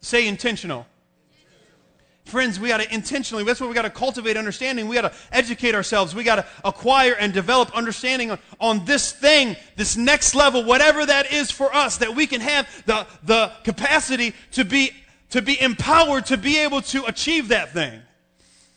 Say 0.00 0.28
intentional. 0.28 0.86
Friends, 2.26 2.60
we 2.60 2.68
got 2.68 2.80
to 2.80 2.94
intentionally, 2.94 3.44
that's 3.44 3.62
what 3.62 3.70
we 3.70 3.74
got 3.74 3.82
to 3.82 3.90
cultivate 3.90 4.36
understanding. 4.36 4.86
We 4.86 4.94
got 4.94 5.10
to 5.10 5.12
educate 5.32 5.74
ourselves. 5.74 6.14
We 6.14 6.22
got 6.22 6.36
to 6.36 6.46
acquire 6.62 7.14
and 7.14 7.32
develop 7.32 7.74
understanding 7.74 8.30
on, 8.30 8.38
on, 8.60 8.84
this 8.84 9.10
thing, 9.10 9.56
this 9.76 9.96
next 9.96 10.34
level, 10.34 10.64
whatever 10.64 11.06
that 11.06 11.32
is 11.32 11.50
for 11.50 11.74
us, 11.74 11.96
that 11.96 12.14
we 12.14 12.26
can 12.26 12.42
have 12.42 12.68
the, 12.84 13.06
the 13.24 13.50
capacity 13.64 14.34
to 14.52 14.66
be, 14.66 14.92
to 15.30 15.40
be 15.40 15.60
empowered 15.60 16.26
to 16.26 16.36
be 16.36 16.58
able 16.58 16.82
to 16.82 17.04
achieve 17.04 17.48
that 17.48 17.72
thing. 17.72 18.02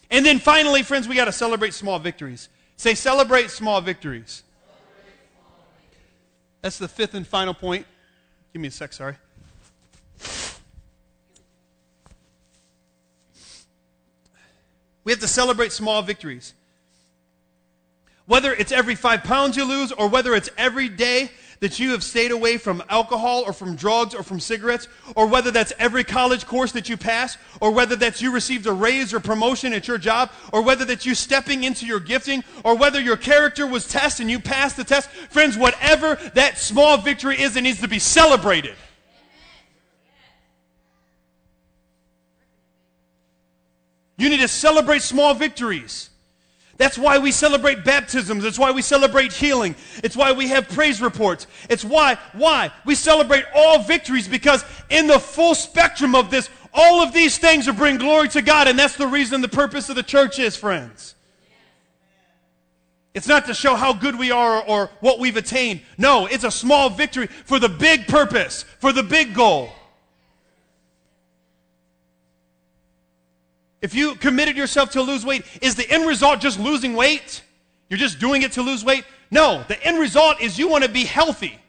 And 0.09 0.25
then 0.25 0.39
finally, 0.39 0.83
friends, 0.83 1.07
we 1.07 1.15
got 1.15 1.25
to 1.25 1.31
celebrate 1.31 1.73
small 1.73 1.99
victories. 1.99 2.49
Say, 2.77 2.93
celebrate 2.93 3.49
small 3.49 3.81
victories. 3.81 4.43
That's 6.61 6.77
the 6.77 6.87
fifth 6.87 7.13
and 7.13 7.27
final 7.27 7.53
point. 7.53 7.85
Give 8.53 8.61
me 8.61 8.67
a 8.67 8.71
sec, 8.71 8.93
sorry. 8.93 9.15
We 15.03 15.11
have 15.11 15.19
to 15.19 15.27
celebrate 15.27 15.71
small 15.71 16.01
victories. 16.01 16.53
Whether 18.25 18.53
it's 18.53 18.71
every 18.71 18.95
five 18.95 19.23
pounds 19.23 19.57
you 19.57 19.65
lose 19.65 19.91
or 19.91 20.07
whether 20.07 20.33
it's 20.33 20.49
every 20.57 20.87
day 20.87 21.31
that 21.63 21.79
you 21.79 21.91
have 21.91 22.03
stayed 22.03 22.31
away 22.31 22.57
from 22.57 22.83
alcohol 22.89 23.41
or 23.47 23.53
from 23.53 23.73
drugs 23.73 24.13
or 24.13 24.21
from 24.21 24.37
cigarettes, 24.37 24.89
or 25.15 25.27
whether 25.27 25.49
that's 25.49 25.71
every 25.79 26.03
college 26.03 26.45
course 26.45 26.73
that 26.73 26.89
you 26.89 26.97
pass, 26.97 27.37
or 27.61 27.71
whether 27.71 27.95
that's 27.95 28.21
you 28.21 28.33
received 28.33 28.67
a 28.67 28.73
raise 28.73 29.13
or 29.13 29.21
promotion 29.21 29.71
at 29.71 29.87
your 29.87 29.97
job, 29.97 30.29
or 30.51 30.61
whether 30.61 30.83
that's 30.83 31.05
you 31.05 31.15
stepping 31.15 31.63
into 31.63 31.85
your 31.85 32.01
gifting, 32.01 32.43
or 32.65 32.75
whether 32.75 32.99
your 32.99 33.15
character 33.15 33.65
was 33.65 33.87
tested 33.87 34.23
and 34.25 34.29
you 34.29 34.41
passed 34.41 34.75
the 34.75 34.83
test. 34.83 35.09
Friends, 35.09 35.57
whatever 35.57 36.15
that 36.33 36.57
small 36.57 36.97
victory 36.97 37.41
is, 37.41 37.55
it 37.55 37.61
needs 37.61 37.79
to 37.79 37.87
be 37.87 37.97
celebrated. 37.97 38.75
You 44.17 44.29
need 44.29 44.41
to 44.41 44.49
celebrate 44.49 45.01
small 45.01 45.33
victories. 45.33 46.09
That's 46.77 46.97
why 46.97 47.19
we 47.19 47.31
celebrate 47.31 47.85
baptisms. 47.85 48.43
It's 48.45 48.57
why 48.57 48.71
we 48.71 48.81
celebrate 48.81 49.31
healing. 49.31 49.75
It's 50.03 50.17
why 50.17 50.31
we 50.31 50.47
have 50.47 50.67
praise 50.69 51.01
reports. 51.01 51.45
It's 51.69 51.85
why, 51.85 52.17
why? 52.33 52.71
We 52.85 52.95
celebrate 52.95 53.45
all 53.55 53.83
victories 53.83 54.27
because 54.27 54.65
in 54.89 55.07
the 55.07 55.19
full 55.19 55.53
spectrum 55.53 56.15
of 56.15 56.31
this, 56.31 56.49
all 56.73 57.01
of 57.01 57.13
these 57.13 57.37
things 57.37 57.67
are 57.67 57.73
bring 57.73 57.97
glory 57.97 58.27
to 58.29 58.41
God, 58.41 58.67
and 58.67 58.77
that's 58.77 58.95
the 58.95 59.07
reason 59.07 59.41
the 59.41 59.47
purpose 59.47 59.89
of 59.89 59.95
the 59.95 60.03
church 60.03 60.39
is, 60.39 60.55
friends. 60.55 61.13
It's 63.13 63.27
not 63.27 63.45
to 63.45 63.53
show 63.53 63.75
how 63.75 63.93
good 63.93 64.17
we 64.17 64.31
are 64.31 64.63
or 64.63 64.89
what 64.99 65.19
we've 65.19 65.37
attained. 65.37 65.81
No, 65.99 66.25
it's 66.25 66.43
a 66.43 66.49
small 66.49 66.89
victory 66.89 67.27
for 67.27 67.59
the 67.59 67.69
big 67.69 68.07
purpose, 68.07 68.63
for 68.79 68.91
the 68.91 69.03
big 69.03 69.35
goal. 69.35 69.69
If 73.83 73.93
you 73.93 74.15
committed 74.15 74.55
yourself 74.55 74.91
to 74.91 75.01
lose 75.01 75.25
weight, 75.25 75.43
is 75.61 75.75
the 75.75 75.87
end 75.91 76.07
result 76.07 76.39
just 76.39 76.57
losing 76.57 76.93
weight? 76.93 77.43
You're 77.89 77.99
just 77.99 78.17
doing 78.17 78.41
it 78.41 78.53
to 78.53 78.61
lose 78.61 78.83
weight? 78.83 79.03
No, 79.29 79.65
the 79.67 79.83
end 79.83 79.99
result 79.99 80.41
is 80.41 80.57
you 80.57 80.69
want 80.69 80.85
to 80.85 80.89
be 80.89 81.03
healthy. 81.03 81.59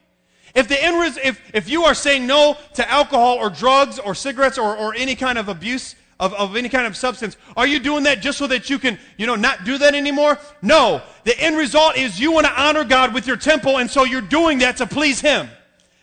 If 0.54 0.68
the 0.68 0.80
end 0.80 1.00
res- 1.00 1.16
if, 1.16 1.40
if 1.52 1.68
you 1.68 1.82
are 1.82 1.94
saying 1.94 2.24
no 2.24 2.56
to 2.74 2.88
alcohol 2.88 3.34
or 3.34 3.50
drugs 3.50 3.98
or 3.98 4.14
cigarettes 4.14 4.58
or, 4.58 4.76
or 4.76 4.94
any 4.94 5.16
kind 5.16 5.38
of 5.38 5.48
abuse 5.48 5.96
of, 6.20 6.32
of 6.34 6.54
any 6.54 6.68
kind 6.68 6.86
of 6.86 6.96
substance, 6.96 7.36
are 7.56 7.66
you 7.66 7.80
doing 7.80 8.04
that 8.04 8.22
just 8.22 8.38
so 8.38 8.46
that 8.46 8.70
you 8.70 8.78
can, 8.78 8.96
you 9.16 9.26
know, 9.26 9.34
not 9.34 9.64
do 9.64 9.76
that 9.78 9.96
anymore? 9.96 10.38
No. 10.62 11.02
The 11.24 11.36
end 11.40 11.56
result 11.56 11.96
is 11.96 12.20
you 12.20 12.30
want 12.30 12.46
to 12.46 12.62
honor 12.62 12.84
God 12.84 13.12
with 13.12 13.26
your 13.26 13.36
temple, 13.36 13.78
and 13.78 13.90
so 13.90 14.04
you're 14.04 14.20
doing 14.20 14.60
that 14.60 14.76
to 14.76 14.86
please 14.86 15.20
Him. 15.20 15.48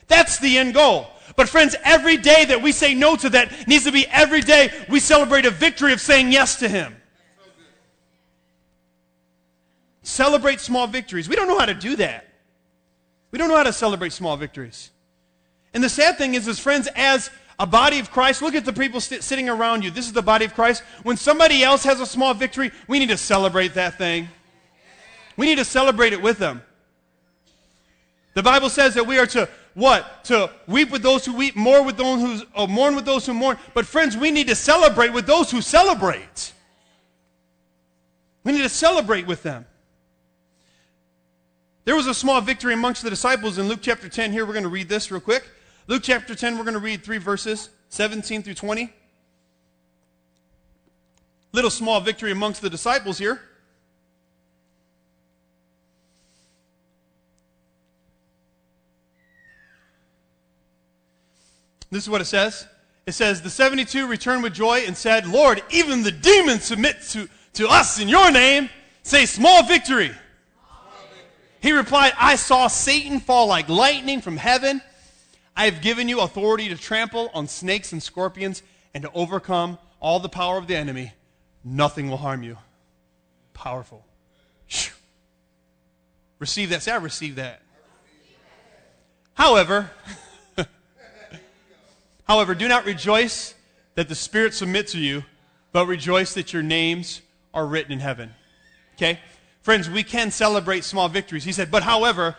That's 0.10 0.40
the 0.40 0.58
end 0.58 0.74
goal. 0.74 1.08
But 1.42 1.50
friends, 1.50 1.76
every 1.84 2.18
day 2.18 2.46
that 2.46 2.62
we 2.62 2.72
say 2.72 2.94
no 2.94 3.16
to 3.16 3.28
that 3.32 3.68
needs 3.68 3.86
to 3.86 3.92
be 3.92 4.06
every 4.10 4.42
day 4.42 4.72
we 4.88 5.00
celebrate 5.00 5.44
a 5.48 5.50
victory 5.50 5.92
of 5.92 6.00
saying 6.00 6.32
yes 6.32 6.58
to 6.58 6.70
Him. 6.70 6.96
Celebrate 10.04 10.60
small 10.62 10.86
victories. 10.86 11.28
We 11.28 11.36
don't 11.36 11.48
know 11.48 11.58
how 11.58 11.66
to 11.66 11.74
do 11.74 11.96
that. 11.96 12.28
We 13.32 13.40
don't 13.40 13.50
know 13.50 13.58
how 13.58 13.64
to 13.64 13.74
celebrate 13.74 14.14
small 14.14 14.38
victories. 14.38 14.92
And 15.74 15.84
the 15.84 15.90
sad 15.90 16.20
thing 16.20 16.36
is, 16.36 16.48
as 16.48 16.60
friends, 16.60 16.88
as 16.96 17.32
a 17.58 17.66
body 17.66 17.98
of 17.98 18.12
Christ, 18.12 18.44
look 18.44 18.54
at 18.54 18.64
the 18.64 18.72
people 18.72 19.02
st- 19.02 19.24
sitting 19.24 19.50
around 19.50 19.84
you. 19.84 19.90
This 19.90 20.06
is 20.06 20.14
the 20.14 20.22
body 20.22 20.46
of 20.46 20.54
Christ. 20.54 20.84
When 21.02 21.18
somebody 21.18 21.64
else 21.64 21.84
has 21.86 22.00
a 22.00 22.06
small 22.06 22.36
victory, 22.36 22.72
we 22.88 23.00
need 23.00 23.10
to 23.10 23.18
celebrate 23.18 23.74
that 23.74 23.98
thing. 23.98 24.30
We 25.38 25.48
need 25.48 25.58
to 25.58 25.66
celebrate 25.66 26.14
it 26.14 26.22
with 26.22 26.38
them. 26.38 26.62
The 28.36 28.44
Bible 28.44 28.70
says 28.70 28.94
that 28.94 29.08
we 29.08 29.18
are 29.18 29.26
to 29.26 29.50
what? 29.74 30.24
To 30.26 30.52
weep 30.68 30.92
with 30.92 31.02
those 31.02 31.26
who 31.26 31.34
weep, 31.34 31.56
mourn 31.56 31.86
with 31.86 31.98
those 31.98 32.20
who 32.20 32.46
or 32.56 32.68
mourn 32.68 32.96
with 32.96 33.06
those 33.06 33.26
who 33.26 33.34
mourn. 33.34 33.58
But 33.74 33.86
friends, 33.86 34.18
we 34.18 34.32
need 34.32 34.48
to 34.48 34.56
celebrate 34.56 35.14
with 35.14 35.26
those 35.26 35.50
who 35.52 35.62
celebrate. 35.62 36.54
We 38.44 38.52
need 38.52 38.64
to 38.64 38.70
celebrate 38.70 39.28
with 39.28 39.44
them. 39.44 39.66
There 41.86 41.96
was 41.96 42.08
a 42.08 42.14
small 42.14 42.42
victory 42.42 42.74
amongst 42.74 43.02
the 43.04 43.10
disciples 43.10 43.58
in 43.58 43.68
Luke 43.68 43.80
chapter 43.82 44.08
10. 44.08 44.32
Here, 44.32 44.46
we're 44.46 44.54
going 44.54 44.64
to 44.64 44.70
read 44.70 44.90
this 44.90 45.10
real 45.10 45.22
quick. 45.22 45.48
Luke 45.88 46.04
chapter 46.04 46.36
10, 46.36 46.58
we're 46.58 46.64
going 46.64 46.76
to 46.76 46.80
read 46.80 47.04
three 47.04 47.18
verses 47.18 47.70
17 47.90 48.44
through 48.44 48.54
20. 48.54 48.92
Little 51.54 51.70
small 51.70 52.00
victory 52.00 52.32
amongst 52.32 52.62
the 52.62 52.70
disciples 52.70 53.18
here. 53.18 53.42
This 61.92 62.04
is 62.04 62.10
what 62.10 62.22
it 62.22 62.26
says. 62.26 62.68
It 63.06 63.12
says, 63.12 63.42
The 63.42 63.50
72 63.50 64.08
returned 64.08 64.44
with 64.44 64.54
joy 64.54 64.84
and 64.88 64.96
said, 64.96 65.28
Lord, 65.28 65.62
even 65.70 66.04
the 66.04 66.12
demons 66.12 66.64
submit 66.64 67.02
to, 67.10 67.30
to 67.54 67.68
us 67.68 68.00
in 68.00 68.08
your 68.08 68.32
name. 68.32 68.70
Say, 69.04 69.26
small 69.26 69.64
victory. 69.64 70.12
He 71.62 71.74
replied, 71.74 72.14
I 72.18 72.38
saw 72.38 72.68
Satan 72.68 73.20
fall 73.20 73.48
like 73.48 73.70
lightning 73.70 74.22
from 74.22 74.38
heaven. 74.38 74.82
I 75.56 75.66
have 75.66 75.82
given 75.82 76.08
you 76.08 76.22
authority 76.22 76.70
to 76.70 76.76
trample 76.76 77.30
on 77.34 77.48
snakes 77.48 77.92
and 77.92 78.02
scorpions 78.02 78.64
and 78.94 79.04
to 79.04 79.12
overcome 79.14 79.78
all 80.00 80.20
the 80.20 80.30
power 80.30 80.58
of 80.58 80.68
the 80.68 80.76
enemy. 80.76 81.14
Nothing 81.64 82.10
will 82.10 82.18
harm 82.18 82.42
you. 82.42 82.58
Powerful. 83.54 84.06
Receive 86.40 86.70
that. 86.70 86.82
Say, 86.82 86.92
I 86.92 86.96
receive 86.96 87.36
that. 87.36 87.62
However, 89.34 89.92
however, 92.32 92.56
do 92.56 92.70
not 92.70 92.86
rejoice 92.86 93.56
that 93.96 94.08
the 94.08 94.16
Spirit 94.16 94.54
submit 94.54 94.88
to 94.88 94.98
you, 94.98 95.26
but 95.74 95.86
rejoice 95.86 96.34
that 96.36 96.54
your 96.54 96.64
names 96.64 97.22
are 97.54 97.68
written 97.68 97.92
in 97.92 98.00
heaven. 98.00 98.34
Okay? 98.96 99.20
Friends, 99.64 99.90
we 99.90 100.02
can 100.02 100.32
celebrate 100.32 100.86
small 100.86 101.10
victories. 101.10 101.44
He 101.44 101.52
said, 101.52 101.70
but 101.70 101.84
however, 101.84 102.38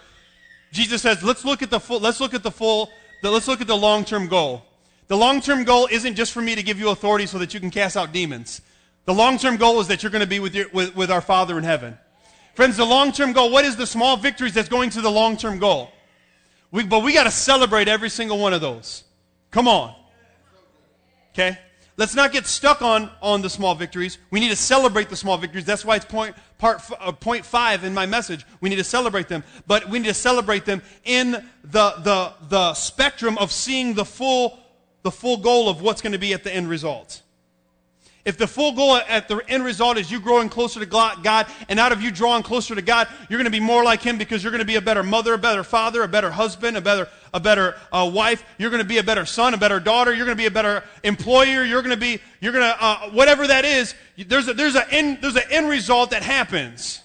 Jesus 0.72 1.03
says, 1.03 1.22
let's 1.22 1.45
look 1.45 1.61
at 1.61 1.68
the 1.68 1.78
full, 1.78 2.01
let's 2.01 2.20
look 2.20 2.32
at 2.32 2.43
the 2.43 2.51
full, 2.51 2.88
the, 3.22 3.30
let's 3.30 3.47
look 3.47 3.61
at 3.61 3.66
the 3.66 3.76
long-term 3.76 4.28
goal. 4.28 4.64
The 5.09 5.16
long-term 5.16 5.64
goal 5.64 5.88
isn't 5.90 6.14
just 6.14 6.32
for 6.32 6.40
me 6.40 6.55
to 6.55 6.62
give 6.62 6.78
you 6.78 6.88
authority 6.88 7.26
so 7.26 7.36
that 7.36 7.53
you 7.53 7.61
can 7.61 7.70
cast 7.70 7.95
out 7.95 8.12
demons. 8.12 8.62
The 9.05 9.12
long-term 9.12 9.59
goal 9.59 9.78
is 9.80 9.88
that 9.88 10.03
you're 10.03 10.12
going 10.12 10.20
to 10.20 10.26
be 10.26 10.40
with, 10.40 10.55
your, 10.55 10.70
with, 10.72 10.97
with 10.97 11.11
our 11.11 11.20
Father 11.20 11.59
in 11.59 11.64
heaven. 11.64 11.99
Friends, 12.55 12.78
the 12.78 12.86
long-term 12.86 13.34
goal, 13.34 13.51
what 13.51 13.66
is 13.66 13.76
the 13.76 13.86
small 13.86 14.16
victories 14.16 14.55
that's 14.55 14.70
going 14.70 14.88
to 14.90 15.03
the 15.03 15.11
long-term 15.11 15.59
goal? 15.59 15.93
We, 16.70 16.82
but 16.82 17.01
we 17.01 17.12
got 17.12 17.24
to 17.24 17.30
celebrate 17.30 17.88
every 17.88 18.09
single 18.09 18.38
one 18.38 18.55
of 18.55 18.62
those. 18.62 19.05
Come 19.53 19.68
on. 19.68 19.94
Okay? 21.32 21.57
Let's 21.98 22.14
not 22.14 22.32
get 22.32 22.46
stuck 22.46 22.82
on, 22.82 23.11
on 23.20 23.42
the 23.42 23.50
small 23.50 23.74
victories. 23.74 24.18
We 24.30 24.40
need 24.40 24.48
to 24.48 24.57
celebrate 24.57 25.11
the 25.11 25.16
small 25.16 25.36
victories. 25.36 25.66
That's 25.66 25.84
why 25.84 25.96
it's 25.96 26.07
point, 26.07 26.34
part, 26.57 26.82
uh, 26.98 27.12
point 27.12 27.44
five 27.44 27.84
in 27.84 27.92
my 27.92 28.07
message. 28.07 28.46
We 28.61 28.70
need 28.70 28.76
to 28.76 28.84
celebrate 28.84 29.28
them. 29.28 29.44
But 29.66 29.88
we 29.88 29.98
need 29.98 30.09
to 30.09 30.14
celebrate 30.14 30.64
them 30.64 30.82
in 31.05 31.32
the, 31.62 31.90
the, 31.98 32.32
the 32.48 32.74
spectrum 32.74 33.36
of 33.38 33.53
seeing 33.53 33.94
the 33.94 34.07
full, 34.07 34.59
the 35.03 35.11
full 35.11 35.36
goal 35.36 35.68
of 35.68 35.82
what's 35.82 36.00
going 36.00 36.14
to 36.14 36.18
be 36.18 36.32
at 36.32 36.44
the 36.44 36.53
end 36.53 36.70
result. 36.70 37.22
If 38.24 38.38
the 38.38 38.46
full 38.46 38.72
goal 38.72 38.96
at 38.96 39.26
the 39.26 39.40
end 39.48 39.64
result 39.64 39.98
is 39.98 40.08
you 40.08 40.20
growing 40.20 40.48
closer 40.48 40.78
to 40.78 40.86
God, 40.86 41.46
and 41.68 41.80
out 41.80 41.90
of 41.90 42.00
you 42.00 42.12
drawing 42.12 42.44
closer 42.44 42.72
to 42.72 42.82
God, 42.82 43.08
you're 43.28 43.38
going 43.38 43.46
to 43.46 43.50
be 43.50 43.58
more 43.58 43.82
like 43.82 44.00
Him 44.00 44.16
because 44.16 44.44
you're 44.44 44.52
going 44.52 44.60
to 44.60 44.64
be 44.64 44.76
a 44.76 44.80
better 44.80 45.02
mother, 45.02 45.34
a 45.34 45.38
better 45.38 45.64
father, 45.64 46.04
a 46.04 46.08
better 46.08 46.30
husband, 46.30 46.76
a 46.76 46.80
better, 46.80 47.08
a 47.34 47.40
better 47.40 47.74
uh, 47.90 48.08
wife. 48.12 48.44
You're 48.58 48.70
going 48.70 48.82
to 48.82 48.88
be 48.88 48.98
a 48.98 49.02
better 49.02 49.26
son, 49.26 49.54
a 49.54 49.58
better 49.58 49.80
daughter. 49.80 50.14
You're 50.14 50.24
going 50.24 50.36
to 50.36 50.40
be 50.40 50.46
a 50.46 50.52
better 50.52 50.84
employer. 51.02 51.64
You're 51.64 51.82
going 51.82 51.96
to 51.96 52.00
be, 52.00 52.20
you're 52.40 52.52
going 52.52 52.64
to, 52.64 52.76
uh, 52.80 53.10
whatever 53.10 53.44
that 53.48 53.64
is, 53.64 53.92
there's 54.16 54.46
a, 54.46 54.54
there's, 54.54 54.76
a 54.76 54.88
end, 54.94 55.18
there's 55.20 55.36
an 55.36 55.42
end 55.50 55.68
result 55.68 56.10
that 56.10 56.22
happens. 56.22 57.00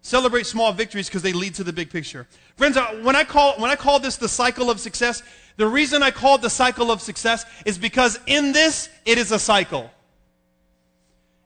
Celebrate 0.00 0.46
small 0.46 0.72
victories 0.72 1.08
because 1.08 1.20
they 1.20 1.34
lead 1.34 1.54
to 1.56 1.62
the 1.62 1.74
big 1.74 1.90
picture. 1.90 2.26
Friends, 2.56 2.78
uh, 2.78 2.86
when 3.02 3.14
I 3.14 3.24
call, 3.24 3.52
when 3.60 3.70
I 3.70 3.76
call 3.76 4.00
this 4.00 4.16
the 4.16 4.30
cycle 4.30 4.70
of 4.70 4.80
success, 4.80 5.22
the 5.58 5.66
reason 5.66 6.04
I 6.04 6.12
call 6.12 6.36
it 6.36 6.42
the 6.42 6.50
cycle 6.50 6.92
of 6.92 7.02
success 7.02 7.44
is 7.66 7.78
because 7.78 8.18
in 8.26 8.52
this, 8.52 8.88
it 9.04 9.18
is 9.18 9.32
a 9.32 9.40
cycle. 9.40 9.90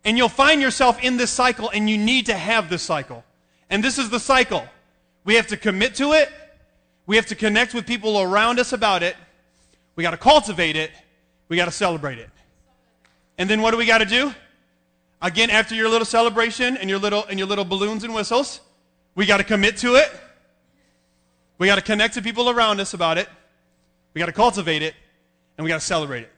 And 0.05 0.19
you'll 0.19 0.29
find 0.29 0.61
yourself 0.61 1.03
in 1.03 1.17
this 1.17 1.31
cycle, 1.31 1.71
and 1.71 1.89
you 1.89 1.97
need 1.97 2.27
to 2.27 2.35
have 2.35 2.69
this 2.69 2.83
cycle. 2.83 3.25
And 3.71 3.83
this 3.83 3.97
is 3.97 4.11
the 4.11 4.21
cycle. 4.21 4.67
We 5.25 5.37
have 5.37 5.47
to 5.47 5.57
commit 5.57 5.95
to 5.95 6.13
it. 6.13 6.31
We 7.07 7.17
have 7.17 7.25
to 7.27 7.35
connect 7.35 7.73
with 7.73 7.87
people 7.87 8.21
around 8.21 8.59
us 8.59 8.75
about 8.75 9.03
it. 9.03 9.17
We 9.97 10.03
got 10.03 10.11
to 10.11 10.19
cultivate 10.19 10.77
it. 10.77 10.91
We 11.49 11.57
got 11.57 11.65
to 11.65 11.71
celebrate 11.71 12.19
it. 12.19 12.29
And 13.39 13.49
then 13.49 13.63
what 13.63 13.71
do 13.71 13.79
we 13.79 13.87
got 13.87 13.99
to 13.99 14.05
do? 14.05 14.35
Again, 15.23 15.49
after 15.49 15.75
your 15.75 15.89
little 15.89 16.05
celebration 16.05 16.77
and 16.77 16.91
your 16.91 16.99
little 16.99 17.25
and 17.25 17.39
your 17.39 17.49
little 17.49 17.65
balloons 17.65 18.05
and 18.05 18.15
whistles, 18.15 18.61
we 19.15 19.25
got 19.25 19.39
to 19.39 19.45
commit 19.45 19.79
to 19.79 19.95
it. 19.95 20.11
We 21.57 21.67
got 21.67 21.77
to 21.77 21.83
connect 21.83 22.15
to 22.15 22.23
people 22.23 22.51
around 22.51 22.79
us 22.79 22.93
about 22.93 23.17
it. 23.17 23.27
We 24.15 24.19
got 24.19 24.27
to 24.27 24.33
cultivate 24.33 24.83
it, 24.83 24.95
and 25.57 25.65
we 25.65 25.69
got 25.69 25.81
to 25.81 25.87
celebrate 25.87 26.23
it. 26.23 26.33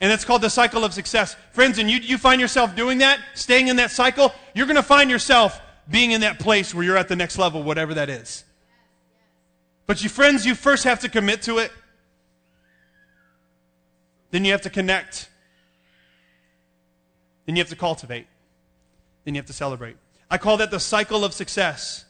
And 0.00 0.10
that's 0.10 0.24
called 0.24 0.42
the 0.42 0.50
cycle 0.50 0.84
of 0.84 0.92
success. 0.92 1.36
Friends, 1.52 1.78
and 1.78 1.88
you, 1.88 1.98
you 1.98 2.18
find 2.18 2.40
yourself 2.40 2.74
doing 2.74 2.98
that, 2.98 3.20
staying 3.34 3.68
in 3.68 3.76
that 3.76 3.92
cycle, 3.92 4.32
you're 4.52 4.66
going 4.66 4.76
to 4.76 4.82
find 4.82 5.08
yourself 5.08 5.60
being 5.88 6.10
in 6.10 6.22
that 6.22 6.40
place 6.40 6.74
where 6.74 6.84
you're 6.84 6.96
at 6.96 7.08
the 7.08 7.16
next 7.16 7.38
level, 7.38 7.62
whatever 7.62 7.94
that 7.94 8.08
is. 8.08 8.44
But 9.86 10.02
you 10.02 10.08
friends, 10.08 10.44
you 10.44 10.54
first 10.54 10.84
have 10.84 11.00
to 11.00 11.08
commit 11.08 11.42
to 11.42 11.58
it. 11.58 11.70
Then 14.30 14.44
you 14.44 14.52
have 14.52 14.62
to 14.62 14.70
connect. 14.70 15.28
Then 17.46 17.56
you 17.56 17.60
have 17.60 17.68
to 17.68 17.76
cultivate. 17.76 18.26
Then 19.24 19.34
you 19.34 19.38
have 19.38 19.46
to 19.46 19.52
celebrate. 19.52 19.96
I 20.30 20.38
call 20.38 20.56
that 20.56 20.70
the 20.70 20.80
cycle 20.80 21.24
of 21.24 21.32
success. 21.32 22.04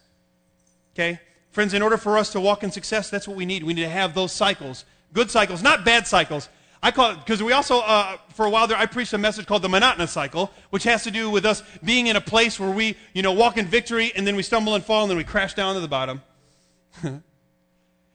Okay? 0.95 1.21
Friends, 1.53 1.75
in 1.75 1.83
order 1.83 1.99
for 1.99 2.17
us 2.17 2.33
to 2.33 2.41
walk 2.41 2.65
in 2.65 2.73
success, 2.73 3.11
that's 3.11 3.29
what 3.29 3.37
we 3.37 3.45
need. 3.45 3.63
We 3.63 3.75
need 3.75 3.83
to 3.83 3.89
have 3.89 4.15
those 4.15 4.33
cycles. 4.33 4.87
Good 5.13 5.31
cycles, 5.31 5.63
not 5.63 5.85
bad 5.85 6.07
cycles. 6.07 6.49
I 6.83 6.91
call 6.91 7.13
it, 7.13 7.19
because 7.19 7.43
we 7.43 7.53
also, 7.53 7.81
uh, 7.81 8.17
for 8.31 8.47
a 8.47 8.51
while 8.51 8.67
there, 8.67 8.77
I 8.77 8.87
preached 8.87 9.13
a 9.13 9.19
message 9.19 9.47
called 9.47 9.63
the 9.63 9.69
monotonous 9.69 10.11
cycle, 10.11 10.51
which 10.71 10.83
has 10.85 11.05
to 11.05 11.11
do 11.11 11.31
with 11.31 11.45
us 11.45 11.63
being 11.85 12.07
in 12.07 12.17
a 12.17 12.21
place 12.21 12.59
where 12.59 12.71
we, 12.71 12.97
you 13.13 13.23
know, 13.23 13.33
walk 13.33 13.59
in 13.59 13.67
victory 13.67 14.13
and 14.17 14.27
then 14.27 14.35
we 14.35 14.43
stumble 14.43 14.75
and 14.75 14.83
fall 14.83 15.03
and 15.03 15.11
then 15.11 15.19
we 15.19 15.25
crash 15.25 15.53
down 15.53 15.75
to 15.75 15.81
the 15.81 15.87
bottom. 15.87 16.23
and 17.03 17.23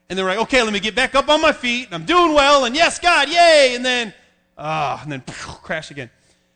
then 0.09 0.17
we're 0.17 0.31
like, 0.31 0.39
okay, 0.39 0.63
let 0.63 0.73
me 0.73 0.79
get 0.79 0.95
back 0.95 1.13
up 1.13 1.29
on 1.29 1.39
my 1.39 1.53
feet. 1.53 1.85
And 1.85 1.95
I'm 1.95 2.05
doing 2.05 2.33
well 2.33 2.65
and 2.65 2.75
yes, 2.75 2.99
God, 2.99 3.29
yay. 3.29 3.73
And 3.75 3.85
then, 3.85 4.13
ah, 4.57 4.99
uh, 4.99 5.03
and 5.03 5.11
then 5.11 5.23
crash 5.37 5.91
again. 5.91 6.09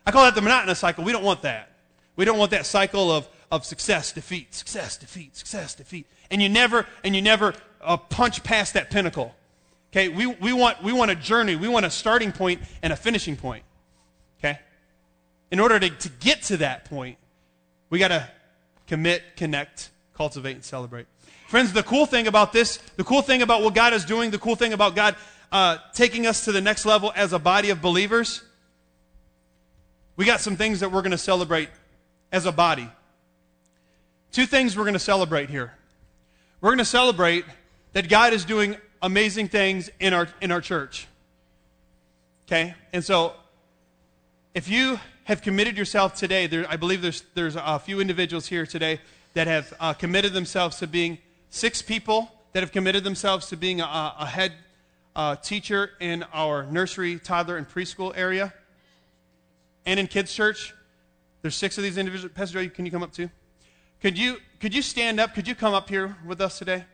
I 0.05 0.11
call 0.11 0.23
that 0.23 0.34
the 0.34 0.41
monotonous 0.41 0.79
cycle. 0.79 1.03
We 1.03 1.11
don't 1.11 1.23
want 1.23 1.43
that. 1.43 1.69
We 2.15 2.25
don't 2.25 2.39
want 2.39 2.51
that 2.51 2.65
cycle 2.65 3.11
of, 3.11 3.29
of 3.51 3.65
success, 3.65 4.11
defeat, 4.11 4.53
success, 4.53 4.97
defeat, 4.97 5.38
success, 5.38 5.75
defeat 5.75 6.07
and 6.32 6.41
you 6.41 6.49
never 6.49 6.88
and 7.03 7.15
you 7.15 7.21
never 7.21 7.53
uh, 7.82 7.97
punch 7.97 8.43
past 8.43 8.73
that 8.73 8.89
pinnacle. 8.89 9.36
Okay, 9.91 10.07
we, 10.07 10.25
we, 10.25 10.53
want, 10.53 10.82
we 10.82 10.93
want 10.93 11.11
a 11.11 11.15
journey. 11.15 11.57
We 11.57 11.67
want 11.67 11.86
a 11.86 11.89
starting 11.89 12.32
point 12.32 12.61
and 12.82 12.93
a 12.93 12.95
finishing 12.95 13.36
point. 13.36 13.63
Okay? 14.39 14.57
In 15.51 15.59
order 15.59 15.79
to, 15.79 15.89
to 15.89 16.09
get 16.09 16.43
to 16.43 16.57
that 16.57 16.86
point, 16.86 17.17
we 17.89 17.99
got 17.99 18.07
to 18.07 18.27
commit, 18.88 19.21
connect, 19.36 19.89
cultivate, 20.15 20.53
and 20.53 20.63
celebrate. 20.63 21.07
Friends, 21.49 21.73
the 21.73 21.84
cool 21.84 22.05
thing 22.05 22.27
about 22.27 22.53
this, 22.53 22.77
the 22.95 23.03
cool 23.03 23.21
thing 23.21 23.41
about 23.41 23.61
what 23.63 23.75
God 23.75 23.91
is 23.91 24.05
doing, 24.05 24.32
the 24.32 24.39
cool 24.39 24.55
thing 24.55 24.71
about 24.71 24.95
God, 24.95 25.17
uh, 25.51 25.77
taking 25.93 26.25
us 26.25 26.45
to 26.45 26.53
the 26.53 26.61
next 26.61 26.86
level 26.86 27.11
as 27.13 27.34
a 27.34 27.39
body 27.39 27.69
of 27.69 27.82
believers, 27.82 28.41
we 30.15 30.23
got 30.23 30.39
some 30.39 30.55
things 30.55 30.79
that 30.79 30.93
we're 30.93 31.01
going 31.01 31.11
to 31.11 31.17
celebrate 31.17 31.67
as 32.32 32.45
a 32.45 32.51
body. 32.53 32.89
Two 34.32 34.45
things 34.45 34.77
we're 34.77 34.84
going 34.84 34.93
to 34.93 34.99
celebrate 34.99 35.49
here. 35.49 35.73
We're 36.62 36.70
going 36.70 36.78
to 36.78 36.86
celebrate 36.86 37.43
that 37.93 38.07
God 38.07 38.34
is 38.34 38.45
doing 38.45 38.78
amazing 39.01 39.47
things 39.47 39.89
in 39.99 40.14
our, 40.14 40.28
in 40.41 40.51
our 40.51 40.62
church. 40.62 41.07
Okay? 42.47 42.76
And 42.93 43.03
so, 43.03 43.34
if 44.53 44.70
you 44.70 44.99
have 45.24 45.41
committed 45.41 45.76
yourself 45.76 46.16
today, 46.16 46.45
there, 46.45 46.66
I 46.70 46.76
believe 46.76 47.01
there's, 47.01 47.24
there's 47.34 47.55
a 47.55 47.80
few 47.80 47.99
individuals 47.99 48.45
here 48.45 48.68
today 48.68 48.99
that 49.34 49.47
have 49.47 49.74
uh, 49.80 49.93
committed 49.93 50.34
themselves 50.34 50.78
to 50.78 50.88
being 50.88 51.18
six 51.49 51.82
people 51.82 52.32
that 52.53 52.62
have 52.62 52.72
committed 52.72 53.03
themselves 53.03 53.47
to 53.47 53.57
being 53.57 53.82
a, 53.82 54.14
a 54.20 54.26
head 54.28 54.53
uh, 55.16 55.36
teacher 55.38 55.91
in 55.99 56.24
our 56.32 56.66
nursery, 56.66 57.18
toddler, 57.18 57.57
and 57.57 57.68
preschool 57.68 58.16
area 58.16 58.53
and 59.86 59.99
in 59.99 60.05
kids' 60.05 60.32
church. 60.34 60.76
There's 61.41 61.55
six 61.55 61.78
of 61.78 61.84
these 61.84 61.97
individuals. 61.97 62.34
Pastor 62.36 62.64
Joe, 62.64 62.70
can 62.70 62.86
you 62.86 62.91
come 62.91 63.01
up 63.01 63.14
too? 63.14 63.32
Could 64.01 64.18
you, 64.18 64.38
could 64.62 64.76
you 64.76 64.84
stand 64.84 65.20
up? 65.20 65.34
Could 65.34 65.47
you 65.47 65.55
come 65.55 65.74
up 65.74 65.89
here 65.89 66.16
with 66.24 66.39
us 66.39 66.59
today? 66.59 66.86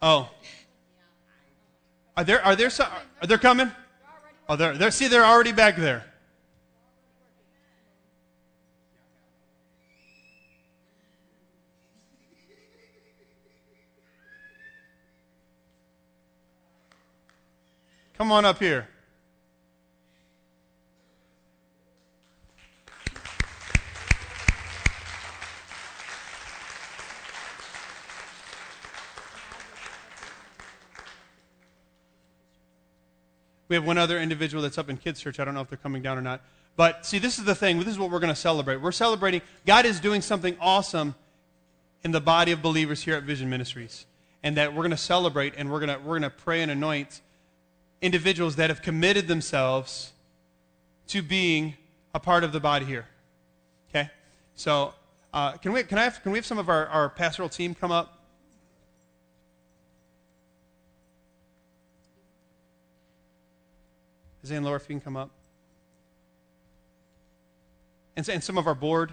Oh. 0.00 0.30
Are 2.16 2.22
there, 2.22 2.40
are 2.44 2.54
there 2.54 2.70
some, 2.70 2.86
are 3.20 3.26
they 3.26 3.36
coming? 3.36 3.72
Oh, 4.48 4.54
they're, 4.54 4.78
they're, 4.78 4.92
see, 4.92 5.08
they're 5.08 5.24
already 5.24 5.50
back 5.50 5.76
there. 5.76 6.04
Come 18.18 18.32
on 18.32 18.44
up 18.44 18.58
here. 18.58 18.88
We 33.68 33.76
have 33.76 33.86
one 33.86 33.98
other 33.98 34.18
individual 34.18 34.64
that's 34.64 34.78
up 34.78 34.90
in 34.90 34.96
kids' 34.96 35.20
church. 35.20 35.38
I 35.38 35.44
don't 35.44 35.54
know 35.54 35.60
if 35.60 35.68
they're 35.68 35.78
coming 35.78 36.02
down 36.02 36.18
or 36.18 36.20
not. 36.20 36.40
But 36.74 37.06
see, 37.06 37.20
this 37.20 37.38
is 37.38 37.44
the 37.44 37.54
thing. 37.54 37.78
This 37.78 37.86
is 37.86 38.00
what 38.00 38.10
we're 38.10 38.18
going 38.18 38.34
to 38.34 38.40
celebrate. 38.40 38.78
We're 38.78 38.90
celebrating 38.90 39.42
God 39.64 39.86
is 39.86 40.00
doing 40.00 40.22
something 40.22 40.56
awesome 40.60 41.14
in 42.02 42.10
the 42.10 42.20
body 42.20 42.50
of 42.50 42.62
believers 42.62 43.00
here 43.00 43.14
at 43.14 43.22
Vision 43.22 43.48
Ministries. 43.48 44.06
And 44.42 44.56
that 44.56 44.72
we're 44.72 44.82
going 44.82 44.90
to 44.90 44.96
celebrate 44.96 45.54
and 45.56 45.70
we're 45.70 45.78
going 45.78 45.96
to, 45.96 46.04
we're 46.04 46.18
going 46.18 46.22
to 46.22 46.30
pray 46.30 46.62
and 46.62 46.72
anoint 46.72 47.20
individuals 48.00 48.56
that 48.56 48.70
have 48.70 48.82
committed 48.82 49.28
themselves 49.28 50.12
to 51.08 51.22
being 51.22 51.74
a 52.14 52.20
part 52.20 52.44
of 52.44 52.52
the 52.52 52.60
body 52.60 52.84
here. 52.84 53.06
Okay? 53.90 54.10
So, 54.54 54.94
uh, 55.32 55.52
can, 55.52 55.72
we, 55.72 55.82
can, 55.82 55.98
I 55.98 56.04
have, 56.04 56.22
can 56.22 56.32
we 56.32 56.38
have 56.38 56.46
some 56.46 56.58
of 56.58 56.68
our, 56.68 56.86
our 56.86 57.08
pastoral 57.08 57.48
team 57.48 57.74
come 57.74 57.92
up? 57.92 58.14
Zane 64.44 64.62
Laura, 64.62 64.76
if 64.76 64.82
you 64.88 64.94
can 64.94 65.00
come 65.00 65.16
up. 65.16 65.30
And, 68.16 68.28
and 68.28 68.42
some 68.42 68.56
of 68.56 68.66
our 68.66 68.74
board. 68.74 69.12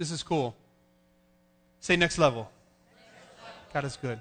This 0.00 0.10
is 0.10 0.22
cool. 0.22 0.56
Say 1.80 1.94
next 1.94 2.16
level. 2.16 2.50
God 3.74 3.84
is 3.84 3.98
good. 4.00 4.18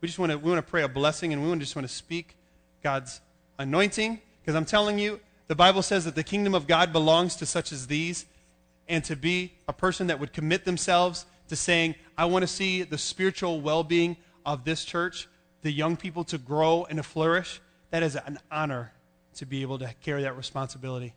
We 0.00 0.08
just 0.08 0.18
want 0.18 0.32
to 0.32 0.38
we 0.38 0.50
want 0.50 0.64
to 0.64 0.70
pray 0.70 0.84
a 0.84 0.88
blessing 0.88 1.34
and 1.34 1.46
we 1.46 1.58
just 1.58 1.76
want 1.76 1.86
to 1.86 1.92
speak 1.92 2.34
God's 2.82 3.20
anointing 3.58 4.18
because 4.40 4.54
I'm 4.54 4.64
telling 4.64 4.98
you 4.98 5.20
the 5.48 5.54
Bible 5.54 5.82
says 5.82 6.06
that 6.06 6.14
the 6.14 6.22
kingdom 6.22 6.54
of 6.54 6.66
God 6.66 6.94
belongs 6.94 7.36
to 7.36 7.44
such 7.44 7.72
as 7.72 7.88
these, 7.88 8.24
and 8.88 9.04
to 9.04 9.16
be 9.16 9.52
a 9.68 9.74
person 9.74 10.06
that 10.06 10.18
would 10.18 10.32
commit 10.32 10.64
themselves 10.64 11.26
to 11.48 11.54
saying, 11.54 11.94
I 12.16 12.24
want 12.24 12.42
to 12.42 12.46
see 12.46 12.84
the 12.84 12.96
spiritual 12.96 13.60
well 13.60 13.84
being 13.84 14.16
of 14.46 14.64
this 14.64 14.82
church, 14.82 15.28
the 15.60 15.70
young 15.70 15.94
people 15.94 16.24
to 16.24 16.38
grow 16.38 16.86
and 16.88 16.96
to 16.96 17.02
flourish, 17.02 17.60
that 17.90 18.02
is 18.02 18.16
an 18.16 18.38
honor 18.50 18.92
to 19.34 19.44
be 19.44 19.60
able 19.60 19.78
to 19.80 19.94
carry 20.02 20.22
that 20.22 20.38
responsibility. 20.38 21.12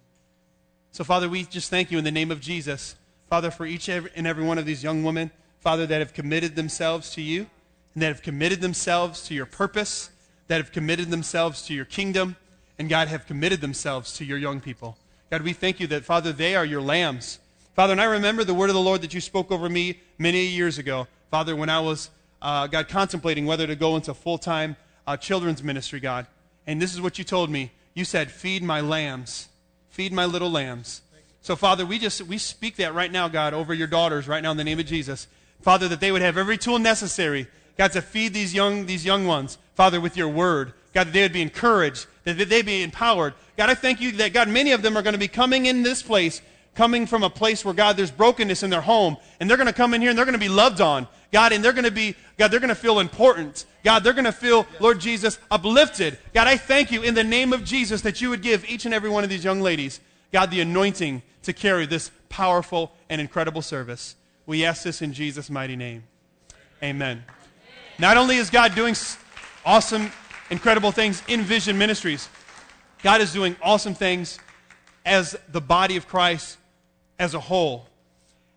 So, 0.92 1.04
Father, 1.04 1.30
we 1.30 1.44
just 1.44 1.70
thank 1.70 1.92
you 1.92 1.98
in 1.98 2.04
the 2.04 2.12
name 2.12 2.32
of 2.32 2.42
Jesus, 2.42 2.96
Father, 3.30 3.52
for 3.52 3.66
each 3.66 3.88
and 3.90 4.28
every 4.28 4.44
one 4.44 4.58
of 4.58 4.66
these 4.66 4.84
young 4.84 5.04
women, 5.04 5.32
Father, 5.60 5.86
that 5.86 6.00
have 6.00 6.14
committed 6.14 6.56
themselves 6.56 7.12
to 7.12 7.22
you, 7.22 7.48
and 7.94 8.02
that 8.02 8.08
have 8.08 8.22
committed 8.22 8.62
themselves 8.62 9.24
to 9.28 9.34
your 9.34 9.46
purpose, 9.46 10.10
that 10.48 10.58
have 10.58 10.72
committed 10.72 11.10
themselves 11.10 11.62
to 11.64 11.74
your 11.74 11.86
kingdom 11.86 12.36
and 12.80 12.90
God 12.90 13.10
have 13.10 13.28
committed 13.28 13.60
themselves 13.60 14.14
to 14.18 14.26
your 14.26 14.38
young 14.38 14.62
people. 14.62 14.98
God, 15.30 15.42
we 15.42 15.54
thank 15.54 15.80
you 15.80 15.88
that, 15.88 16.06
Father, 16.06 16.32
they 16.32 16.56
are 16.56 16.66
your 16.66 16.82
lambs. 16.82 17.40
Father, 17.76 17.92
and 17.92 18.02
I 18.02 18.06
remember 18.06 18.44
the 18.44 18.54
word 18.54 18.70
of 18.70 18.74
the 18.74 18.82
Lord 18.82 19.02
that 19.02 19.14
you 19.14 19.22
spoke 19.22 19.52
over 19.52 19.70
me 19.70 20.00
many 20.18 20.46
years 20.46 20.78
ago, 20.78 21.08
Father, 21.30 21.56
when 21.56 21.70
I 21.70 21.82
was, 21.82 22.10
uh, 22.42 22.68
God, 22.68 22.88
contemplating 22.88 23.46
whether 23.46 23.68
to 23.68 23.76
go 23.76 23.96
into 23.98 24.14
full 24.14 24.38
time 24.38 24.78
uh, 25.06 25.18
children's 25.18 25.62
ministry, 25.62 26.00
God. 26.00 26.26
And 26.66 26.82
this 26.82 26.94
is 26.94 27.02
what 27.02 27.18
you 27.20 27.26
told 27.26 27.50
me. 27.50 27.72
You 27.94 28.06
said, 28.06 28.32
Feed 28.32 28.64
my 28.64 28.80
lambs, 28.80 29.50
feed 30.00 30.14
my 30.14 30.24
little 30.24 30.50
lambs. 30.50 31.02
So, 31.42 31.58
Father, 31.58 31.86
we 31.86 32.00
just 32.00 32.22
we 32.22 32.38
speak 32.38 32.78
that 32.78 32.94
right 32.94 33.12
now, 33.12 33.28
God, 33.28 33.54
over 33.54 33.74
your 33.74 33.86
daughters 33.86 34.30
right 34.30 34.42
now 34.42 34.52
in 34.52 34.56
the 34.56 34.64
name 34.64 34.80
of 34.80 34.86
Jesus. 34.86 35.28
Father, 35.60 35.90
that 35.90 36.00
they 36.00 36.10
would 36.10 36.22
have 36.22 36.38
every 36.38 36.58
tool 36.58 36.80
necessary, 36.80 37.48
God, 37.78 37.92
to 37.92 38.02
feed 38.02 38.34
these 38.34 38.54
young, 38.54 38.86
these 38.86 39.04
young 39.04 39.28
ones, 39.28 39.58
Father, 39.76 40.00
with 40.00 40.16
your 40.16 40.30
word. 40.30 40.72
God, 40.94 41.08
that 41.08 41.12
they 41.12 41.22
would 41.22 41.34
be 41.34 41.42
encouraged, 41.42 42.08
that 42.24 42.36
they 42.36 42.62
be 42.62 42.82
empowered. 42.82 43.34
God, 43.58 43.70
I 43.70 43.74
thank 43.74 44.00
you 44.00 44.14
that, 44.14 44.32
God, 44.32 44.48
many 44.48 44.72
of 44.72 44.82
them 44.84 44.96
are 44.96 45.02
going 45.02 45.16
to 45.16 45.20
be 45.20 45.28
coming 45.28 45.66
in 45.66 45.84
this 45.84 46.02
place, 46.02 46.42
coming 46.76 47.06
from 47.06 47.24
a 47.24 47.30
place 47.30 47.66
where, 47.66 47.74
God, 47.74 47.98
there's 47.98 48.10
brokenness 48.10 48.64
in 48.64 48.70
their 48.70 48.80
home, 48.80 49.18
and 49.42 49.50
they're 49.50 49.58
going 49.58 49.68
to 49.68 49.74
come 49.74 49.94
in 49.94 50.00
here 50.00 50.12
and 50.12 50.18
they're 50.18 50.24
going 50.24 50.32
to 50.32 50.40
be 50.40 50.48
loved 50.48 50.80
on. 50.80 51.10
God, 51.32 51.52
and 51.52 51.64
they're 51.64 51.74
going 51.74 51.86
to 51.86 51.92
be, 51.92 52.16
God, 52.38 52.50
they're 52.50 52.60
going 52.60 52.70
to 52.70 52.76
feel 52.76 53.00
important. 53.00 53.66
God, 53.84 54.04
they're 54.04 54.14
going 54.14 54.26
to 54.26 54.32
feel, 54.32 54.66
Lord 54.80 55.00
Jesus, 55.00 55.38
uplifted. 55.52 56.18
God, 56.34 56.48
I 56.48 56.58
thank 56.58 56.92
you 56.92 57.04
in 57.04 57.14
the 57.14 57.24
name 57.24 57.54
of 57.54 57.64
Jesus 57.64 58.02
that 58.02 58.20
you 58.22 58.30
would 58.30 58.42
give 58.42 58.68
each 58.70 58.86
and 58.86 58.94
every 58.94 59.10
one 59.10 59.24
of 59.24 59.30
these 59.30 59.44
young 59.44 59.62
ladies, 59.62 60.00
God, 60.32 60.50
the 60.50 60.62
anointing 60.62 61.22
to 61.44 61.54
carry 61.54 61.86
this 61.86 62.12
powerful 62.30 62.92
and 63.10 63.22
incredible 63.22 63.62
service. 63.62 64.16
We 64.46 64.66
ask 64.66 64.84
this 64.84 65.02
in 65.02 65.14
Jesus' 65.14 65.50
mighty 65.50 65.76
name. 65.76 66.04
Amen. 66.82 67.24
Not 68.00 68.18
only 68.18 68.38
is 68.38 68.50
God 68.50 68.74
doing 68.74 68.96
awesome 69.66 70.12
incredible 70.50 70.92
things 70.92 71.22
in 71.28 71.42
Vision 71.42 71.78
Ministries. 71.78 72.30
God 73.04 73.22
is 73.22 73.32
doing 73.32 73.56
awesome 73.62 73.94
things 73.94 74.40
as 75.06 75.38
the 75.50 75.62
body 75.62 75.96
of 75.96 76.08
Christ 76.08 76.58
as 77.18 77.34
a 77.34 77.40
whole. 77.40 77.89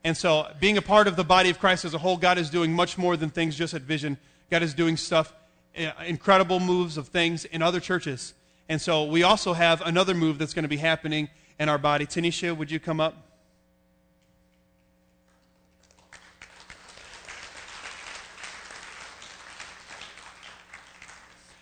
And 0.05 0.17
so, 0.17 0.49
being 0.59 0.77
a 0.79 0.83
part 0.83 1.07
of 1.07 1.15
the 1.15 1.25
body 1.25 1.49
of 1.49 1.61
Christ 1.61 1.85
as 1.85 1.95
a 1.95 1.99
whole, 1.99 2.17
God 2.17 2.37
is 2.37 2.51
doing 2.51 2.73
much 2.73 2.99
more 2.99 3.17
than 3.17 3.31
things 3.31 3.57
just 3.57 3.73
at 3.73 3.83
Vision. 3.83 4.19
God 4.51 4.63
is 4.63 4.75
doing 4.75 4.97
stuff, 4.97 5.33
uh, 5.79 5.93
incredible 6.07 6.59
moves 6.59 6.97
of 6.97 7.09
things 7.09 7.45
in 7.45 7.63
other 7.63 7.79
churches. 7.79 8.35
And 8.69 8.81
so, 8.81 9.05
we 9.05 9.23
also 9.23 9.53
have 9.53 9.81
another 9.83 10.13
move 10.13 10.39
that's 10.39 10.55
going 10.55 10.65
to 10.65 10.69
be 10.69 10.79
happening 10.79 11.29
in 11.61 11.69
our 11.69 11.79
body. 11.79 12.05
Tanisha, 12.05 12.57
would 12.57 12.71
you 12.71 12.81
come 12.81 13.01
up? 13.01 13.15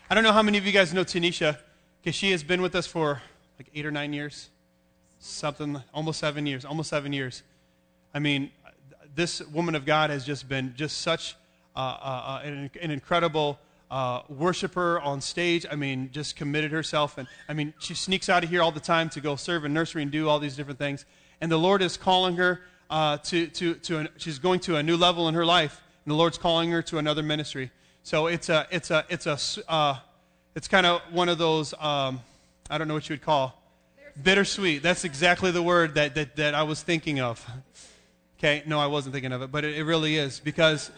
I 0.09 0.15
don't 0.15 0.25
know 0.25 0.33
how 0.33 0.43
many 0.43 0.59
of 0.59 0.67
you 0.67 0.73
guys 0.73 0.93
know 0.95 1.05
Tanisha, 1.05 1.59
because 2.03 2.17
she 2.17 2.33
has 2.33 2.43
been 2.43 2.63
with 2.63 2.75
us 2.75 2.87
for 2.87 3.23
like 3.59 3.69
eight 3.75 3.87
or 3.87 3.93
nine 3.93 4.13
years, 4.13 4.49
something, 5.21 5.81
almost 5.93 6.19
seven 6.19 6.47
years, 6.47 6.65
almost 6.65 6.89
seven 6.89 7.13
years. 7.13 7.43
I 8.13 8.19
mean, 8.19 8.51
this 9.15 9.41
woman 9.49 9.75
of 9.75 9.85
God 9.85 10.11
has 10.11 10.25
just 10.25 10.49
been 10.49 10.75
just 10.77 10.99
such 11.01 11.37
uh, 11.77 11.79
uh, 11.79 11.83
uh 11.83 12.41
an, 12.45 12.71
an, 12.81 12.91
incredible 12.91 13.59
uh, 13.91 14.23
worshiper 14.29 15.01
on 15.01 15.21
stage. 15.21 15.65
I 15.71 15.77
mean, 15.77 16.11
just 16.13 16.37
committed 16.37 16.73
herself. 16.73 17.19
And 17.19 17.29
I 17.49 17.55
mean, 17.55 17.75
she 17.79 17.95
sneaks 17.95 18.29
out 18.29 18.45
of 18.45 18.51
here 18.51 18.63
all 18.63 18.73
the 18.73 18.81
time 18.81 19.09
to 19.11 19.21
go 19.21 19.37
serve 19.37 19.65
in 19.65 19.73
nursery 19.73 20.03
and 20.03 20.11
do 20.11 20.29
all 20.29 20.39
these 20.39 20.57
different 20.57 20.79
things. 20.79 21.05
And 21.41 21.51
the 21.51 21.59
Lord 21.59 21.83
is 21.83 21.97
calling 21.97 22.37
her 22.37 22.61
uh, 22.89 23.19
to, 23.19 23.47
to, 23.47 23.75
to 23.75 23.99
an, 23.99 24.09
she's 24.17 24.39
going 24.39 24.61
to 24.61 24.77
a 24.77 24.83
new 24.83 24.97
level 24.97 25.29
in 25.29 25.35
her 25.35 25.47
life. 25.47 25.81
And 26.05 26.13
the 26.13 26.17
Lord's 26.17 26.39
calling 26.39 26.71
her 26.71 26.83
to 26.83 26.99
another 26.99 27.23
ministry. 27.23 27.71
So 28.03 28.27
it's 28.27 28.49
a, 28.49 28.67
it's 28.71 28.91
a, 28.91 29.05
it's 29.09 29.27
a, 29.27 29.39
uh, 29.71 29.99
it's 30.55 30.67
kind 30.67 30.87
of 30.87 31.01
one 31.13 31.29
of 31.29 31.39
those, 31.39 31.73
um, 31.75 32.21
I 32.69 32.79
don't 32.79 32.89
know 32.89 32.95
what 32.95 33.09
you 33.09 33.15
would 33.15 33.23
call 33.23 33.57
bittersweet. 34.23 34.83
That's 34.83 35.05
exactly 35.05 35.51
the 35.51 35.63
word 35.63 35.95
that, 35.95 36.15
that, 36.15 36.37
that 36.37 36.55
I 36.55 36.63
was 36.63 36.83
thinking 36.83 37.21
of. 37.21 37.47
Okay, 38.41 38.63
no, 38.65 38.81
I 38.81 38.87
wasn't 38.87 39.13
thinking 39.13 39.33
of 39.33 39.43
it, 39.43 39.53
but 39.53 39.67
it, 39.67 39.77
it 39.77 39.85
really 39.85 40.17
is 40.17 40.41
because 40.41 40.91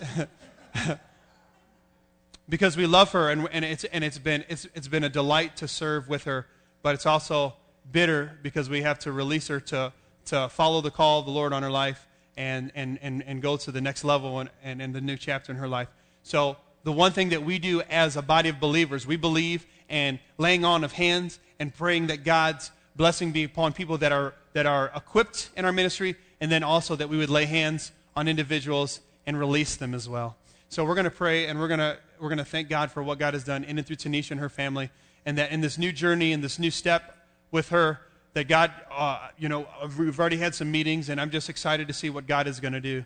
because 2.49 2.77
we 2.77 2.87
love 2.87 3.11
her 3.11 3.31
and, 3.31 3.49
and, 3.51 3.65
it's, 3.65 3.83
and 3.83 4.05
it's, 4.05 4.19
been, 4.19 4.45
it's, 4.49 4.69
it's 4.77 4.87
been 4.87 5.03
a 5.03 5.09
delight 5.09 5.57
to 5.57 5.67
serve 5.67 6.09
with 6.09 6.23
her, 6.23 6.47
but 6.83 6.95
it's 6.95 7.05
also 7.05 7.55
bitter 7.91 8.39
because 8.45 8.71
we 8.71 8.83
have 8.83 8.97
to 9.01 9.11
release 9.11 9.49
her 9.49 9.59
to, 9.59 9.93
to 10.27 10.49
follow 10.51 10.81
the 10.81 10.93
call 10.93 11.19
of 11.19 11.27
the 11.27 11.33
Lord 11.33 11.53
on 11.53 11.65
her 11.65 11.71
life 11.71 12.07
and, 12.37 12.71
and, 12.77 12.97
and, 13.03 13.25
and 13.27 13.43
go 13.43 13.57
to 13.57 13.73
the 13.73 13.81
next 13.81 14.05
level 14.05 14.39
and, 14.39 14.49
and, 14.63 14.81
and 14.81 14.95
the 14.95 15.01
new 15.01 15.17
chapter 15.17 15.51
in 15.51 15.59
her 15.59 15.67
life. 15.67 15.89
So, 16.23 16.57
the 16.85 16.93
one 16.93 17.11
thing 17.11 17.31
that 17.31 17.43
we 17.43 17.59
do 17.59 17.83
as 17.91 18.17
a 18.17 18.23
body 18.23 18.51
of 18.51 18.61
believers, 18.61 19.05
we 19.05 19.17
believe 19.17 19.67
in 19.89 20.21
laying 20.39 20.65
on 20.65 20.85
of 20.85 20.93
hands 20.93 21.41
and 21.59 21.75
praying 21.75 22.07
that 22.07 22.23
God's 22.23 22.71
blessing 22.95 23.33
be 23.33 23.43
upon 23.43 23.73
people 23.73 23.99
that 23.99 24.13
are, 24.13 24.35
that 24.53 24.67
are 24.67 24.93
equipped 24.95 25.51
in 25.57 25.65
our 25.65 25.73
ministry, 25.73 26.15
and 26.43 26.51
then 26.51 26.65
also 26.65 26.97
that 26.97 27.09
we 27.09 27.17
would 27.17 27.31
lay 27.31 27.47
hands 27.47 27.93
on 28.17 28.27
individuals 28.27 28.99
and 29.27 29.39
release 29.39 29.77
them 29.77 29.95
as 29.95 30.09
well. 30.09 30.35
So 30.71 30.85
we're 30.85 30.97
going 30.97 31.05
to 31.05 31.11
pray 31.11 31.47
and 31.47 31.61
we're 31.61 31.69
going 31.69 31.79
to, 31.79 31.97
we're 32.19 32.31
going 32.31 32.39
to 32.39 32.45
thank 32.45 32.69
God 32.69 32.91
for 32.91 33.01
what 33.01 33.21
God 33.21 33.35
has 33.35 33.45
done 33.45 33.63
in 33.63 33.79
and 33.79 33.87
through 33.87 33.97
Tanisha 33.97 34.33
and 34.33 34.41
her 34.41 34.49
family, 34.49 34.91
and 35.25 35.39
that 35.39 35.53
in 35.53 35.61
this 35.61 35.79
new 35.79 35.93
journey 35.93 36.33
and 36.33 36.43
this 36.43 36.59
new 36.59 36.73
step 36.73 37.17
with 37.53 37.69
her, 37.69 38.01
that 38.35 38.49
God, 38.49 38.73
uh, 38.91 39.29
you 39.39 39.49
know, 39.49 39.69
we've 39.97 40.19
already 40.19 40.39
had 40.39 40.53
some 40.53 40.69
meetings, 40.73 41.09
and 41.09 41.21
I'm 41.21 41.31
just 41.31 41.49
excited 41.49 41.87
to 41.87 41.95
see 41.95 42.11
what 42.11 42.27
God 42.27 42.49
is 42.49 42.59
going 42.59 42.73
to 42.73 42.81
do. 42.81 43.05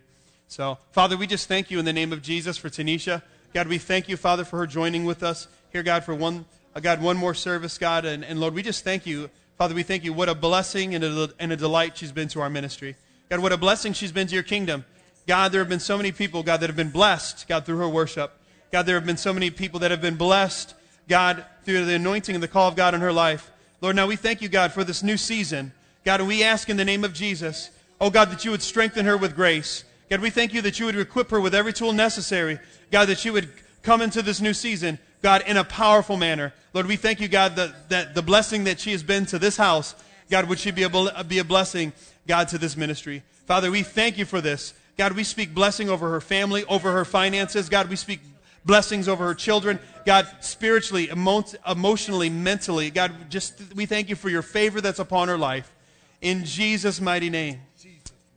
So, 0.49 0.79
Father, 0.93 1.19
we 1.19 1.27
just 1.27 1.47
thank 1.47 1.71
you 1.71 1.79
in 1.79 1.85
the 1.85 1.93
name 1.93 2.15
of 2.15 2.23
Jesus 2.23 2.57
for 2.57 2.71
Tanisha. 2.71 3.21
God, 3.53 3.69
we 3.69 3.77
thank 3.77 4.09
you, 4.09 4.17
Father, 4.17 4.45
for 4.45 4.57
her 4.57 4.67
joining 4.67 5.05
with 5.05 5.23
us 5.23 5.47
here, 5.73 5.83
God, 5.83 6.05
for 6.05 6.15
one, 6.15 6.47
uh, 6.75 6.81
God, 6.81 7.03
one 7.03 7.19
more 7.19 7.35
service, 7.35 7.77
God. 7.77 8.07
And, 8.07 8.25
and 8.25 8.41
Lord, 8.41 8.55
we 8.55 8.63
just 8.63 8.83
thank 8.83 9.05
you. 9.05 9.29
Father, 9.59 9.75
we 9.75 9.83
thank 9.83 10.05
you. 10.05 10.15
What 10.15 10.31
a 10.31 10.35
blessing 10.35 10.95
and 10.95 11.05
a, 11.05 11.31
and 11.39 11.53
a 11.53 11.57
delight 11.57 11.99
she's 11.99 12.13
been 12.13 12.29
to 12.29 12.41
our 12.41 12.49
ministry. 12.49 12.97
God, 13.29 13.41
what 13.41 13.53
a 13.53 13.57
blessing 13.57 13.93
she's 13.93 14.13
been 14.13 14.27
to 14.29 14.35
your 14.35 14.45
kingdom. 14.45 14.85
God, 15.27 15.51
there 15.51 15.61
have 15.61 15.69
been 15.69 15.81
so 15.81 15.97
many 15.97 16.13
people, 16.13 16.43
God, 16.43 16.61
that 16.61 16.69
have 16.69 16.77
been 16.77 16.91
blessed, 16.91 17.49
God, 17.49 17.67
through 17.67 17.79
her 17.79 17.89
worship. 17.89 18.33
God, 18.71 18.83
there 18.83 18.95
have 18.95 19.07
been 19.07 19.17
so 19.17 19.33
many 19.33 19.51
people 19.51 19.81
that 19.81 19.91
have 19.91 20.01
been 20.01 20.17
blessed, 20.17 20.75
God, 21.09 21.45
through 21.65 21.85
the 21.85 21.95
anointing 21.95 22.35
and 22.35 22.43
the 22.43 22.49
call 22.49 22.69
of 22.69 22.77
God 22.77 22.95
in 22.95 23.01
her 23.01 23.13
life. 23.13 23.51
Lord, 23.81 23.97
now 23.97 24.07
we 24.07 24.17
thank 24.17 24.41
you, 24.41 24.49
God, 24.49 24.73
for 24.73 24.85
this 24.85 25.03
new 25.03 25.17
season. 25.17 25.73
God, 26.05 26.23
we 26.23 26.45
ask 26.45 26.69
in 26.69 26.77
the 26.77 26.85
name 26.85 27.05
of 27.05 27.13
Jesus, 27.13 27.71
oh 28.01 28.11
God, 28.11 28.31
that 28.31 28.45
you 28.45 28.53
would 28.53 28.63
strengthen 28.63 29.07
her 29.07 29.17
with 29.17 29.35
grace. 29.35 29.85
God, 30.09 30.21
we 30.21 30.31
thank 30.31 30.55
you 30.55 30.63
that 30.63 30.79
you 30.79 30.87
would 30.87 30.97
equip 30.97 31.31
her 31.31 31.41
with 31.41 31.55
every 31.55 31.73
tool 31.73 31.93
necessary. 31.93 32.61
God, 32.93 33.07
that 33.07 33.19
she 33.19 33.31
would 33.31 33.49
come 33.83 34.01
into 34.01 34.23
this 34.23 34.41
new 34.41 34.55
season, 34.55 34.99
God, 35.23 35.43
in 35.47 35.57
a 35.57 35.65
powerful 35.65 36.17
manner. 36.17 36.53
Lord, 36.73 36.87
we 36.87 36.97
thank 36.97 37.21
you, 37.21 37.27
God, 37.27 37.57
that, 37.57 37.89
that 37.89 38.15
the 38.15 38.23
blessing 38.23 38.65
that 38.65 38.79
she 38.79 38.93
has 38.93 39.03
been 39.03 39.27
to 39.27 39.39
this 39.39 39.57
house, 39.57 39.97
God, 40.31 40.49
would 40.49 40.61
she 40.61 40.71
be 40.71 40.85
a, 40.85 41.25
be 41.25 41.39
a 41.39 41.45
blessing, 41.45 41.93
God, 42.27 42.49
to 42.49 42.59
this 42.59 42.77
ministry. 42.77 43.23
Father, 43.47 43.71
we 43.71 43.83
thank 43.83 44.19
you 44.19 44.25
for 44.25 44.41
this. 44.41 44.75
God, 44.97 45.13
we 45.13 45.25
speak 45.25 45.55
blessing 45.55 45.89
over 45.89 46.11
her 46.11 46.21
family, 46.21 46.65
over 46.65 46.93
her 46.93 47.05
finances. 47.05 47.69
God, 47.69 47.89
we 47.89 47.97
speak 47.97 48.21
blessings 48.65 49.09
over 49.09 49.25
her 49.27 49.35
children. 49.35 49.79
God, 50.05 50.27
spiritually, 50.41 51.11
emo- 51.11 51.45
emotionally, 51.67 52.31
mentally. 52.31 52.91
God, 52.91 53.31
just 53.31 53.75
we 53.75 53.87
thank 53.87 54.09
you 54.09 54.17
for 54.17 54.29
your 54.29 54.43
favor 54.43 54.81
that's 54.81 54.99
upon 54.99 55.29
her 55.29 55.39
life. 55.39 55.73
In 56.21 56.45
Jesus' 56.45 57.01
mighty 57.01 57.31
name. 57.31 57.61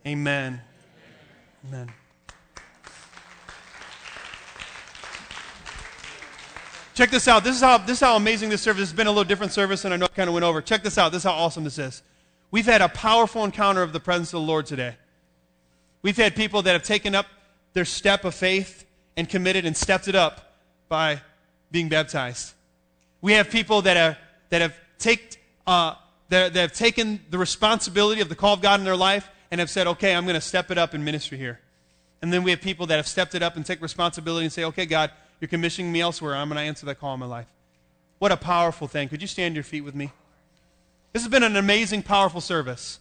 Amen. 0.05 0.61
Amen. 1.67 1.91
Check 6.93 7.11
this 7.11 7.29
out. 7.29 7.45
This 7.45 7.55
is 7.55 7.61
how 7.61 7.77
this 7.77 7.91
is 7.97 7.99
how 8.01 8.17
amazing 8.17 8.49
this 8.49 8.61
service 8.61 8.81
has 8.81 8.93
been. 8.93 9.07
A 9.07 9.09
little 9.09 9.23
different 9.23 9.53
service, 9.53 9.85
and 9.85 9.93
I 9.93 9.97
know 9.97 10.05
I 10.05 10.09
kind 10.09 10.27
of 10.27 10.33
went 10.33 10.43
over. 10.43 10.61
Check 10.61 10.83
this 10.83 10.97
out. 10.97 11.13
This 11.13 11.21
is 11.21 11.23
how 11.23 11.31
awesome 11.31 11.63
this 11.63 11.79
is. 11.79 12.03
We've 12.51 12.65
had 12.65 12.81
a 12.81 12.89
powerful 12.89 13.43
encounter 13.43 13.83
of 13.83 13.93
the 13.93 13.99
presence 13.99 14.29
of 14.29 14.41
the 14.41 14.47
Lord 14.47 14.65
today. 14.65 14.95
We've 16.01 16.17
had 16.17 16.35
people 16.35 16.61
that 16.63 16.71
have 16.71 16.83
taken 16.83 17.13
up 17.13 17.27
their 17.73 17.85
step 17.85 18.25
of 18.25 18.33
faith 18.33 18.85
and 19.15 19.29
committed 19.29 19.65
and 19.65 19.75
stepped 19.75 20.07
it 20.07 20.15
up 20.15 20.55
by 20.87 21.21
being 21.71 21.89
baptized. 21.89 22.53
We 23.21 23.33
have 23.33 23.49
people 23.51 23.81
that 23.83 23.97
have, 23.97 24.17
that 24.49 24.61
have, 24.61 24.75
take, 24.97 25.41
uh, 25.67 25.95
that, 26.29 26.53
that 26.53 26.59
have 26.59 26.73
taken 26.73 27.19
the 27.29 27.37
responsibility 27.37 28.21
of 28.21 28.29
the 28.29 28.35
call 28.35 28.53
of 28.53 28.61
God 28.61 28.79
in 28.79 28.85
their 28.85 28.95
life 28.95 29.29
and 29.51 29.59
have 29.59 29.69
said, 29.69 29.87
okay, 29.87 30.15
I'm 30.15 30.23
going 30.23 30.35
to 30.35 30.41
step 30.41 30.71
it 30.71 30.77
up 30.77 30.95
in 30.95 31.03
ministry 31.03 31.37
here. 31.37 31.59
And 32.21 32.33
then 32.33 32.43
we 32.43 32.51
have 32.51 32.61
people 32.61 32.85
that 32.87 32.95
have 32.95 33.07
stepped 33.07 33.35
it 33.35 33.43
up 33.43 33.55
and 33.55 33.65
take 33.65 33.81
responsibility 33.81 34.45
and 34.45 34.53
say, 34.53 34.63
okay, 34.65 34.85
God, 34.85 35.11
you're 35.39 35.47
commissioning 35.47 35.91
me 35.91 36.01
elsewhere. 36.01 36.35
I'm 36.35 36.49
going 36.49 36.57
to 36.57 36.63
answer 36.63 36.85
that 36.87 36.99
call 36.99 37.13
in 37.13 37.19
my 37.19 37.25
life. 37.25 37.47
What 38.19 38.31
a 38.31 38.37
powerful 38.37 38.87
thing. 38.87 39.07
Could 39.07 39.21
you 39.21 39.27
stand 39.27 39.55
your 39.55 39.63
feet 39.63 39.81
with 39.81 39.95
me? 39.95 40.11
This 41.11 41.23
has 41.23 41.29
been 41.29 41.43
an 41.43 41.55
amazing, 41.55 42.03
powerful 42.03 42.41
service. 42.41 42.99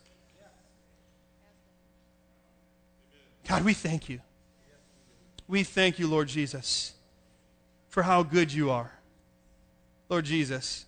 God, 3.47 3.65
we 3.65 3.75
thank 3.75 4.09
you. 4.09 4.21
We 5.47 5.63
thank 5.63 5.99
you, 5.99 6.07
Lord 6.07 6.29
Jesus, 6.29 6.93
for 7.89 8.03
how 8.03 8.23
good 8.23 8.53
you 8.53 8.71
are. 8.71 8.93
Lord 10.09 10.25
Jesus. 10.25 10.85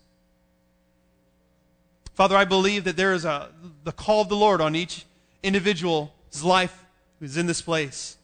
Father, 2.13 2.35
I 2.35 2.45
believe 2.45 2.83
that 2.83 2.97
there 2.97 3.13
is 3.13 3.25
a 3.25 3.49
the 3.83 3.91
call 3.91 4.21
of 4.21 4.29
the 4.29 4.35
Lord 4.35 4.61
on 4.61 4.75
each 4.75 5.05
individual's 5.41 6.43
life 6.43 6.85
who's 7.19 7.37
in 7.37 7.47
this 7.47 7.61
place. 7.61 8.17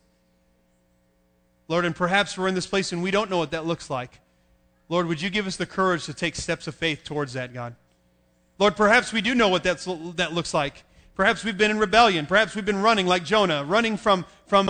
Lord, 1.67 1.85
and 1.85 1.95
perhaps 1.95 2.37
we're 2.37 2.47
in 2.47 2.55
this 2.55 2.67
place 2.67 2.91
and 2.91 3.01
we 3.01 3.11
don't 3.11 3.29
know 3.29 3.37
what 3.37 3.51
that 3.51 3.65
looks 3.65 3.89
like. 3.89 4.19
Lord, 4.89 5.07
would 5.07 5.21
you 5.21 5.29
give 5.29 5.47
us 5.47 5.57
the 5.57 5.65
courage 5.65 6.05
to 6.05 6.13
take 6.13 6.35
steps 6.35 6.67
of 6.67 6.75
faith 6.75 7.03
towards 7.03 7.33
that, 7.33 7.53
God? 7.53 7.75
Lord, 8.59 8.75
perhaps 8.75 9.13
we 9.13 9.21
do 9.21 9.35
know 9.35 9.49
what 9.49 9.63
that's, 9.63 9.85
that 10.15 10.33
looks 10.33 10.53
like. 10.53 10.83
Perhaps 11.15 11.43
we've 11.43 11.57
been 11.57 11.71
in 11.71 11.79
rebellion. 11.79 12.25
Perhaps 12.25 12.55
we've 12.55 12.65
been 12.65 12.81
running 12.81 13.05
like 13.05 13.23
Jonah, 13.23 13.63
running 13.63 13.97
from, 13.97 14.25
from 14.47 14.65